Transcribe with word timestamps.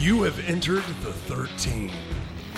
You 0.00 0.22
have 0.22 0.38
entered 0.48 0.82
the 1.02 1.12
13, 1.12 1.90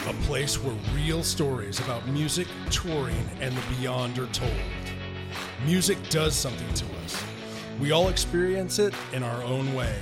a 0.06 0.12
place 0.22 0.62
where 0.62 0.76
real 0.94 1.24
stories 1.24 1.80
about 1.80 2.06
music, 2.06 2.46
touring, 2.70 3.28
and 3.40 3.52
the 3.52 3.74
beyond 3.74 4.16
are 4.20 4.28
told. 4.28 4.52
Music 5.66 5.98
does 6.08 6.36
something 6.36 6.72
to 6.74 6.84
us. 7.02 7.20
We 7.80 7.90
all 7.90 8.10
experience 8.10 8.78
it 8.78 8.94
in 9.12 9.24
our 9.24 9.42
own 9.42 9.74
way. 9.74 9.92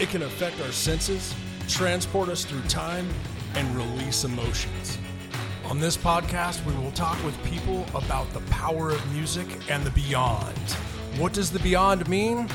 It 0.00 0.08
can 0.08 0.22
affect 0.22 0.60
our 0.60 0.72
senses, 0.72 1.32
transport 1.68 2.28
us 2.28 2.44
through 2.44 2.62
time, 2.62 3.08
and 3.54 3.76
release 3.76 4.24
emotions. 4.24 4.98
On 5.66 5.78
this 5.78 5.96
podcast, 5.96 6.64
we 6.66 6.74
will 6.82 6.90
talk 6.90 7.24
with 7.24 7.40
people 7.44 7.86
about 7.94 8.28
the 8.32 8.40
power 8.50 8.90
of 8.90 9.14
music 9.14 9.46
and 9.70 9.84
the 9.84 9.92
beyond. 9.92 10.58
What 11.16 11.32
does 11.32 11.52
the 11.52 11.60
beyond 11.60 12.08
mean? 12.08 12.48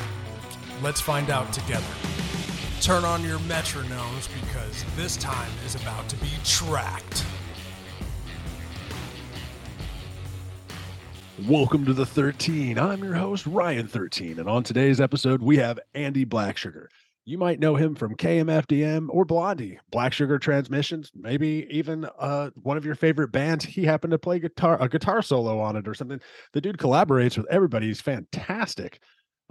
Let's 0.81 0.99
find 0.99 1.29
out 1.29 1.53
together. 1.53 2.10
Turn 2.81 3.05
on 3.05 3.23
your 3.23 3.37
metronomes 3.41 4.27
because 4.41 4.83
this 4.95 5.15
time 5.15 5.51
is 5.67 5.75
about 5.75 6.09
to 6.09 6.15
be 6.15 6.31
tracked. 6.43 7.23
Welcome 11.47 11.85
to 11.85 11.93
the 11.93 12.07
13. 12.07 12.79
I'm 12.79 13.03
your 13.03 13.13
host, 13.13 13.45
Ryan 13.45 13.87
13. 13.87 14.39
And 14.39 14.49
on 14.49 14.63
today's 14.63 14.99
episode, 14.99 15.43
we 15.43 15.57
have 15.57 15.79
Andee 15.93 16.25
Blacksugar. 16.25 16.87
You 17.23 17.37
might 17.37 17.59
know 17.59 17.75
him 17.75 17.93
from 17.93 18.15
KMFDM 18.15 19.09
or 19.11 19.25
Blondie, 19.25 19.77
Black 19.91 20.11
Sugar 20.11 20.39
Transmissions, 20.39 21.11
maybe 21.13 21.67
even 21.69 22.07
uh, 22.17 22.49
one 22.55 22.77
of 22.77 22.85
your 22.85 22.95
favorite 22.95 23.31
bands. 23.31 23.63
He 23.63 23.85
happened 23.85 24.09
to 24.09 24.17
play 24.17 24.39
guitar, 24.39 24.81
a 24.81 24.89
guitar 24.89 25.21
solo 25.21 25.59
on 25.59 25.75
it 25.75 25.87
or 25.87 25.93
something. 25.93 26.19
The 26.53 26.61
dude 26.61 26.79
collaborates 26.79 27.37
with 27.37 27.45
everybody. 27.51 27.85
He's 27.85 28.01
fantastic. 28.01 28.99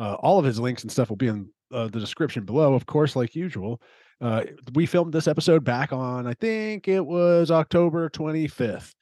Uh, 0.00 0.14
all 0.14 0.38
of 0.38 0.46
his 0.46 0.58
links 0.58 0.82
and 0.82 0.90
stuff 0.90 1.10
will 1.10 1.16
be 1.16 1.28
in 1.28 1.46
uh, 1.72 1.84
the 1.88 2.00
description 2.00 2.44
below, 2.44 2.72
of 2.72 2.86
course, 2.86 3.14
like 3.14 3.36
usual. 3.36 3.80
Uh, 4.20 4.44
we 4.74 4.86
filmed 4.86 5.12
this 5.12 5.28
episode 5.28 5.62
back 5.62 5.92
on, 5.92 6.26
I 6.26 6.32
think 6.32 6.88
it 6.88 7.04
was 7.04 7.50
October 7.50 8.08
25th. 8.08 8.92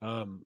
Um, 0.00 0.42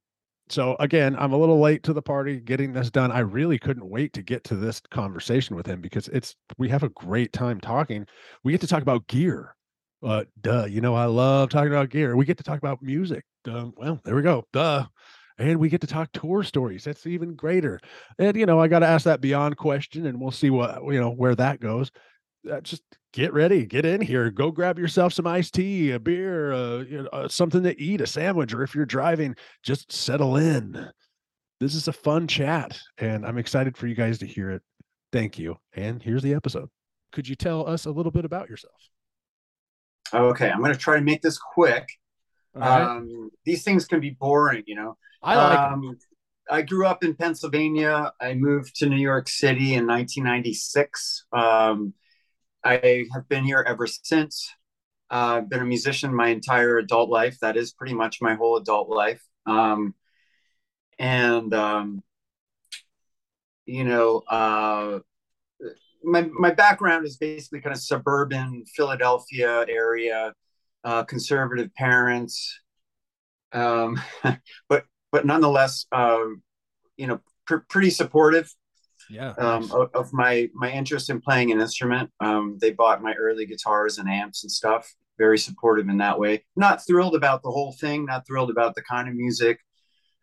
so 0.48 0.76
again, 0.80 1.14
I'm 1.18 1.32
a 1.32 1.36
little 1.36 1.60
late 1.60 1.82
to 1.84 1.92
the 1.92 2.00
party 2.00 2.40
getting 2.40 2.72
this 2.72 2.90
done. 2.90 3.12
I 3.12 3.18
really 3.18 3.58
couldn't 3.58 3.88
wait 3.88 4.14
to 4.14 4.22
get 4.22 4.44
to 4.44 4.56
this 4.56 4.80
conversation 4.90 5.56
with 5.56 5.66
him 5.66 5.82
because 5.82 6.08
it's 6.08 6.34
we 6.56 6.70
have 6.70 6.84
a 6.84 6.88
great 6.90 7.34
time 7.34 7.60
talking. 7.60 8.06
We 8.44 8.52
get 8.52 8.62
to 8.62 8.66
talk 8.66 8.82
about 8.82 9.06
gear. 9.08 9.54
Uh, 10.02 10.24
duh, 10.40 10.64
you 10.64 10.80
know 10.80 10.94
I 10.94 11.04
love 11.04 11.50
talking 11.50 11.72
about 11.72 11.90
gear. 11.90 12.16
We 12.16 12.24
get 12.24 12.38
to 12.38 12.44
talk 12.44 12.58
about 12.58 12.80
music. 12.80 13.24
Duh. 13.44 13.70
Well, 13.76 14.00
there 14.04 14.14
we 14.14 14.22
go. 14.22 14.44
Duh. 14.52 14.86
And 15.38 15.58
we 15.58 15.68
get 15.68 15.80
to 15.82 15.86
talk 15.86 16.10
tour 16.12 16.42
stories. 16.42 16.84
That's 16.84 17.06
even 17.06 17.34
greater. 17.34 17.80
And 18.18 18.36
you 18.36 18.46
know, 18.46 18.60
I 18.60 18.68
got 18.68 18.80
to 18.80 18.86
ask 18.86 19.04
that 19.04 19.20
beyond 19.20 19.56
question, 19.56 20.06
and 20.06 20.20
we'll 20.20 20.30
see 20.30 20.50
what 20.50 20.82
you 20.84 21.00
know 21.00 21.10
where 21.10 21.34
that 21.36 21.60
goes. 21.60 21.90
Uh, 22.50 22.60
just 22.60 22.82
get 23.12 23.32
ready, 23.32 23.66
get 23.66 23.84
in 23.84 24.00
here, 24.00 24.30
go 24.30 24.50
grab 24.50 24.78
yourself 24.78 25.12
some 25.12 25.26
iced 25.26 25.54
tea, 25.54 25.90
a 25.90 25.98
beer, 25.98 26.52
uh, 26.52 26.78
you 26.78 27.02
know, 27.02 27.08
uh, 27.12 27.28
something 27.28 27.62
to 27.62 27.80
eat, 27.80 28.00
a 28.00 28.06
sandwich, 28.06 28.54
or 28.54 28.62
if 28.62 28.74
you're 28.74 28.86
driving, 28.86 29.34
just 29.62 29.90
settle 29.92 30.36
in. 30.36 30.88
This 31.60 31.74
is 31.74 31.88
a 31.88 31.92
fun 31.92 32.28
chat, 32.28 32.78
and 32.98 33.26
I'm 33.26 33.38
excited 33.38 33.76
for 33.76 33.86
you 33.86 33.94
guys 33.94 34.18
to 34.18 34.26
hear 34.26 34.50
it. 34.50 34.62
Thank 35.12 35.38
you. 35.38 35.56
And 35.74 36.02
here's 36.02 36.22
the 36.22 36.34
episode. 36.34 36.68
Could 37.12 37.28
you 37.28 37.34
tell 37.34 37.66
us 37.66 37.86
a 37.86 37.90
little 37.90 38.12
bit 38.12 38.24
about 38.24 38.48
yourself? 38.48 38.74
Okay, 40.14 40.48
I'm 40.48 40.60
going 40.60 40.72
to 40.72 40.78
try 40.78 40.96
to 40.96 41.02
make 41.02 41.22
this 41.22 41.38
quick. 41.38 41.88
Right. 42.58 42.82
Um, 42.82 43.30
these 43.44 43.62
things 43.62 43.86
can 43.86 44.00
be 44.00 44.10
boring, 44.10 44.64
you 44.66 44.74
know. 44.74 44.96
I 45.22 45.36
like 45.36 45.58
um, 45.58 45.98
I 46.50 46.62
grew 46.62 46.86
up 46.86 47.04
in 47.04 47.14
Pennsylvania. 47.14 48.12
I 48.20 48.34
moved 48.34 48.76
to 48.76 48.88
New 48.88 48.96
York 48.96 49.28
City 49.28 49.74
in 49.74 49.86
1996. 49.86 51.26
Um, 51.32 51.94
I 52.64 53.06
have 53.12 53.28
been 53.28 53.44
here 53.44 53.64
ever 53.66 53.86
since. 53.86 54.50
Uh, 55.10 55.38
I've 55.38 55.48
been 55.48 55.60
a 55.60 55.66
musician 55.66 56.14
my 56.14 56.28
entire 56.28 56.78
adult 56.78 57.10
life. 57.10 57.38
That 57.40 57.56
is 57.56 57.72
pretty 57.72 57.94
much 57.94 58.18
my 58.20 58.34
whole 58.34 58.56
adult 58.56 58.88
life. 58.88 59.22
Um, 59.46 59.94
and 60.98 61.54
um, 61.54 62.02
you 63.64 63.84
know, 63.84 64.22
uh, 64.28 64.98
my 66.02 66.28
my 66.38 66.50
background 66.50 67.06
is 67.06 67.16
basically 67.16 67.60
kind 67.60 67.74
of 67.74 67.80
suburban 67.80 68.64
Philadelphia 68.74 69.64
area, 69.68 70.32
uh, 70.84 71.04
conservative 71.04 71.74
parents, 71.74 72.60
um, 73.52 74.00
but 74.68 74.84
but 75.10 75.26
nonetheless, 75.26 75.86
uh, 75.92 76.18
you 76.96 77.06
know, 77.06 77.20
pr- 77.46 77.64
pretty 77.68 77.90
supportive 77.90 78.52
yeah. 79.10 79.30
um, 79.38 79.62
nice. 79.62 79.72
of, 79.72 79.90
of 79.94 80.12
my 80.12 80.48
my 80.54 80.70
interest 80.70 81.10
in 81.10 81.20
playing 81.20 81.50
an 81.52 81.60
instrument. 81.60 82.10
Um, 82.20 82.58
they 82.60 82.70
bought 82.70 83.02
my 83.02 83.14
early 83.14 83.46
guitars 83.46 83.98
and 83.98 84.08
amps 84.08 84.44
and 84.44 84.50
stuff. 84.50 84.92
Very 85.18 85.38
supportive 85.38 85.88
in 85.88 85.98
that 85.98 86.18
way. 86.18 86.44
Not 86.54 86.86
thrilled 86.86 87.16
about 87.16 87.42
the 87.42 87.50
whole 87.50 87.72
thing. 87.80 88.04
Not 88.04 88.26
thrilled 88.26 88.50
about 88.50 88.74
the 88.74 88.82
kind 88.82 89.08
of 89.08 89.14
music 89.14 89.58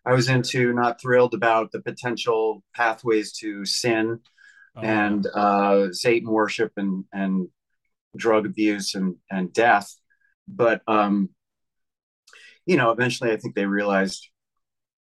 I 0.05 0.13
was 0.13 0.29
into. 0.29 0.71
Not 0.73 1.01
thrilled 1.01 1.33
about 1.33 1.71
the 1.71 1.81
potential 1.81 2.63
pathways 2.73 3.33
to 3.39 3.65
sin 3.65 4.21
Oh, 4.75 4.81
and 4.81 5.25
uh, 5.27 5.91
Satan 5.91 6.29
worship 6.29 6.73
and 6.77 7.05
and 7.13 7.47
drug 8.15 8.45
abuse 8.45 8.95
and 8.95 9.15
and 9.31 9.53
death. 9.53 9.93
But 10.47 10.81
um, 10.87 11.29
you 12.65 12.77
know, 12.77 12.91
eventually, 12.91 13.31
I 13.31 13.37
think 13.37 13.55
they 13.55 13.65
realized, 13.65 14.27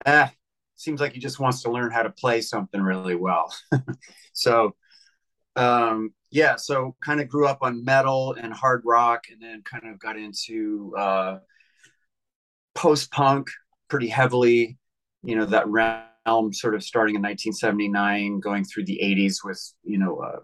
ah, 0.06 0.32
seems 0.76 1.02
like 1.02 1.14
he 1.14 1.20
just 1.20 1.40
wants 1.40 1.64
to 1.64 1.72
learn 1.72 1.92
how 1.92 2.04
to 2.04 2.10
play 2.10 2.42
something 2.42 2.82
really 2.82 3.16
well. 3.16 3.54
so, 4.34 4.76
um, 5.56 6.14
yeah, 6.30 6.56
so 6.58 6.96
kind 7.04 7.22
of 7.22 7.28
grew 7.28 7.48
up 7.48 7.60
on 7.62 7.86
metal 7.86 8.34
and 8.34 8.54
hard 8.54 8.84
rock, 8.86 9.26
and 9.32 9.42
then 9.42 9.62
kind 9.64 9.88
of 9.88 10.00
got 10.00 10.18
into 10.18 10.94
uh, 10.98 11.40
post 12.76 13.12
punk 13.12 13.48
pretty 13.90 14.08
heavily. 14.08 14.78
You 15.24 15.36
know, 15.36 15.46
that 15.46 15.68
realm 15.68 16.54
sort 16.54 16.76
of 16.76 16.84
starting 16.84 17.16
in 17.16 17.22
1979, 17.22 18.40
going 18.40 18.66
through 18.66 18.86
the 18.86 19.00
80s 19.02 19.38
with 19.44 19.62
you 19.84 19.98
know 19.98 20.18
uh, 20.20 20.40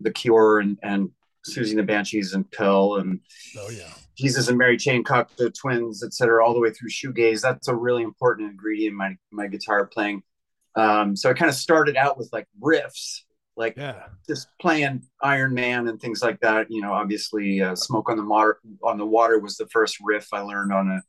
the 0.00 0.10
Cure 0.10 0.58
and 0.58 0.78
and 0.82 1.10
Siouxsie 1.48 1.70
and 1.70 1.78
the 1.78 1.82
Banshees 1.82 2.34
and 2.34 2.50
Pill 2.50 2.96
and 2.96 3.20
oh 3.58 3.70
yeah. 3.70 3.92
Jesus 4.16 4.48
and 4.48 4.58
Mary 4.58 4.76
Chain 4.76 5.02
Cocteau 5.02 5.52
Twins, 5.52 6.04
etc. 6.04 6.44
all 6.44 6.54
the 6.54 6.60
way 6.60 6.70
through 6.70 6.90
shoegaze. 6.90 7.40
That's 7.40 7.68
a 7.68 7.74
really 7.74 8.02
important 8.02 8.50
ingredient 8.50 8.92
in 8.92 8.96
my 8.96 9.16
my 9.30 9.46
guitar 9.46 9.86
playing. 9.86 10.22
Um, 10.74 11.16
so 11.16 11.30
I 11.30 11.34
kind 11.34 11.48
of 11.48 11.54
started 11.54 11.96
out 11.96 12.16
with 12.18 12.28
like 12.32 12.46
riffs, 12.60 13.20
like 13.56 13.76
Yeah. 13.76 14.04
just 14.28 14.48
playing 14.60 15.02
Iron 15.22 15.54
Man 15.54 15.88
and 15.88 16.00
things 16.00 16.22
like 16.22 16.40
that. 16.40 16.70
You 16.70 16.82
know, 16.82 16.92
obviously, 16.92 17.60
uh, 17.60 17.74
"Smoke 17.74 18.08
on 18.10 18.16
the 18.16 18.24
Water" 18.24 18.58
on 18.82 18.98
the 18.98 19.06
Water 19.06 19.38
was 19.38 19.56
the 19.56 19.68
first 19.68 19.96
riff 20.02 20.28
I 20.32 20.40
learned 20.40 20.72
on 20.72 20.90
a 20.90 21.02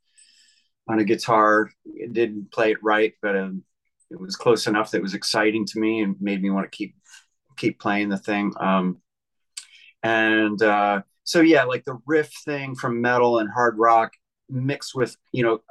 on 0.91 0.99
a 0.99 1.03
guitar. 1.05 1.69
It 1.85 2.13
didn't 2.13 2.51
play 2.51 2.71
it 2.71 2.83
right, 2.83 3.13
but 3.21 3.35
um, 3.37 3.63
it 4.11 4.19
was 4.19 4.35
close 4.35 4.67
enough 4.67 4.91
that 4.91 4.97
it 4.97 5.03
was 5.03 5.13
exciting 5.13 5.65
to 5.67 5.79
me 5.79 6.01
and 6.01 6.15
made 6.19 6.41
me 6.41 6.49
want 6.49 6.69
to 6.69 6.75
keep 6.75 6.95
keep 7.57 7.79
playing 7.79 8.09
the 8.09 8.17
thing. 8.17 8.53
Um, 8.59 8.97
and 10.03 10.61
uh, 10.61 11.01
so 11.23 11.41
yeah, 11.41 11.63
like 11.63 11.85
the 11.85 11.97
riff 12.05 12.31
thing 12.45 12.75
from 12.75 13.01
metal 13.01 13.39
and 13.39 13.49
hard 13.49 13.77
rock 13.77 14.13
mixed 14.49 14.95
with 14.95 15.15
you 15.31 15.43
know. 15.43 15.61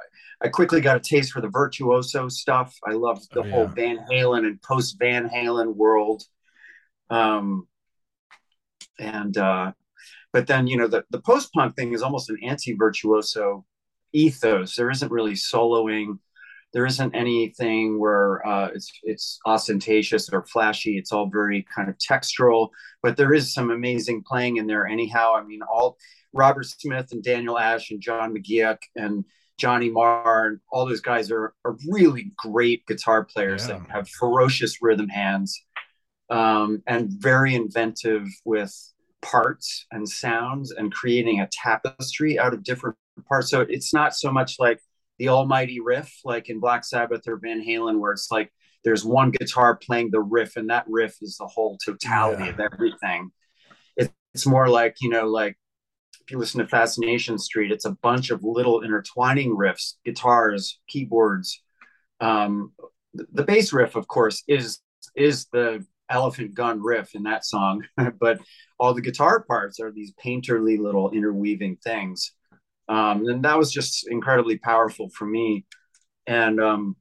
I 0.41 0.49
quickly 0.49 0.81
got 0.81 0.97
a 0.97 0.99
taste 0.99 1.31
for 1.31 1.39
the 1.39 1.47
virtuoso 1.47 2.27
stuff. 2.27 2.75
I 2.85 2.91
loved 2.93 3.29
the 3.31 3.43
Oh, 3.43 3.49
whole 3.49 3.63
yeah. 3.63 3.73
Van 3.75 4.05
Halen 4.11 4.39
and 4.45 4.61
post 4.61 4.97
Van 4.99 5.29
Halen 5.29 5.73
world. 5.73 6.23
Um, 7.09 7.67
and 8.99 9.37
uh, 9.37 9.71
but 10.33 10.47
then 10.47 10.67
you 10.67 10.77
know 10.77 10.87
the 10.87 11.05
the 11.11 11.21
post 11.21 11.53
punk 11.53 11.75
thing 11.75 11.93
is 11.93 12.01
almost 12.01 12.29
an 12.29 12.37
anti 12.43 12.73
virtuoso 12.73 13.65
ethos. 14.11 14.75
There 14.75 14.89
isn't 14.89 15.11
really 15.11 15.33
soloing. 15.33 16.19
There 16.73 16.85
isn't 16.85 17.13
anything 17.13 17.99
where 17.99 18.45
uh, 18.47 18.69
it's 18.73 18.91
it's 19.03 19.39
ostentatious 19.45 20.29
or 20.31 20.45
flashy. 20.45 20.97
It's 20.97 21.11
all 21.11 21.29
very 21.29 21.65
kind 21.75 21.87
of 21.89 21.95
textural, 21.97 22.69
but 23.01 23.15
there 23.15 23.33
is 23.33 23.53
some 23.53 23.69
amazing 23.69 24.23
playing 24.23 24.57
in 24.57 24.67
there. 24.67 24.87
Anyhow, 24.87 25.33
I 25.35 25.43
mean, 25.43 25.61
all 25.61 25.97
Robert 26.33 26.65
Smith 26.65 27.09
and 27.11 27.23
Daniel 27.23 27.59
Ash 27.59 27.91
and 27.91 28.01
John 28.01 28.33
McGeoch 28.35 28.79
and 28.95 29.23
Johnny 29.59 29.89
Marr 29.89 30.47
and 30.47 30.59
all 30.71 30.87
those 30.87 30.99
guys 30.99 31.29
are, 31.29 31.53
are 31.63 31.77
really 31.87 32.31
great 32.37 32.85
guitar 32.87 33.23
players 33.23 33.67
Yeah. 33.67 33.77
that 33.79 33.91
have 33.91 34.09
ferocious 34.09 34.81
rhythm 34.81 35.07
hands 35.09 35.61
um, 36.31 36.81
and 36.87 37.11
very 37.11 37.53
inventive 37.53 38.27
with 38.45 38.73
parts 39.21 39.85
and 39.91 40.09
sounds 40.09 40.71
and 40.71 40.91
creating 40.91 41.39
a 41.39 41.47
tapestry 41.51 42.39
out 42.39 42.53
of 42.53 42.63
different 42.63 42.97
parts. 43.29 43.51
So 43.51 43.61
it's 43.61 43.93
not 43.93 44.15
so 44.15 44.31
much 44.31 44.55
like 44.59 44.79
the 45.19 45.29
almighty 45.29 45.79
riff 45.79 46.11
like 46.25 46.49
in 46.49 46.59
Black 46.59 46.83
Sabbath 46.85 47.27
or 47.27 47.37
Van 47.37 47.63
Halen, 47.65 47.99
where 47.99 48.11
it's 48.13 48.31
like 48.31 48.51
there's 48.83 49.05
one 49.05 49.31
guitar 49.31 49.75
playing 49.77 50.11
the 50.11 50.19
riff 50.21 50.55
and 50.57 50.69
that 50.69 50.85
riff 50.87 51.15
is 51.21 51.37
the 51.37 51.47
whole 51.47 51.77
totality 51.85 52.43
Yeah. 52.43 52.49
of 52.49 52.59
everything. 52.59 53.31
It, 53.95 54.11
it's 54.33 54.45
more 54.45 54.67
like, 54.67 54.97
you 55.01 55.09
know, 55.09 55.27
like 55.27 55.57
if 56.21 56.31
you 56.31 56.37
listen 56.37 56.59
to 56.61 56.67
Fascination 56.67 57.37
Street, 57.37 57.71
it's 57.71 57.85
a 57.85 57.97
bunch 58.01 58.29
of 58.31 58.43
little 58.43 58.81
intertwining 58.81 59.55
riffs, 59.55 59.93
guitars, 60.05 60.79
keyboards. 60.87 61.61
Um, 62.19 62.71
the, 63.13 63.27
the 63.33 63.43
bass 63.43 63.73
riff, 63.73 63.95
of 63.95 64.07
course, 64.07 64.43
is 64.47 64.79
is 65.15 65.47
the 65.51 65.85
elephant 66.09 66.53
gun 66.55 66.81
riff 66.81 67.13
in 67.15 67.23
that 67.23 67.45
song, 67.45 67.83
but 68.19 68.39
all 68.79 68.93
the 68.93 69.01
guitar 69.01 69.43
parts 69.43 69.79
are 69.79 69.91
these 69.91 70.13
painterly 70.23 70.77
little 70.79 71.11
interweaving 71.11 71.77
things. 71.83 72.31
Um, 72.89 73.25
and 73.27 73.43
that 73.45 73.57
was 73.57 73.71
just 73.71 74.07
incredibly 74.09 74.57
powerful 74.57 75.09
for 75.09 75.25
me. 75.25 75.65
And 76.27 76.61
um, 76.61 76.95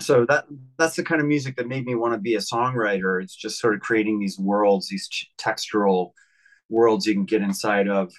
so 0.00 0.26
that 0.26 0.46
that's 0.78 0.96
the 0.96 1.04
kind 1.04 1.20
of 1.20 1.26
music 1.26 1.56
that 1.56 1.68
made 1.68 1.86
me 1.86 1.94
want 1.94 2.14
to 2.14 2.18
be 2.18 2.34
a 2.34 2.38
songwriter. 2.38 3.22
It's 3.22 3.34
just 3.34 3.60
sort 3.60 3.74
of 3.74 3.80
creating 3.80 4.18
these 4.18 4.38
worlds, 4.38 4.88
these 4.88 5.08
textural 5.38 6.12
worlds 6.68 7.06
you 7.06 7.14
can 7.14 7.24
get 7.24 7.42
inside 7.42 7.88
of, 7.88 8.12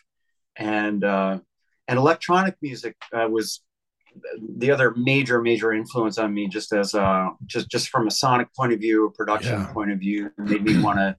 and 0.56 1.04
uh, 1.04 1.40
and 1.88 2.00
electronic 2.00 2.56
music 2.62 2.96
uh, 3.14 3.28
was 3.28 3.62
the 4.58 4.72
other 4.72 4.94
major 4.96 5.42
major 5.42 5.74
influence 5.74 6.18
on 6.18 6.34
me 6.34 6.48
just 6.48 6.72
as 6.74 6.94
a 6.94 7.30
just 7.46 7.70
just 7.70 7.90
from 7.90 8.08
a 8.08 8.12
sonic 8.12 8.48
point 8.56 8.72
of 8.72 8.80
view 8.80 9.08
a 9.08 9.12
production 9.12 9.60
yeah. 9.60 9.74
point 9.74 9.92
of 9.92 10.00
view 10.00 10.32
made 10.38 10.64
me 10.64 10.82
want 10.82 10.98
to 10.98 11.16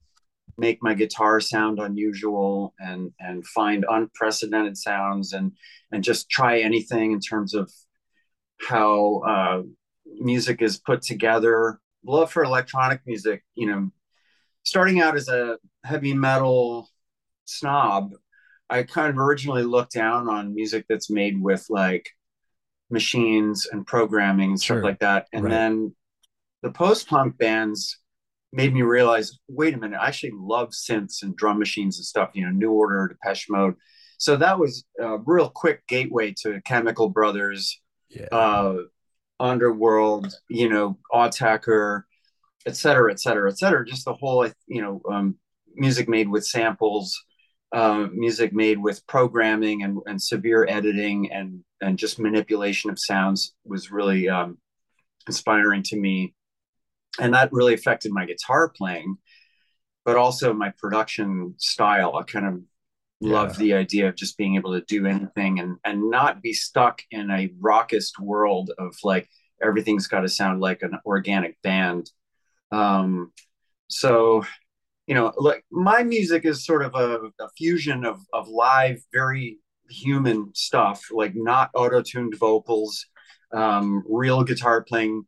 make 0.59 0.79
my 0.83 0.95
guitar 0.95 1.41
sound 1.41 1.79
unusual 1.79 2.75
and 2.79 3.13
and 3.21 3.47
find 3.47 3.85
unprecedented 3.89 4.77
sounds 4.77 5.33
and 5.33 5.53
and 5.93 6.03
just 6.03 6.29
try 6.29 6.61
anything 6.61 7.13
in 7.13 7.21
terms 7.21 7.55
of 7.55 7.71
how 8.61 9.23
uh, 9.27 9.63
music 10.21 10.63
is 10.63 10.79
put 10.79 11.03
together 11.03 11.81
love 12.05 12.31
for 12.31 12.45
electronic 12.45 13.01
music 13.07 13.43
you 13.55 13.67
know 13.67 13.91
starting 14.63 15.01
out 15.01 15.17
as 15.17 15.29
a 15.29 15.59
heavy 15.85 16.15
metal 16.15 16.89
snob 17.45 18.13
i 18.71 18.83
kind 18.83 19.11
of 19.11 19.19
originally 19.19 19.63
looked 19.63 19.93
down 19.93 20.29
on 20.29 20.55
music 20.55 20.85
that's 20.89 21.11
made 21.11 21.41
with 21.41 21.67
like 21.69 22.09
machines 22.91 23.67
and 23.71 23.87
programming 23.87 24.51
and 24.51 24.63
sure. 24.63 24.79
stuff 24.79 24.85
like 24.85 24.99
that. 25.01 25.27
And 25.33 25.45
right. 25.45 25.51
then 25.51 25.95
the 26.63 26.71
post 26.71 27.09
punk 27.09 27.37
bands 27.39 27.99
made 28.53 28.73
me 28.73 28.83
realize, 28.83 29.39
wait 29.49 29.75
a 29.75 29.77
minute, 29.77 29.99
I 30.01 30.09
actually 30.09 30.33
love 30.35 30.71
synths 30.71 31.23
and 31.23 31.37
drum 31.37 31.59
machines 31.59 31.99
and 31.99 32.07
stuff, 32.07 32.31
you 32.35 32.45
know, 32.45 32.53
New 32.53 32.71
Order, 32.71 33.09
Depeche 33.09 33.49
Mode. 33.51 33.75
So 34.19 34.37
that 34.37 34.59
was 34.59 34.85
a 34.99 35.19
real 35.19 35.51
quick 35.51 35.87
gateway 35.87 36.35
to 36.43 36.61
Chemical 36.65 37.11
Brothers, 37.11 37.81
yeah. 38.09 38.29
uh, 38.33 38.77
Underworld, 39.39 40.33
you 40.49 40.69
know, 40.71 40.99
Autechre, 41.13 42.03
et 42.65 42.77
cetera, 42.77 43.13
et 43.13 43.21
cetera, 43.21 43.51
et 43.51 43.59
cetera. 43.59 43.85
Just 43.85 44.07
the 44.07 44.15
whole, 44.15 44.49
you 44.67 44.81
know, 44.81 45.03
um, 45.11 45.37
music 45.75 46.09
made 46.09 46.29
with 46.29 46.47
samples, 46.47 47.23
uh, 47.73 48.07
music 48.13 48.55
made 48.55 48.79
with 48.79 49.07
programming 49.07 49.83
and, 49.83 49.99
and 50.07 50.23
severe 50.23 50.67
editing 50.69 51.31
and 51.33 51.63
and 51.83 51.99
just 51.99 52.19
manipulation 52.19 52.89
of 52.89 52.99
sounds 52.99 53.55
was 53.67 53.91
really 53.91 54.31
um, 54.31 54.57
inspiring 55.27 55.83
to 55.83 55.97
me 55.99 56.33
and 57.21 57.35
that 57.35 57.53
really 57.53 57.75
affected 57.75 58.13
my 58.13 58.25
guitar 58.27 58.69
playing 58.69 59.17
but 60.05 60.17
also 60.17 60.53
my 60.53 60.73
production 60.79 61.55
style 61.59 62.17
i 62.17 62.23
kind 62.23 62.47
of 62.47 62.61
yeah. 63.21 63.33
love 63.33 63.57
the 63.57 63.73
idea 63.73 64.09
of 64.09 64.15
just 64.15 64.37
being 64.37 64.57
able 64.57 64.73
to 64.73 64.85
do 64.87 65.07
anything 65.07 65.59
and 65.59 65.79
and 65.85 66.11
not 66.11 66.43
be 66.43 66.53
stuck 66.53 67.03
in 67.11 67.31
a 67.31 67.51
raucous 67.61 68.13
world 68.21 68.71
of 68.79 68.95
like 69.03 69.29
everything's 69.63 70.07
got 70.07 70.21
to 70.21 70.29
sound 70.29 70.61
like 70.61 70.83
an 70.83 70.99
organic 71.07 71.61
band 71.63 72.11
um 72.73 73.33
so 73.89 74.45
you 75.07 75.15
know 75.15 75.33
like 75.39 75.65
my 75.71 76.03
music 76.03 76.45
is 76.45 76.67
sort 76.67 76.83
of 76.83 76.95
a, 76.95 77.31
a 77.41 77.49
fusion 77.57 78.05
of 78.05 78.21
of 78.33 78.49
live 78.49 79.01
very 79.13 79.59
human 79.91 80.51
stuff, 80.55 81.03
like 81.11 81.35
not 81.35 81.71
auto-tuned 81.75 82.35
vocals, 82.39 83.07
um, 83.53 84.03
real 84.09 84.45
guitar 84.45 84.83
playing, 84.83 85.25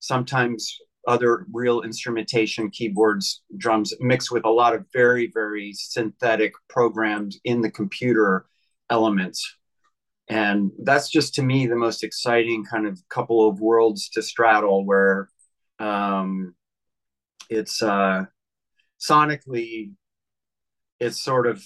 sometimes 0.00 0.78
other 1.06 1.46
real 1.52 1.82
instrumentation, 1.82 2.70
keyboards, 2.70 3.42
drums, 3.56 3.94
mixed 4.00 4.30
with 4.30 4.44
a 4.44 4.50
lot 4.50 4.74
of 4.74 4.84
very, 4.92 5.30
very 5.32 5.72
synthetic 5.72 6.52
programmed 6.68 7.34
in 7.44 7.60
the 7.60 7.70
computer 7.70 8.46
elements. 8.90 9.56
And 10.28 10.70
that's 10.84 11.08
just 11.10 11.34
to 11.34 11.42
me 11.42 11.66
the 11.66 11.76
most 11.76 12.04
exciting 12.04 12.64
kind 12.64 12.86
of 12.86 13.00
couple 13.08 13.48
of 13.48 13.60
worlds 13.60 14.08
to 14.10 14.22
straddle 14.22 14.84
where 14.84 15.28
um, 15.78 16.54
it's 17.48 17.82
uh, 17.82 18.24
sonically, 19.00 19.92
it's 21.00 21.22
sort 21.22 21.46
of 21.46 21.64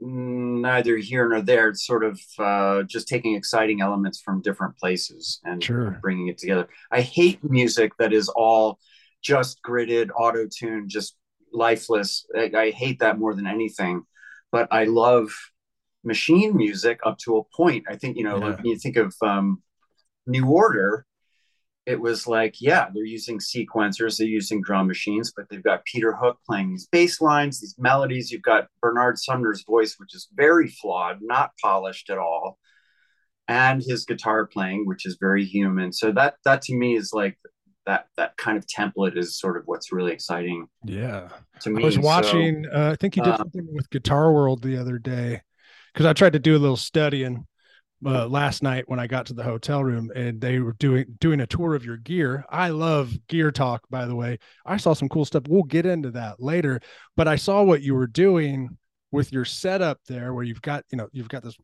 neither 0.00 0.96
here 0.96 1.28
nor 1.28 1.40
there. 1.40 1.68
It's 1.68 1.86
sort 1.86 2.04
of 2.04 2.20
uh, 2.38 2.82
just 2.84 3.08
taking 3.08 3.34
exciting 3.34 3.80
elements 3.80 4.20
from 4.20 4.42
different 4.42 4.76
places 4.76 5.40
and 5.44 5.62
sure. 5.62 5.98
bringing 6.00 6.28
it 6.28 6.38
together. 6.38 6.68
I 6.90 7.00
hate 7.00 7.42
music 7.42 7.92
that 7.98 8.12
is 8.12 8.28
all 8.28 8.78
just 9.22 9.60
gridded, 9.62 10.10
auto 10.16 10.46
tuned, 10.46 10.90
just 10.90 11.16
lifeless. 11.52 12.26
I, 12.36 12.50
I, 12.54 12.70
hate 12.70 13.00
that 13.00 13.18
more 13.18 13.34
than 13.34 13.46
anything. 13.46 14.04
But 14.52 14.68
I 14.70 14.84
love 14.84 15.30
machine 16.04 16.56
music 16.56 17.00
up 17.04 17.18
to 17.18 17.38
a 17.38 17.44
point. 17.56 17.84
I 17.88 17.96
think 17.96 18.16
you 18.16 18.24
know 18.24 18.38
yeah. 18.38 18.56
when 18.56 18.64
you 18.64 18.78
think 18.78 18.96
of 18.96 19.14
um, 19.22 19.62
New 20.26 20.46
Order, 20.46 21.04
it 21.88 21.98
was 21.98 22.26
like, 22.26 22.56
yeah, 22.60 22.88
they're 22.92 23.02
using 23.02 23.38
sequencers, 23.38 24.18
they're 24.18 24.26
using 24.26 24.60
drum 24.60 24.86
machines, 24.86 25.32
but 25.34 25.46
they've 25.48 25.62
got 25.62 25.86
Peter 25.86 26.14
Hook 26.14 26.38
playing 26.46 26.68
these 26.68 26.86
bass 26.86 27.22
lines, 27.22 27.60
these 27.60 27.76
melodies. 27.78 28.30
You've 28.30 28.42
got 28.42 28.68
Bernard 28.82 29.18
Sumner's 29.18 29.64
voice, 29.66 29.96
which 29.96 30.14
is 30.14 30.28
very 30.34 30.68
flawed, 30.68 31.20
not 31.22 31.52
polished 31.62 32.10
at 32.10 32.18
all, 32.18 32.58
and 33.48 33.82
his 33.82 34.04
guitar 34.04 34.46
playing, 34.46 34.86
which 34.86 35.06
is 35.06 35.16
very 35.18 35.46
human. 35.46 35.90
So 35.90 36.12
that 36.12 36.34
that 36.44 36.60
to 36.62 36.76
me 36.76 36.94
is 36.94 37.14
like 37.14 37.38
that 37.86 38.08
that 38.18 38.36
kind 38.36 38.58
of 38.58 38.66
template 38.66 39.16
is 39.16 39.38
sort 39.38 39.56
of 39.56 39.62
what's 39.64 39.90
really 39.90 40.12
exciting. 40.12 40.66
Yeah, 40.84 41.30
to 41.62 41.70
me. 41.70 41.82
I 41.82 41.86
was 41.86 41.98
watching. 41.98 42.64
So, 42.64 42.70
uh, 42.70 42.90
I 42.92 42.96
think 42.96 43.14
he 43.14 43.22
did 43.22 43.32
uh, 43.32 43.38
something 43.38 43.66
with 43.72 43.88
Guitar 43.88 44.30
World 44.30 44.62
the 44.62 44.76
other 44.76 44.98
day 44.98 45.40
because 45.94 46.04
I 46.04 46.12
tried 46.12 46.34
to 46.34 46.38
do 46.38 46.54
a 46.54 46.60
little 46.60 46.76
studying 46.76 47.46
uh, 48.04 48.26
last 48.28 48.62
night 48.62 48.84
when 48.86 49.00
I 49.00 49.06
got 49.06 49.26
to 49.26 49.34
the 49.34 49.42
hotel 49.42 49.82
room 49.82 50.10
and 50.14 50.40
they 50.40 50.60
were 50.60 50.74
doing 50.74 51.16
doing 51.18 51.40
a 51.40 51.46
tour 51.46 51.74
of 51.74 51.84
your 51.84 51.96
gear. 51.96 52.44
I 52.48 52.68
love 52.68 53.12
gear 53.28 53.50
talk, 53.50 53.82
by 53.90 54.06
the 54.06 54.14
way. 54.14 54.38
I 54.64 54.76
saw 54.76 54.92
some 54.92 55.08
cool 55.08 55.24
stuff. 55.24 55.44
We'll 55.48 55.64
get 55.64 55.86
into 55.86 56.10
that 56.12 56.40
later, 56.40 56.80
but 57.16 57.26
I 57.26 57.36
saw 57.36 57.62
what 57.62 57.82
you 57.82 57.94
were 57.94 58.06
doing 58.06 58.76
with 59.10 59.32
your 59.32 59.44
setup 59.44 59.98
there, 60.06 60.32
where 60.32 60.44
you've 60.44 60.62
got 60.62 60.84
you 60.92 60.98
know 60.98 61.08
you've 61.12 61.28
got 61.28 61.42
this 61.42 61.56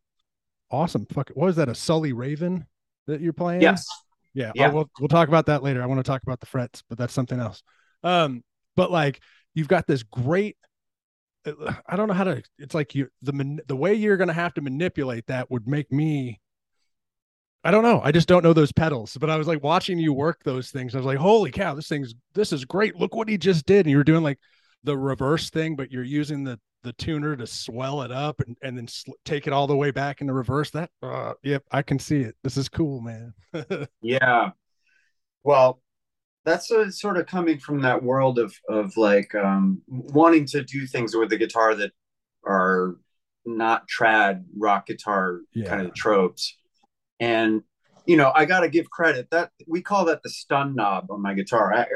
awesome 0.71 1.07
fuck. 1.07 1.31
What 1.35 1.51
is 1.51 1.57
that? 1.57 1.69
A 1.69 1.75
Sully 1.75 2.13
Raven 2.13 2.67
that 3.07 3.21
you're 3.21 3.33
playing? 3.33 3.63
Yes. 3.63 3.87
Yeah. 4.33 4.51
yeah. 4.55 4.69
Oh, 4.69 4.75
we'll 4.75 4.91
we'll 4.99 5.09
talk 5.09 5.29
about 5.29 5.47
that 5.47 5.63
later. 5.63 5.83
I 5.83 5.87
want 5.87 5.99
to 5.99 6.09
talk 6.09 6.23
about 6.23 6.41
the 6.41 6.47
frets, 6.47 6.83
but 6.89 6.99
that's 6.99 7.15
something 7.15 7.39
else. 7.39 7.63
Um, 8.03 8.43
but 8.75 8.91
like 8.91 9.21
you've 9.55 9.69
got 9.69 9.87
this 9.87 10.03
great 10.03 10.57
I 11.87 11.97
don't 11.97 12.09
know 12.09 12.15
how 12.15 12.25
to. 12.25 12.43
It's 12.59 12.75
like 12.75 12.95
you 12.95 13.09
the 13.23 13.61
the 13.67 13.77
way 13.77 13.95
you're 13.95 14.17
going 14.17 14.29
to 14.29 14.35
have 14.35 14.55
to 14.55 14.61
manipulate 14.61 15.27
that 15.27 15.51
would 15.51 15.67
make 15.67 15.91
me. 15.93 16.41
I 17.67 17.71
don't 17.71 17.83
know. 17.83 18.01
I 18.05 18.13
just 18.13 18.29
don't 18.29 18.43
know 18.45 18.53
those 18.53 18.73
pedals. 18.73 19.17
But 19.19 19.31
I 19.31 19.37
was 19.37 19.49
like 19.49 19.63
watching 19.63 19.99
you 19.99 20.13
work 20.13 20.43
those 20.45 20.71
things. 20.71 20.95
I 20.95 20.99
was 20.99 21.07
like, 21.07 21.19
holy 21.19 21.51
cow, 21.51 21.75
this 21.75 21.89
thing's 21.89 22.15
this 22.35 22.53
is 22.53 22.65
great. 22.65 22.97
Look 22.97 23.15
what 23.15 23.29
he 23.29 23.39
just 23.39 23.67
did. 23.67 23.87
And 23.87 23.91
you 23.91 23.97
were 23.97 24.05
doing 24.05 24.23
like 24.23 24.39
the 24.83 24.97
reverse 24.97 25.51
thing, 25.51 25.77
but 25.77 25.91
you're 25.91 26.05
using 26.05 26.45
the 26.45 26.59
the 26.83 26.93
tuner 26.95 27.35
to 27.35 27.47
swell 27.47 28.03
it 28.03 28.13
up 28.13 28.41
and, 28.41 28.57
and 28.63 28.77
then 28.77 28.87
sl- 28.87 29.13
take 29.25 29.47
it 29.47 29.55
all 29.55 29.67
the 29.67 29.77
way 29.77 29.91
back 29.91 30.21
in 30.21 30.27
the 30.27 30.35
reverse. 30.35 30.71
That 30.71 30.91
uh, 31.03 31.33
yep, 31.43 31.65
I 31.73 31.83
can 31.83 31.99
see 31.99 32.21
it. 32.21 32.37
This 32.45 32.57
is 32.57 32.69
cool, 32.69 33.01
man. 33.01 33.33
yeah. 34.03 34.51
Well, 35.43 35.81
that's 36.45 36.71
a, 36.71 36.93
sort 36.93 37.17
of 37.17 37.27
coming 37.27 37.59
from 37.59 37.81
that 37.83 38.03
world 38.03 38.39
of 38.39 38.55
of 38.69 38.97
like 38.97 39.35
um, 39.35 39.83
wanting 39.89 40.47
to 40.47 40.63
do 40.63 40.87
things 40.87 41.15
with 41.15 41.31
the 41.31 41.37
guitar 41.37 41.75
that 41.75 41.93
are 42.47 42.97
not 43.47 43.85
trad 43.89 44.45
rock 44.57 44.87
guitar 44.87 45.41
yeah. 45.55 45.69
kind 45.69 45.87
of 45.87 45.95
tropes 45.95 46.57
and 47.21 47.63
you 48.07 48.17
know 48.17 48.33
i 48.35 48.45
gotta 48.45 48.69
give 48.69 48.89
credit 48.91 49.29
that 49.31 49.51
we 49.67 49.83
call 49.83 50.07
that 50.07 50.23
the 50.23 50.31
stun 50.31 50.75
knob 50.75 51.11
on 51.11 51.21
my 51.21 51.35
guitar 51.35 51.73
I, 51.75 51.87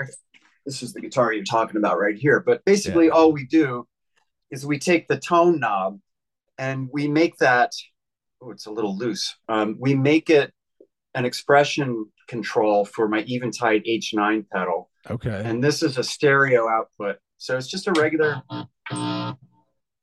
this 0.67 0.83
is 0.83 0.93
the 0.93 1.01
guitar 1.01 1.33
you're 1.33 1.45
talking 1.45 1.79
about 1.79 1.99
right 1.99 2.17
here 2.17 2.41
but 2.41 2.65
basically 2.67 3.07
yeah. 3.07 3.13
all 3.13 3.33
we 3.33 3.47
do 3.47 3.87
is 4.51 4.67
we 4.67 4.79
take 4.79 5.09
the 5.09 5.19
tone 5.19 5.59
knob 5.59 6.01
and 6.59 6.89
we 6.93 7.09
make 7.09 7.39
that 7.39 7.73
oh 8.43 8.51
it's 8.51 8.67
a 8.67 8.71
little 8.71 8.97
loose 8.97 9.35
um, 9.49 9.77
we 9.79 9.95
make 9.95 10.29
it 10.29 10.53
an 11.15 11.25
expression 11.25 12.07
control 12.29 12.85
for 12.85 13.09
my 13.09 13.25
Eventide 13.27 13.83
H9 13.85 14.47
pedal. 14.53 14.91
Okay. 15.11 15.43
And 15.45 15.65
this 15.65 15.83
is 15.83 15.99
a 15.99 16.05
stereo 16.05 16.69
output. 16.69 17.17
So 17.39 17.57
it's 17.57 17.67
just 17.69 17.89
a 17.89 17.93
regular, 17.93 18.43
uh, 18.51 19.33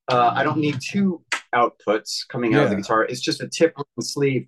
I 0.10 0.44
don't 0.44 0.58
need 0.58 0.79
two 0.82 1.24
outputs 1.53 2.27
coming 2.29 2.55
out 2.55 2.65
of 2.65 2.70
the 2.72 2.77
guitar. 2.77 3.03
It's 3.03 3.22
just 3.22 3.41
a 3.41 3.48
tip 3.48 3.74
and 3.77 4.05
sleeve. 4.05 4.48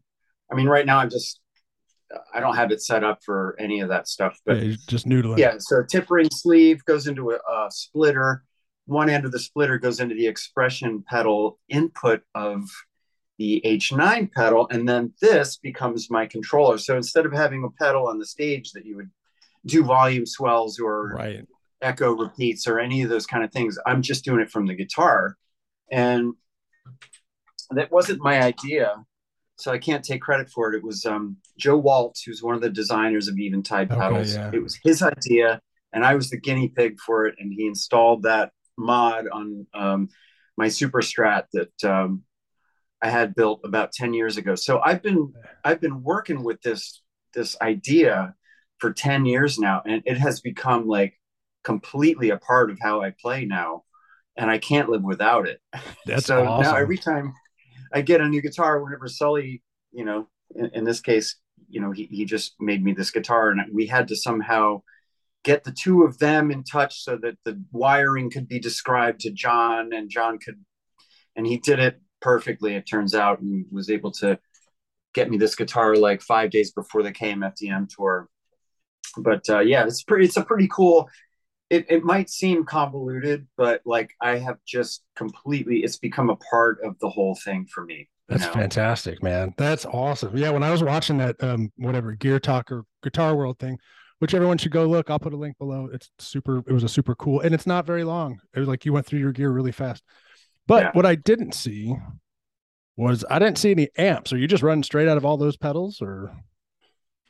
I 0.51 0.55
mean, 0.55 0.67
right 0.67 0.85
now 0.85 0.99
I'm 0.99 1.09
just, 1.09 1.39
I 2.33 2.39
don't 2.39 2.55
have 2.55 2.71
it 2.71 2.81
set 2.81 3.03
up 3.03 3.19
for 3.23 3.55
any 3.59 3.81
of 3.81 3.89
that 3.89 4.07
stuff, 4.07 4.37
but 4.45 4.63
yeah, 4.63 4.75
just 4.87 5.07
noodling. 5.07 5.37
Yeah. 5.37 5.55
So 5.59 5.83
tip 5.83 6.09
ring 6.09 6.29
sleeve 6.31 6.83
goes 6.85 7.07
into 7.07 7.31
a, 7.31 7.35
a 7.35 7.67
splitter. 7.69 8.43
One 8.85 9.09
end 9.09 9.25
of 9.25 9.33
the 9.33 9.39
splitter 9.39 9.77
goes 9.77 9.99
into 9.99 10.15
the 10.15 10.27
expression 10.27 11.03
pedal 11.07 11.59
input 11.67 12.21
of 12.33 12.63
the 13.37 13.61
H9 13.65 14.31
pedal, 14.31 14.67
and 14.71 14.87
then 14.87 15.13
this 15.21 15.57
becomes 15.57 16.09
my 16.09 16.25
controller. 16.25 16.77
So 16.77 16.95
instead 16.97 17.25
of 17.25 17.33
having 17.33 17.63
a 17.63 17.83
pedal 17.83 18.07
on 18.07 18.17
the 18.17 18.25
stage 18.25 18.71
that 18.71 18.85
you 18.85 18.95
would 18.95 19.11
do 19.67 19.83
volume 19.83 20.25
swells 20.25 20.79
or 20.79 21.09
right. 21.09 21.45
echo 21.81 22.11
repeats 22.15 22.67
or 22.67 22.79
any 22.79 23.03
of 23.03 23.09
those 23.09 23.27
kind 23.27 23.43
of 23.43 23.51
things. 23.51 23.77
I'm 23.85 24.01
just 24.01 24.25
doing 24.25 24.39
it 24.39 24.49
from 24.49 24.65
the 24.65 24.73
guitar. 24.73 25.37
And 25.91 26.33
that 27.71 27.91
wasn't 27.91 28.21
my 28.21 28.41
idea. 28.41 28.95
So 29.57 29.71
I 29.71 29.77
can't 29.77 30.03
take 30.03 30.21
credit 30.21 30.49
for 30.49 30.71
it. 30.71 30.77
It 30.77 30.83
was 30.83 31.05
um, 31.05 31.37
Joe 31.57 31.77
Waltz, 31.77 32.23
who's 32.23 32.43
one 32.43 32.55
of 32.55 32.61
the 32.61 32.69
designers 32.69 33.27
of 33.27 33.37
Eventide 33.39 33.91
Okay, 33.91 33.99
pedals. 33.99 34.35
yeah. 34.35 34.51
It 34.53 34.61
was 34.61 34.79
his 34.83 35.01
idea, 35.01 35.59
and 35.93 36.05
I 36.05 36.13
was 36.13 36.29
the 36.29 36.39
guinea 36.39 36.67
pig 36.67 36.99
for 36.99 37.25
it. 37.25 37.35
And 37.39 37.51
he 37.51 37.65
installed 37.65 38.23
that 38.23 38.51
mod 38.77 39.27
on 39.33 39.65
um, 39.73 40.09
my 40.57 40.67
Super 40.67 41.01
Strat 41.01 41.45
that 41.53 41.83
um, 41.83 42.21
I 43.01 43.09
had 43.09 43.35
built 43.35 43.61
about 43.63 43.91
10 43.91 44.13
years 44.13 44.37
ago. 44.37 44.55
So 44.55 44.79
I've 44.79 45.03
been 45.03 45.33
I've 45.63 45.81
been 45.81 46.03
working 46.03 46.43
with 46.43 46.61
this 46.61 47.01
this 47.33 47.55
idea 47.61 48.33
for 48.79 48.91
10 48.93 49.25
years 49.25 49.59
now, 49.59 49.81
and 49.85 50.01
it 50.05 50.17
has 50.17 50.41
become 50.41 50.87
like 50.87 51.19
completely 51.63 52.29
a 52.29 52.37
part 52.37 52.71
of 52.71 52.79
how 52.81 53.01
I 53.01 53.13
play 53.21 53.45
now, 53.45 53.83
and 54.35 54.49
I 54.49 54.57
can't 54.57 54.89
live 54.89 55.03
without 55.03 55.47
it. 55.47 55.59
That's 56.05 56.25
so 56.25 56.45
awesome. 56.45 56.71
now 56.71 56.77
every 56.77 56.97
time 56.97 57.33
I 57.93 58.01
get 58.01 58.21
a 58.21 58.27
new 58.27 58.41
guitar, 58.41 58.83
whenever 58.83 59.07
Sully, 59.07 59.61
you 59.91 60.05
know, 60.05 60.27
in, 60.55 60.69
in 60.73 60.83
this 60.83 61.01
case, 61.01 61.35
you 61.69 61.81
know, 61.81 61.91
he, 61.91 62.05
he 62.05 62.25
just 62.25 62.55
made 62.59 62.83
me 62.83 62.93
this 62.93 63.11
guitar 63.11 63.49
and 63.49 63.61
we 63.73 63.87
had 63.87 64.07
to 64.07 64.15
somehow 64.15 64.81
get 65.43 65.63
the 65.63 65.71
two 65.71 66.03
of 66.03 66.19
them 66.19 66.51
in 66.51 66.63
touch 66.63 67.03
so 67.03 67.17
that 67.21 67.37
the 67.45 67.61
wiring 67.71 68.29
could 68.29 68.47
be 68.47 68.59
described 68.59 69.21
to 69.21 69.31
John 69.31 69.93
and 69.93 70.09
John 70.09 70.39
could, 70.39 70.63
and 71.35 71.45
he 71.45 71.57
did 71.57 71.79
it 71.79 72.01
perfectly. 72.21 72.75
It 72.75 72.87
turns 72.87 73.13
out 73.13 73.39
and 73.39 73.65
was 73.71 73.89
able 73.89 74.11
to 74.13 74.39
get 75.13 75.29
me 75.29 75.37
this 75.37 75.55
guitar 75.55 75.95
like 75.95 76.21
five 76.21 76.51
days 76.51 76.71
before 76.71 77.03
the 77.03 77.11
KMFDM 77.11 77.89
tour. 77.89 78.29
But 79.17 79.49
uh, 79.49 79.59
yeah, 79.59 79.83
it's 79.85 80.03
pretty, 80.03 80.25
it's 80.25 80.37
a 80.37 80.43
pretty 80.43 80.67
cool, 80.71 81.09
it, 81.69 81.85
it 81.89 82.03
might 82.03 82.29
seem 82.29 82.65
convoluted, 82.65 83.47
but 83.57 83.81
like 83.85 84.11
I 84.21 84.37
have 84.37 84.57
just 84.65 85.03
completely, 85.15 85.83
it's 85.83 85.97
become 85.97 86.29
a 86.29 86.35
part 86.35 86.79
of 86.83 86.97
the 86.99 87.09
whole 87.09 87.35
thing 87.35 87.65
for 87.65 87.83
me. 87.83 88.09
you 88.29 88.37
That's 88.37 88.45
know? 88.45 88.53
fantastic, 88.53 89.23
man. 89.23 89.53
That's 89.57 89.85
awesome. 89.85 90.37
Yeah, 90.37 90.51
when 90.51 90.63
I 90.63 90.71
was 90.71 90.83
watching 90.83 91.17
that 91.17 91.41
um 91.43 91.71
whatever 91.77 92.13
Gear 92.13 92.39
Talk 92.39 92.71
or 92.71 92.83
Guitar 93.03 93.35
World 93.35 93.59
thing, 93.59 93.77
which 94.19 94.33
everyone 94.33 94.57
should 94.57 94.71
go 94.71 94.85
look. 94.85 95.09
I'll 95.09 95.19
put 95.19 95.33
a 95.33 95.37
link 95.37 95.57
below. 95.57 95.89
It's 95.91 96.09
super 96.19 96.59
it 96.59 96.71
was 96.71 96.83
a 96.83 96.89
super 96.89 97.15
cool 97.15 97.41
and 97.41 97.53
it's 97.53 97.67
not 97.67 97.85
very 97.85 98.03
long. 98.03 98.39
It 98.55 98.59
was 98.59 98.67
like 98.67 98.85
you 98.85 98.93
went 98.93 99.05
through 99.05 99.19
your 99.19 99.31
gear 99.31 99.51
really 99.51 99.71
fast. 99.71 100.03
But 100.67 100.83
Yeah. 100.83 100.91
what 100.93 101.05
I 101.05 101.15
didn't 101.15 101.53
see 101.53 101.95
was 102.95 103.23
I 103.29 103.39
didn't 103.39 103.57
see 103.57 103.71
any 103.71 103.89
amps. 103.97 104.33
Are 104.33 104.37
you 104.37 104.47
just 104.47 104.63
running 104.63 104.83
straight 104.83 105.07
out 105.07 105.17
of 105.17 105.25
all 105.25 105.37
those 105.37 105.55
pedals 105.57 106.01
or 106.01 106.35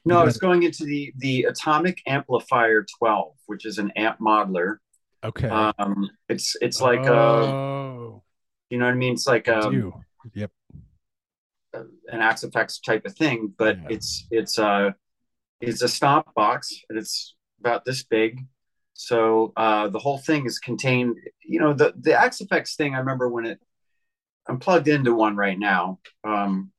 No, 0.05 0.25
it's 0.25 0.37
going 0.37 0.63
into 0.63 0.85
the 0.85 1.13
the 1.17 1.43
Atomic 1.43 2.01
Amplifire 2.07 2.85
12, 2.99 3.33
which 3.45 3.65
is 3.65 3.77
an 3.77 3.91
amp 3.95 4.19
modeler. 4.19 4.77
okay. 5.23 5.49
Um, 5.49 6.09
it's 6.29 6.55
it's 6.61 6.81
like 6.81 7.01
uh, 7.01 7.11
oh, 7.13 8.23
you 8.69 8.77
know 8.77 8.85
what 8.85 8.91
I 8.93 8.95
mean? 8.95 9.13
It's 9.13 9.27
like 9.27 9.47
I 9.49 9.59
um. 9.59 9.93
Yep. 10.33 10.51
an 11.73 12.21
Axe-Fx 12.21 12.83
type 12.83 13.05
of 13.05 13.15
thing, 13.15 13.53
but 13.57 13.77
Yeah. 13.77 13.87
it's 13.89 14.27
it's 14.31 14.57
a 14.57 14.95
it's 15.61 15.81
a 15.81 15.87
stop 15.87 16.33
box 16.33 16.73
and 16.89 16.97
it's 16.97 17.35
about 17.59 17.85
this 17.85 18.03
big. 18.03 18.45
So 18.99 19.53
uh, 19.55 19.89
the 19.89 19.99
whole 19.99 20.17
thing 20.17 20.47
is 20.47 20.57
contained. 20.59 21.17
You 21.45 21.59
know 21.59 21.73
the 21.73 21.93
the 21.99 22.13
Axe-Fx 22.13 22.75
thing. 22.75 22.95
I 22.95 22.99
remember 22.99 23.29
when 23.29 23.45
it. 23.45 23.59
I'm 24.49 24.59
plugged 24.59 24.87
into 24.87 25.13
one 25.13 25.35
right 25.35 25.57
now. 25.59 25.99
Um, 26.23 26.71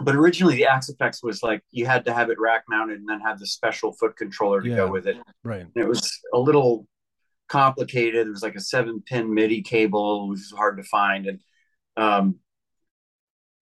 but 0.00 0.14
originally 0.14 0.56
the 0.56 0.66
Axe-Fx 0.66 1.22
was 1.22 1.42
like 1.42 1.62
you 1.70 1.86
had 1.86 2.04
to 2.04 2.12
have 2.12 2.28
it 2.28 2.38
rack 2.38 2.64
mounted 2.68 2.98
and 2.98 3.08
then 3.08 3.20
have 3.20 3.38
the 3.38 3.46
special 3.46 3.92
foot 3.94 4.16
controller 4.16 4.60
to 4.60 4.68
Yeah. 4.68 4.76
go 4.76 4.90
with 4.90 5.06
it. 5.06 5.16
Right. 5.42 5.62
And 5.62 5.72
it 5.76 5.88
was 5.88 6.12
a 6.34 6.38
little 6.38 6.86
complicated. 7.48 8.26
It 8.26 8.30
was 8.30 8.42
like 8.42 8.56
a 8.56 8.60
seven 8.60 9.02
pin 9.06 9.32
MIDI 9.32 9.62
cable, 9.62 10.28
which 10.28 10.38
was 10.40 10.52
hard 10.54 10.76
to 10.76 10.82
find. 10.82 11.26
And 11.26 11.40
um, 11.96 12.40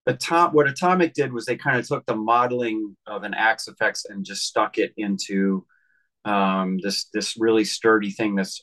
Atom- 0.07 0.51
what 0.51 0.67
Atomic 0.67 1.13
did 1.13 1.31
was 1.31 1.45
they 1.45 1.55
kind 1.55 1.79
of 1.79 1.87
took 1.87 2.05
the 2.05 2.15
modeling 2.15 2.97
of 3.07 3.23
an 3.23 3.33
Axe-Fx 3.33 4.05
and 4.09 4.25
just 4.25 4.43
stuck 4.43 4.77
it 4.77 4.93
into 4.97 5.65
um, 6.25 6.79
this 6.81 7.05
this 7.13 7.35
really 7.37 7.63
sturdy 7.63 8.11
thing 8.11 8.35
that's 8.35 8.61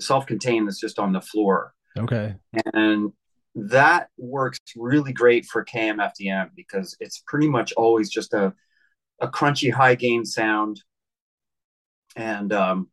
self-contained 0.00 0.66
that's 0.66 0.80
just 0.80 0.98
on 0.98 1.12
the 1.12 1.20
floor. 1.20 1.72
Okay. 1.96 2.34
And 2.74 3.12
that 3.54 4.08
works 4.18 4.58
really 4.76 5.12
great 5.12 5.46
for 5.46 5.64
KMFDM 5.64 6.50
because 6.56 6.96
it's 7.00 7.22
pretty 7.26 7.48
much 7.48 7.72
always 7.76 8.10
just 8.10 8.34
a, 8.34 8.52
a 9.20 9.28
crunchy 9.28 9.72
high 9.72 9.94
gain 9.94 10.24
sound. 10.24 10.82
And 12.16 12.52
um, 12.52 12.88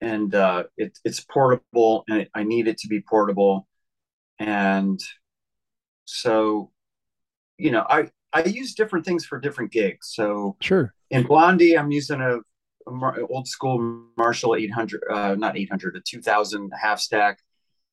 and 0.00 0.34
uh, 0.34 0.64
it, 0.76 0.98
it's 1.04 1.20
portable 1.20 2.04
and 2.08 2.22
it, 2.22 2.30
I 2.34 2.44
need 2.44 2.68
it 2.68 2.78
to 2.78 2.88
be 2.88 3.00
portable. 3.00 3.66
And 4.38 5.00
so, 6.04 6.70
you 7.56 7.70
know, 7.70 7.84
I, 7.88 8.08
I 8.32 8.44
use 8.44 8.74
different 8.74 9.04
things 9.04 9.24
for 9.24 9.40
different 9.40 9.72
gigs. 9.72 10.12
So 10.14 10.56
Sure. 10.60 10.94
in 11.10 11.24
Blondie, 11.24 11.76
I'm 11.76 11.90
using 11.90 12.20
a, 12.20 12.38
old 13.30 13.46
school 13.48 14.02
Marshall 14.16 14.54
800, 14.56 15.02
uh, 15.10 15.34
not 15.34 15.56
800, 15.56 15.96
a 15.96 16.00
2000 16.00 16.72
half 16.80 17.00
stack. 17.00 17.38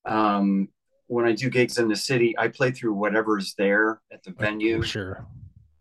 Um, 0.06 0.70
when 1.08 1.26
I 1.26 1.34
do 1.34 1.50
gigs 1.50 1.78
in 1.78 1.88
the 1.88 1.96
city, 1.96 2.36
I 2.38 2.48
play 2.48 2.72
through 2.72 2.94
whatever's 2.94 3.54
there 3.58 4.02
at 4.12 4.24
the 4.24 4.32
venue, 4.32 4.82
Sure. 4.82 5.26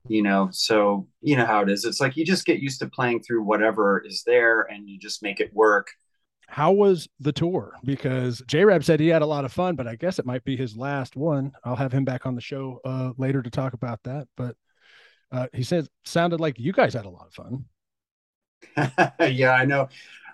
you 0.09 0.23
know. 0.23 0.49
So, 0.53 1.09
you 1.23 1.37
know 1.37 1.47
how 1.47 1.63
it 1.63 1.71
is. 1.71 1.85
It's 1.85 2.01
like 2.01 2.17
you 2.17 2.25
just 2.25 2.45
get 2.45 2.61
used 2.61 2.81
to 2.81 2.89
playing 2.89 3.23
through 3.23 3.43
whatever 3.43 4.01
is 4.05 4.23
there 4.27 4.63
and 4.63 4.89
you 4.89 4.99
just 4.99 5.23
make 5.23 5.41
it 5.41 5.53
work. 5.55 5.89
How 6.47 6.73
was 6.73 7.09
the 7.21 7.33
tour? 7.33 7.73
Because 7.85 8.43
J 8.47 8.65
Rab 8.67 8.85
said 8.85 9.01
he 9.01 9.09
had 9.09 9.23
a 9.23 9.27
lot 9.27 9.47
of 9.47 9.53
fun, 9.53 9.77
but 9.77 9.87
I 9.89 9.97
guess 9.97 10.19
it 10.19 10.27
might 10.27 10.45
be 10.45 10.57
his 10.57 10.77
last 10.77 11.17
one. 11.17 11.53
I'll 11.65 11.75
have 11.75 11.91
him 11.93 12.05
back 12.05 12.27
on 12.27 12.35
the 12.35 12.41
show 12.43 12.81
uh, 12.85 13.13
later 13.17 13.43
to 13.43 13.51
talk 13.51 13.73
about 13.73 14.03
that. 14.05 14.29
But 14.37 14.55
uh, 15.33 15.47
he 15.55 15.63
said 15.63 15.89
sounded 16.05 16.41
like 16.41 16.59
you 16.59 16.73
guys 16.73 16.93
had 16.93 17.07
a 17.07 17.11
lot 17.11 17.27
of 17.27 17.33
fun. 17.33 17.65
yeah, 19.21 19.53
I 19.53 19.65
know. 19.65 19.89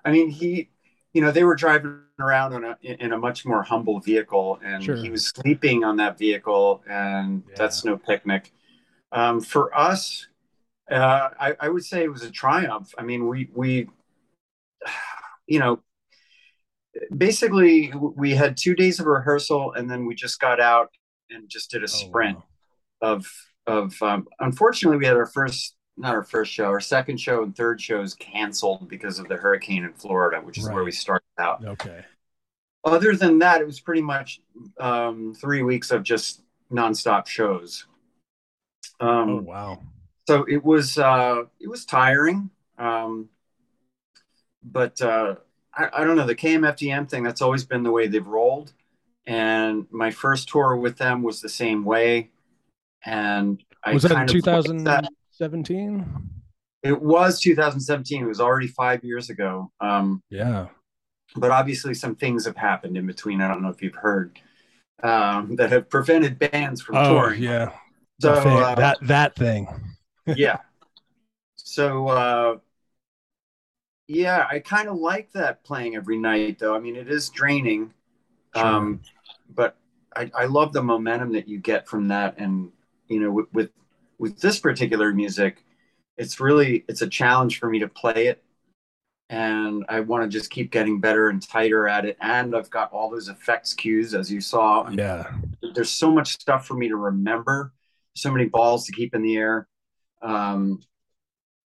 I 0.04 0.12
mean, 0.12 0.30
he, 0.30 0.70
you 1.12 1.20
know, 1.20 1.30
they 1.30 1.44
were 1.44 1.54
driving 1.54 2.00
around 2.18 2.52
on 2.54 2.64
a, 2.64 2.78
in 2.82 3.12
a 3.12 3.18
much 3.18 3.44
more 3.44 3.62
humble 3.62 4.00
vehicle, 4.00 4.58
and 4.64 4.82
Sure. 4.82 4.96
he 4.96 5.10
was 5.10 5.26
sleeping 5.26 5.84
on 5.84 5.96
that 5.96 6.18
vehicle, 6.18 6.82
and 6.88 7.42
Yeah. 7.48 7.54
that's 7.56 7.84
no 7.84 7.96
picnic. 7.96 8.52
Um, 9.12 9.40
for 9.40 9.76
us, 9.76 10.28
uh, 10.90 11.30
I, 11.38 11.56
I 11.60 11.68
would 11.68 11.84
say 11.84 12.02
it 12.02 12.10
was 12.10 12.22
a 12.22 12.30
triumph. 12.30 12.94
I 12.96 13.02
mean, 13.02 13.28
we 13.28 13.48
we, 13.54 13.88
you 15.46 15.58
know, 15.58 15.82
basically 17.16 17.92
we 17.94 18.34
had 18.34 18.56
two 18.56 18.74
days 18.74 19.00
of 19.00 19.06
rehearsal, 19.06 19.72
and 19.72 19.90
then 19.90 20.06
we 20.06 20.14
just 20.14 20.40
got 20.40 20.60
out 20.60 20.90
and 21.30 21.48
just 21.48 21.70
did 21.70 21.84
a 21.84 21.88
sprint 21.88 22.38
wow. 22.38 22.44
of 23.02 23.26
of 23.66 24.02
um, 24.02 24.26
unfortunately 24.40 24.98
we 24.98 25.06
had 25.06 25.16
our 25.16 25.26
first 25.26 25.76
not 26.00 26.14
our 26.14 26.22
first 26.22 26.50
show 26.52 26.64
our 26.64 26.80
second 26.80 27.20
show 27.20 27.42
and 27.42 27.54
third 27.54 27.80
shows 27.80 28.14
canceled 28.14 28.88
because 28.88 29.18
of 29.18 29.28
the 29.28 29.36
hurricane 29.36 29.84
in 29.84 29.92
florida 29.92 30.40
which 30.40 30.58
is 30.58 30.64
where 30.68 30.82
we 30.84 30.90
started 30.90 31.24
out 31.38 31.62
Okay. 31.64 32.04
other 32.84 33.14
than 33.14 33.38
that 33.38 33.60
it 33.60 33.66
was 33.66 33.78
pretty 33.80 34.00
much 34.00 34.40
um, 34.78 35.34
three 35.34 35.62
weeks 35.62 35.90
of 35.90 36.02
just 36.02 36.42
nonstop 36.72 37.26
shows 37.26 37.86
um, 39.00 39.30
Oh 39.30 39.42
wow. 39.42 39.80
so 40.26 40.44
it 40.48 40.64
was 40.64 40.98
uh, 40.98 41.42
it 41.60 41.68
was 41.68 41.84
tiring 41.84 42.50
um, 42.78 43.28
but 44.62 45.00
uh, 45.02 45.36
I, 45.74 45.88
I 45.98 46.04
don't 46.04 46.16
know 46.16 46.26
the 46.26 46.34
KMFDM 46.34 47.08
thing 47.08 47.22
that's 47.22 47.42
always 47.42 47.64
been 47.64 47.82
the 47.82 47.90
way 47.90 48.06
they've 48.08 48.26
rolled 48.26 48.72
and 49.26 49.86
my 49.90 50.10
first 50.10 50.48
tour 50.48 50.76
with 50.76 50.96
them 50.96 51.22
was 51.22 51.40
the 51.40 51.48
same 51.48 51.84
way 51.84 52.30
and 53.04 53.62
I 53.84 53.94
was 53.94 54.02
that 54.02 54.10
in 54.12 54.16
kind 54.16 54.30
of 54.30 54.46
liked 54.46 54.84
that. 54.84 55.04
2017? 55.40 56.30
It 56.82 57.00
was 57.00 57.40
2017. 57.40 58.22
It 58.22 58.26
was 58.26 58.40
already 58.40 58.66
five 58.66 59.02
years 59.04 59.30
ago. 59.30 59.70
Um, 59.80 60.22
Yeah. 60.30 60.68
but 61.36 61.50
obviously, 61.50 61.94
some 61.94 62.14
things 62.16 62.44
have 62.46 62.56
happened 62.56 62.96
in 62.96 63.06
between. 63.06 63.40
I 63.40 63.48
don't 63.48 63.62
know 63.62 63.68
if 63.70 63.82
you've 63.82 63.94
heard 63.94 64.38
um, 65.02 65.56
that 65.56 65.70
have 65.72 65.88
prevented 65.88 66.38
bands 66.38 66.82
from 66.82 66.96
Oh 66.96 67.08
touring. 67.20 67.42
yeah. 67.42 67.72
So 68.20 68.34
The 68.34 68.40
thing- 68.42 68.56
uh, 68.58 68.74
that 68.74 68.98
that 69.02 69.34
thing. 69.36 69.68
yeah. 70.26 70.58
So 71.56 72.08
uh, 72.08 72.58
yeah, 74.08 74.46
I 74.50 74.58
kind 74.58 74.88
of 74.88 74.96
like 74.96 75.32
that 75.32 75.64
playing 75.64 75.94
every 75.96 76.18
night, 76.18 76.58
though. 76.58 76.74
I 76.74 76.80
mean, 76.80 76.96
it 76.96 77.08
is 77.08 77.28
draining, 77.30 77.92
Sure. 78.54 78.64
um, 78.66 79.00
but 79.54 79.76
I, 80.16 80.30
I 80.36 80.44
love 80.46 80.72
the 80.72 80.82
momentum 80.82 81.32
that 81.32 81.48
you 81.48 81.58
get 81.58 81.88
from 81.88 82.08
that. 82.08 82.34
And 82.38 82.72
you 83.08 83.20
know, 83.20 83.30
with, 83.30 83.46
with 83.52 83.70
with 84.20 84.38
this 84.38 84.60
particular 84.60 85.12
music, 85.14 85.64
it's 86.18 86.38
really 86.38 86.84
it's 86.88 87.00
a 87.00 87.08
challenge 87.08 87.58
for 87.58 87.70
me 87.70 87.78
to 87.78 87.88
play 87.88 88.26
it, 88.26 88.44
and 89.30 89.84
I 89.88 90.00
want 90.00 90.22
to 90.22 90.28
just 90.28 90.50
keep 90.50 90.70
getting 90.70 91.00
better 91.00 91.30
and 91.30 91.42
tighter 91.42 91.88
at 91.88 92.04
it. 92.04 92.18
And 92.20 92.54
I've 92.54 92.68
got 92.68 92.92
all 92.92 93.10
those 93.10 93.28
effects 93.28 93.72
cues, 93.72 94.14
as 94.14 94.30
you 94.30 94.42
saw. 94.42 94.88
yeah. 94.90 95.32
there's 95.74 95.90
so 95.90 96.12
much 96.12 96.34
stuff 96.34 96.66
for 96.66 96.74
me 96.74 96.88
to 96.88 96.96
remember, 96.96 97.72
so 98.14 98.30
many 98.30 98.44
balls 98.44 98.84
to 98.86 98.92
keep 98.92 99.14
in 99.14 99.22
the 99.22 99.36
air. 99.36 99.66
Um, 100.20 100.80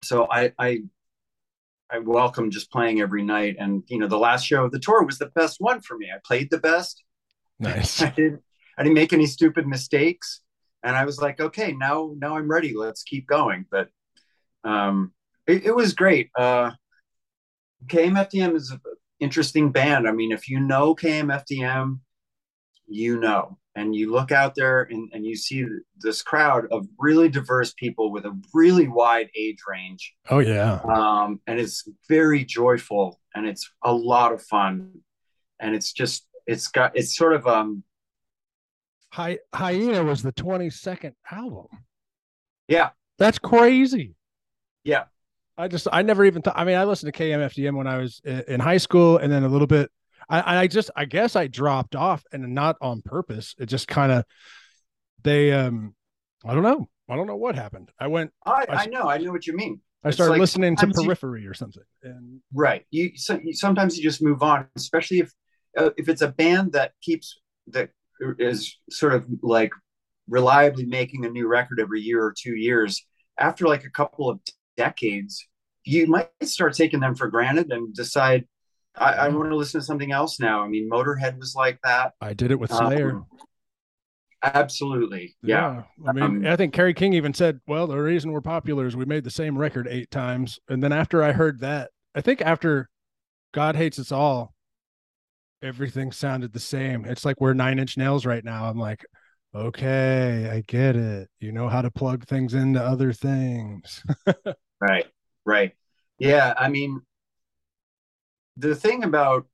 so 0.03 0.27
I, 0.29 0.53
I, 0.59 0.83
I 1.89 1.99
welcome 1.99 2.51
just 2.51 2.71
playing 2.71 3.01
every 3.01 3.23
night. 3.23 3.55
And 3.57 3.81
you 3.87 3.97
know, 3.97 4.07
the 4.07 4.19
last 4.19 4.45
show 4.45 4.65
of 4.65 4.71
the 4.71 4.79
tour 4.79 5.03
was 5.03 5.17
the 5.17 5.31
best 5.33 5.59
one 5.59 5.81
for 5.81 5.97
me. 5.97 6.09
I 6.13 6.19
played 6.23 6.51
the 6.51 6.59
best. 6.59 7.03
Nice. 7.59 7.99
I 8.03 8.11
didn't 8.11 8.43
I 8.77 8.83
didn't 8.83 8.95
make 8.95 9.13
any 9.13 9.25
stupid 9.25 9.65
mistakes. 9.65 10.42
And 10.83 10.95
I 10.95 11.05
was 11.05 11.19
like, 11.19 11.39
okay, 11.39 11.71
now 11.73 12.13
now 12.17 12.37
I'm 12.37 12.49
ready. 12.49 12.73
Let's 12.75 13.03
keep 13.03 13.27
going. 13.27 13.65
But 13.69 13.89
um 14.63 15.13
it, 15.47 15.65
it 15.65 15.75
was 15.75 15.93
great. 15.93 16.29
Uh 16.37 16.71
KMFDM 17.87 18.55
is 18.55 18.71
an 18.71 18.79
interesting 19.19 19.71
band. 19.71 20.07
I 20.07 20.11
mean, 20.11 20.31
if 20.31 20.49
you 20.49 20.59
know 20.59 20.95
KMFDM, 20.95 21.99
you 22.87 23.19
know 23.19 23.57
and 23.75 23.95
you 23.95 24.11
look 24.11 24.31
out 24.31 24.53
there 24.55 24.83
and, 24.83 25.09
and 25.13 25.25
you 25.25 25.35
see 25.35 25.65
this 25.97 26.21
crowd 26.21 26.67
of 26.71 26.87
really 26.99 27.29
diverse 27.29 27.73
people 27.73 28.11
with 28.11 28.25
a 28.25 28.39
really 28.53 28.87
wide 28.87 29.29
age 29.35 29.59
range 29.67 30.13
Oh 30.29 30.39
yeah. 30.39 30.79
um, 30.93 31.39
and 31.47 31.59
it's 31.59 31.87
very 32.07 32.43
joyful 32.45 33.19
and 33.33 33.47
it's 33.47 33.69
a 33.83 33.93
lot 33.93 34.33
of 34.33 34.41
fun 34.43 34.99
and 35.59 35.75
it's 35.75 35.91
just 35.93 36.27
it's 36.45 36.67
got 36.67 36.95
it's 36.95 37.15
sort 37.15 37.33
of 37.33 37.47
um 37.47 37.83
Hy- 39.13 39.37
Hyena 39.53 40.03
was 40.03 40.23
the 40.23 40.33
22nd 40.33 41.13
album. 41.31 41.67
yeah 42.67 42.89
That's 43.19 43.37
crazy. 43.37 44.15
yeah 44.83 45.03
I 45.55 45.67
just 45.67 45.87
I 45.91 46.01
never 46.01 46.25
even 46.25 46.41
thought. 46.41 46.57
I 46.57 46.63
mean, 46.63 46.75
I 46.75 46.83
listened 46.83 47.13
to 47.13 47.23
KMFDM 47.23 47.75
when 47.75 47.85
I 47.85 47.97
was 47.99 48.21
in 48.25 48.59
high 48.59 48.77
school, 48.77 49.17
and 49.17 49.31
then 49.31 49.43
a 49.43 49.47
little 49.47 49.67
bit. 49.67 49.91
I 50.27 50.61
I 50.63 50.67
just 50.67 50.89
I 50.95 51.05
guess 51.05 51.35
I 51.35 51.45
dropped 51.45 51.95
off, 51.95 52.23
and 52.31 52.55
not 52.55 52.75
on 52.81 53.03
purpose. 53.03 53.53
It 53.59 53.67
just 53.67 53.87
kind 53.87 54.11
of 54.11 54.25
they 55.21 55.51
um 55.51 55.93
I 56.43 56.55
don't 56.55 56.63
know. 56.63 56.89
I 57.07 57.15
don't 57.15 57.27
know 57.27 57.35
what 57.35 57.53
happened. 57.53 57.91
I 57.99 58.07
went. 58.07 58.31
I 58.47 58.87
know 58.87 59.03
i 59.03 59.19
know 59.19 59.31
what 59.31 59.45
you 59.45 59.55
mean 59.55 59.79
I 60.03 60.09
started 60.09 60.31
like 60.31 60.39
listening 60.39 60.75
to 60.75 60.81
sometimes 60.81 61.03
you- 61.03 61.07
Periphery 61.07 61.45
or 61.45 61.53
something, 61.53 61.83
and 62.01 62.41
right 62.51 62.83
you, 62.89 63.11
so, 63.15 63.39
you 63.43 63.53
sometimes 63.53 63.95
you 63.95 64.01
just 64.03 64.23
move 64.23 64.41
on 64.41 64.65
especially 64.75 65.19
if 65.19 65.31
uh, 65.77 65.91
if 65.97 66.09
it's 66.09 66.23
a 66.23 66.29
band 66.29 66.71
that 66.73 66.93
keeps 67.01 67.39
that 67.67 67.91
is 68.39 68.77
sort 68.89 69.13
of 69.13 69.25
like 69.41 69.71
reliably 70.27 70.85
making 70.85 71.25
a 71.25 71.29
new 71.29 71.47
record 71.47 71.79
every 71.79 72.01
year 72.01 72.23
or 72.23 72.33
two 72.37 72.55
years. 72.55 73.05
After 73.39 73.67
like 73.67 73.83
a 73.83 73.89
couple 73.89 74.29
of 74.29 74.39
decades 74.77 75.47
you 75.85 76.07
might 76.07 76.29
start 76.43 76.73
taking 76.73 76.99
them 76.99 77.15
for 77.15 77.27
granted 77.27 77.71
and 77.71 77.93
decide 77.93 78.45
i, 78.95 79.13
I 79.13 79.27
want 79.29 79.49
to 79.49 79.55
listen 79.55 79.81
to 79.81 79.85
something 79.85 80.11
else 80.11 80.39
now. 80.39 80.63
I 80.63 80.67
mean 80.67 80.89
motorhead 80.89 81.37
was 81.37 81.55
like 81.55 81.79
that. 81.83 82.13
I 82.21 82.33
did 82.33 82.51
it 82.51 82.59
with 82.59 82.71
Slayer. 82.71 83.11
Um, 83.11 83.25
absolutely. 84.41 85.35
Yeah, 85.41 85.83
I 86.07 86.11
mean, 86.11 86.23
Um, 86.23 86.45
I 86.45 86.55
think 86.55 86.73
Kerry 86.73 86.93
King 86.93 87.13
even 87.13 87.33
said, 87.33 87.59
"Well, 87.67 87.87
the 87.87 87.97
reason 87.97 88.31
we're 88.31 88.41
popular 88.41 88.85
is 88.85 88.95
we 88.95 89.05
made 89.05 89.23
the 89.23 89.31
same 89.31 89.57
record 89.57 89.87
eight 89.89 90.11
times." 90.11 90.59
And 90.69 90.83
then 90.83 90.91
after 90.91 91.23
I 91.23 91.31
heard 91.31 91.59
that, 91.61 91.91
I 92.15 92.21
think 92.21 92.41
after 92.41 92.89
God 93.53 93.75
Hates 93.75 93.99
Us 93.99 94.11
All, 94.11 94.53
everything 95.63 96.11
sounded 96.11 96.53
the 96.53 96.59
same. 96.59 97.05
It's 97.05 97.25
like 97.25 97.41
we're 97.41 97.53
Nine 97.53 97.79
Inch 97.79 97.97
Nails 97.97 98.25
right 98.25 98.43
now. 98.43 98.65
I'm 98.65 98.77
like, 98.79 99.05
okay, 99.55 100.49
I 100.51 100.61
get 100.67 100.95
it. 100.95 101.29
You 101.39 101.51
know 101.51 101.69
how 101.69 101.81
to 101.81 101.91
plug 101.91 102.25
things 102.27 102.53
into 102.53 102.81
other 102.83 103.13
things. 103.13 104.03
Right, 104.79 105.07
right. 105.45 105.73
Yeah, 106.19 106.53
I 106.57 106.69
mean, 106.69 107.01
the 108.57 108.75
thing 108.75 109.03
about, 109.03 109.47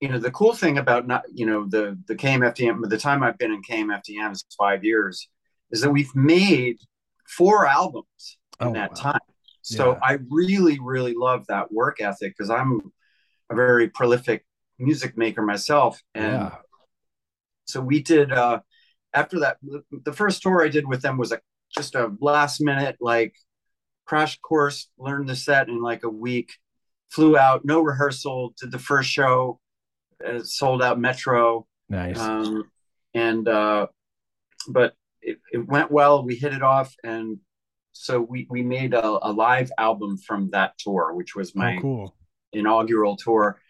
you 0.00 0.08
know, 0.08 0.18
the 0.18 0.30
cool 0.30 0.54
thing 0.54 0.78
about 0.78 1.06
not, 1.06 1.24
you 1.32 1.46
know, 1.46 1.66
the 1.68 1.98
the 2.08 2.14
KMFDM, 2.16 2.88
the 2.88 2.98
time 2.98 3.22
I've 3.22 3.38
been 3.38 3.52
in 3.52 3.62
KMFDM 3.62 4.32
is 4.32 4.44
five 4.58 4.84
years, 4.84 5.28
is 5.70 5.80
that 5.82 5.90
we've 5.90 6.14
made 6.14 6.78
four 7.28 7.66
albums 7.66 8.38
in 8.60 8.68
Oh, 8.68 8.70
that 8.72 8.90
wow. 8.90 8.96
time. 8.96 9.20
So 9.62 9.92
Yeah. 9.92 10.00
I 10.02 10.18
really, 10.30 10.78
really 10.80 11.14
love 11.14 11.46
that 11.48 11.72
work 11.72 12.00
ethic 12.00 12.34
because 12.36 12.50
I'm 12.50 12.92
a 13.50 13.54
very 13.54 13.88
prolific 13.88 14.44
music 14.82 15.16
maker 15.16 15.42
myself, 15.42 16.00
and 16.14 16.32
yeah, 16.32 16.56
so 17.64 17.80
we 17.80 18.02
did 18.02 18.32
uh 18.32 18.60
after 19.14 19.40
that 19.40 19.56
the 20.04 20.12
first 20.12 20.42
tour 20.42 20.62
i 20.62 20.68
did 20.68 20.86
with 20.86 21.02
them 21.02 21.18
was 21.18 21.32
a 21.32 21.40
just 21.74 21.94
a 21.94 22.12
last 22.20 22.60
minute 22.60 22.96
like 23.00 23.34
crash 24.04 24.38
course 24.40 24.88
learned 24.98 25.28
the 25.28 25.36
set 25.36 25.68
in 25.68 25.80
like 25.80 26.02
a 26.04 26.08
week 26.08 26.52
flew 27.10 27.36
out 27.36 27.64
no 27.64 27.80
rehearsal 27.80 28.54
did 28.60 28.70
the 28.70 28.78
first 28.78 29.10
show 29.10 29.58
uh, 30.26 30.40
sold 30.42 30.82
out 30.82 30.98
metro 30.98 31.66
nice. 31.88 32.18
um 32.18 32.64
and 33.14 33.48
uh 33.48 33.86
but 34.68 34.94
it, 35.20 35.38
it 35.52 35.66
went 35.66 35.90
well 35.90 36.24
we 36.24 36.34
hit 36.34 36.52
it 36.52 36.62
off 36.62 36.94
and 37.04 37.38
so 37.92 38.20
we 38.20 38.46
we 38.50 38.62
made 38.62 38.94
a, 38.94 39.04
a 39.04 39.32
live 39.32 39.70
album 39.78 40.16
from 40.16 40.50
that 40.50 40.76
tour 40.78 41.12
which 41.14 41.34
was 41.34 41.54
my 41.54 41.76
oh, 41.76 41.80
cool. 41.80 42.16
inaugural 42.52 43.16
tour. 43.16 43.60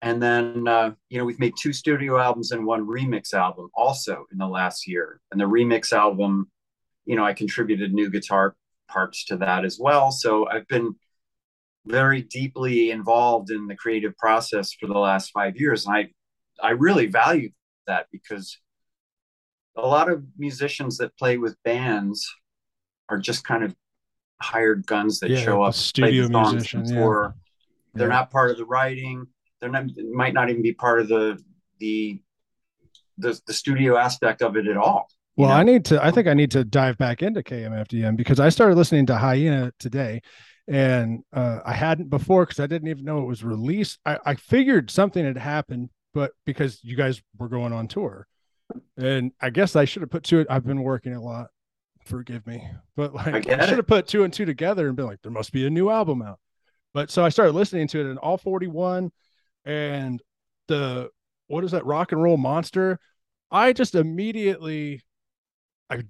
And 0.00 0.22
then, 0.22 0.68
uh, 0.68 0.92
you 1.08 1.18
know, 1.18 1.24
we've 1.24 1.40
made 1.40 1.54
two 1.58 1.72
studio 1.72 2.18
albums 2.18 2.52
and 2.52 2.64
one 2.64 2.86
remix 2.86 3.34
album 3.34 3.68
also 3.74 4.26
in 4.30 4.38
the 4.38 4.46
last 4.46 4.86
year. 4.86 5.20
And 5.32 5.40
the 5.40 5.44
remix 5.44 5.92
album, 5.92 6.50
you 7.04 7.16
know, 7.16 7.24
I 7.24 7.32
contributed 7.32 7.92
new 7.92 8.08
guitar 8.10 8.54
parts 8.88 9.24
to 9.26 9.36
that 9.38 9.64
as 9.64 9.78
well. 9.80 10.12
So 10.12 10.48
I've 10.48 10.68
been 10.68 10.94
very 11.86 12.22
deeply 12.22 12.90
involved 12.90 13.50
in 13.50 13.66
the 13.66 13.74
creative 13.74 14.16
process 14.18 14.72
for 14.72 14.86
the 14.86 14.98
last 14.98 15.30
five 15.32 15.56
years. 15.56 15.86
And 15.86 15.96
I, 15.96 16.08
I 16.62 16.70
really 16.70 17.06
value 17.06 17.50
that 17.86 18.06
because 18.12 18.58
a 19.76 19.86
lot 19.86 20.10
of 20.10 20.24
musicians 20.36 20.98
that 20.98 21.16
play 21.16 21.38
with 21.38 21.56
bands 21.64 22.28
are 23.08 23.18
just 23.18 23.44
kind 23.44 23.64
of 23.64 23.74
hired 24.40 24.86
guns 24.86 25.20
that 25.20 25.30
Yeah, 25.30 25.38
show 25.44 25.62
up, 25.62 25.74
studio 25.74 26.28
play 26.28 26.44
the 26.44 26.50
musician, 26.52 26.84
yeah. 26.84 27.00
tour. 27.00 27.34
They're 27.94 28.08
Yeah. 28.08 28.14
not 28.14 28.30
part 28.30 28.50
of 28.50 28.58
the 28.58 28.64
writing. 28.66 29.26
They're 29.60 29.70
not 29.70 29.84
might 30.12 30.34
not 30.34 30.50
even 30.50 30.62
be 30.62 30.72
part 30.72 31.00
of 31.00 31.08
the 31.08 31.42
the 31.78 32.20
the, 33.18 33.40
the 33.46 33.52
studio 33.52 33.96
aspect 33.96 34.42
of 34.42 34.56
it 34.56 34.66
at 34.66 34.76
all. 34.76 35.08
Well, 35.36 35.50
know? 35.50 35.54
I 35.54 35.62
need 35.62 35.84
to. 35.86 36.04
I 36.04 36.10
think 36.10 36.26
I 36.26 36.34
need 36.34 36.50
to 36.52 36.64
dive 36.64 36.98
back 36.98 37.22
into 37.22 37.42
KMFDM 37.42 38.16
because 38.16 38.40
I 38.40 38.48
started 38.48 38.76
listening 38.76 39.06
to 39.06 39.16
Hyena 39.16 39.72
today, 39.78 40.22
and 40.66 41.22
uh, 41.32 41.60
I 41.64 41.74
hadn't 41.74 42.10
before 42.10 42.44
because 42.44 42.58
I 42.60 42.66
didn't 42.66 42.88
even 42.88 43.04
know 43.04 43.20
it 43.20 43.26
was 43.26 43.44
released. 43.44 44.00
I, 44.04 44.18
I 44.24 44.34
figured 44.34 44.90
something 44.90 45.24
had 45.24 45.38
happened, 45.38 45.90
but 46.12 46.32
because 46.44 46.80
you 46.82 46.96
guys 46.96 47.22
were 47.38 47.48
going 47.48 47.72
on 47.72 47.86
tour, 47.86 48.26
and 48.96 49.30
I 49.40 49.50
guess 49.50 49.76
I 49.76 49.84
should 49.84 50.02
have 50.02 50.10
put 50.10 50.24
two. 50.24 50.44
I've 50.50 50.66
been 50.66 50.82
working 50.82 51.14
a 51.14 51.22
lot. 51.22 51.48
Forgive 52.04 52.44
me, 52.44 52.68
but 52.96 53.14
like 53.14 53.48
I, 53.48 53.52
it. 53.52 53.68
should 53.68 53.78
have 53.78 53.86
put 53.86 54.08
two 54.08 54.24
and 54.24 54.32
two 54.32 54.44
together 54.44 54.88
and 54.88 54.96
been 54.96 55.06
like, 55.06 55.22
there 55.22 55.30
must 55.30 55.52
be 55.52 55.66
a 55.66 55.70
new 55.70 55.88
album 55.88 56.20
out. 56.20 56.40
But 56.94 57.10
so 57.10 57.24
I 57.24 57.28
started 57.28 57.52
listening 57.52 57.86
to 57.88 58.00
it, 58.00 58.06
and 58.06 58.18
all 58.18 58.38
forty-one, 58.38 59.12
and 59.64 60.22
the 60.68 61.10
what 61.48 61.64
is 61.64 61.70
that 61.72 61.86
rock 61.86 62.12
and 62.12 62.22
roll 62.22 62.36
monster? 62.36 62.98
I 63.50 63.72
just 63.72 63.94
immediately 63.94 65.02
I 65.90 66.02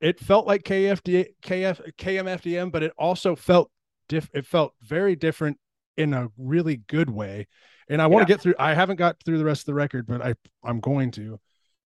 it 0.00 0.20
felt 0.20 0.46
like 0.46 0.62
KFD 0.64 1.28
KF 1.42 1.80
KMFDM, 1.98 2.70
but 2.72 2.82
it 2.82 2.92
also 2.98 3.36
felt 3.36 3.70
diff 4.08 4.28
it 4.34 4.46
felt 4.46 4.74
very 4.82 5.16
different 5.16 5.58
in 5.96 6.12
a 6.14 6.30
really 6.38 6.78
good 6.88 7.10
way. 7.10 7.46
And 7.88 8.00
I 8.02 8.06
want 8.06 8.22
Yeah. 8.22 8.26
to 8.26 8.32
get 8.32 8.40
through 8.40 8.54
I 8.58 8.74
haven't 8.74 8.96
got 8.96 9.16
through 9.24 9.38
the 9.38 9.44
rest 9.44 9.62
of 9.62 9.66
the 9.66 9.74
record, 9.74 10.06
but 10.06 10.22
I 10.22 10.34
I'm 10.64 10.80
going 10.80 11.10
to. 11.12 11.40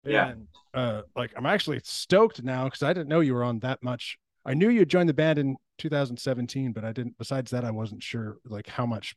Yeah. 0.04 0.28
And 0.30 0.48
uh 0.74 1.02
like 1.16 1.32
I'm 1.36 1.46
actually 1.46 1.80
stoked 1.84 2.42
now 2.42 2.64
because 2.64 2.82
I 2.82 2.92
didn't 2.92 3.08
know 3.08 3.20
you 3.20 3.34
were 3.34 3.44
on 3.44 3.60
that 3.60 3.82
much. 3.82 4.18
I 4.44 4.54
knew 4.54 4.68
you 4.70 4.84
joined 4.84 5.08
the 5.08 5.14
band 5.14 5.38
in 5.38 5.56
2017, 5.78 6.72
but 6.72 6.84
I 6.84 6.92
didn't 6.92 7.18
besides 7.18 7.50
that 7.50 7.64
I 7.64 7.70
wasn't 7.70 8.02
sure 8.02 8.38
like 8.44 8.68
how 8.68 8.86
much 8.86 9.14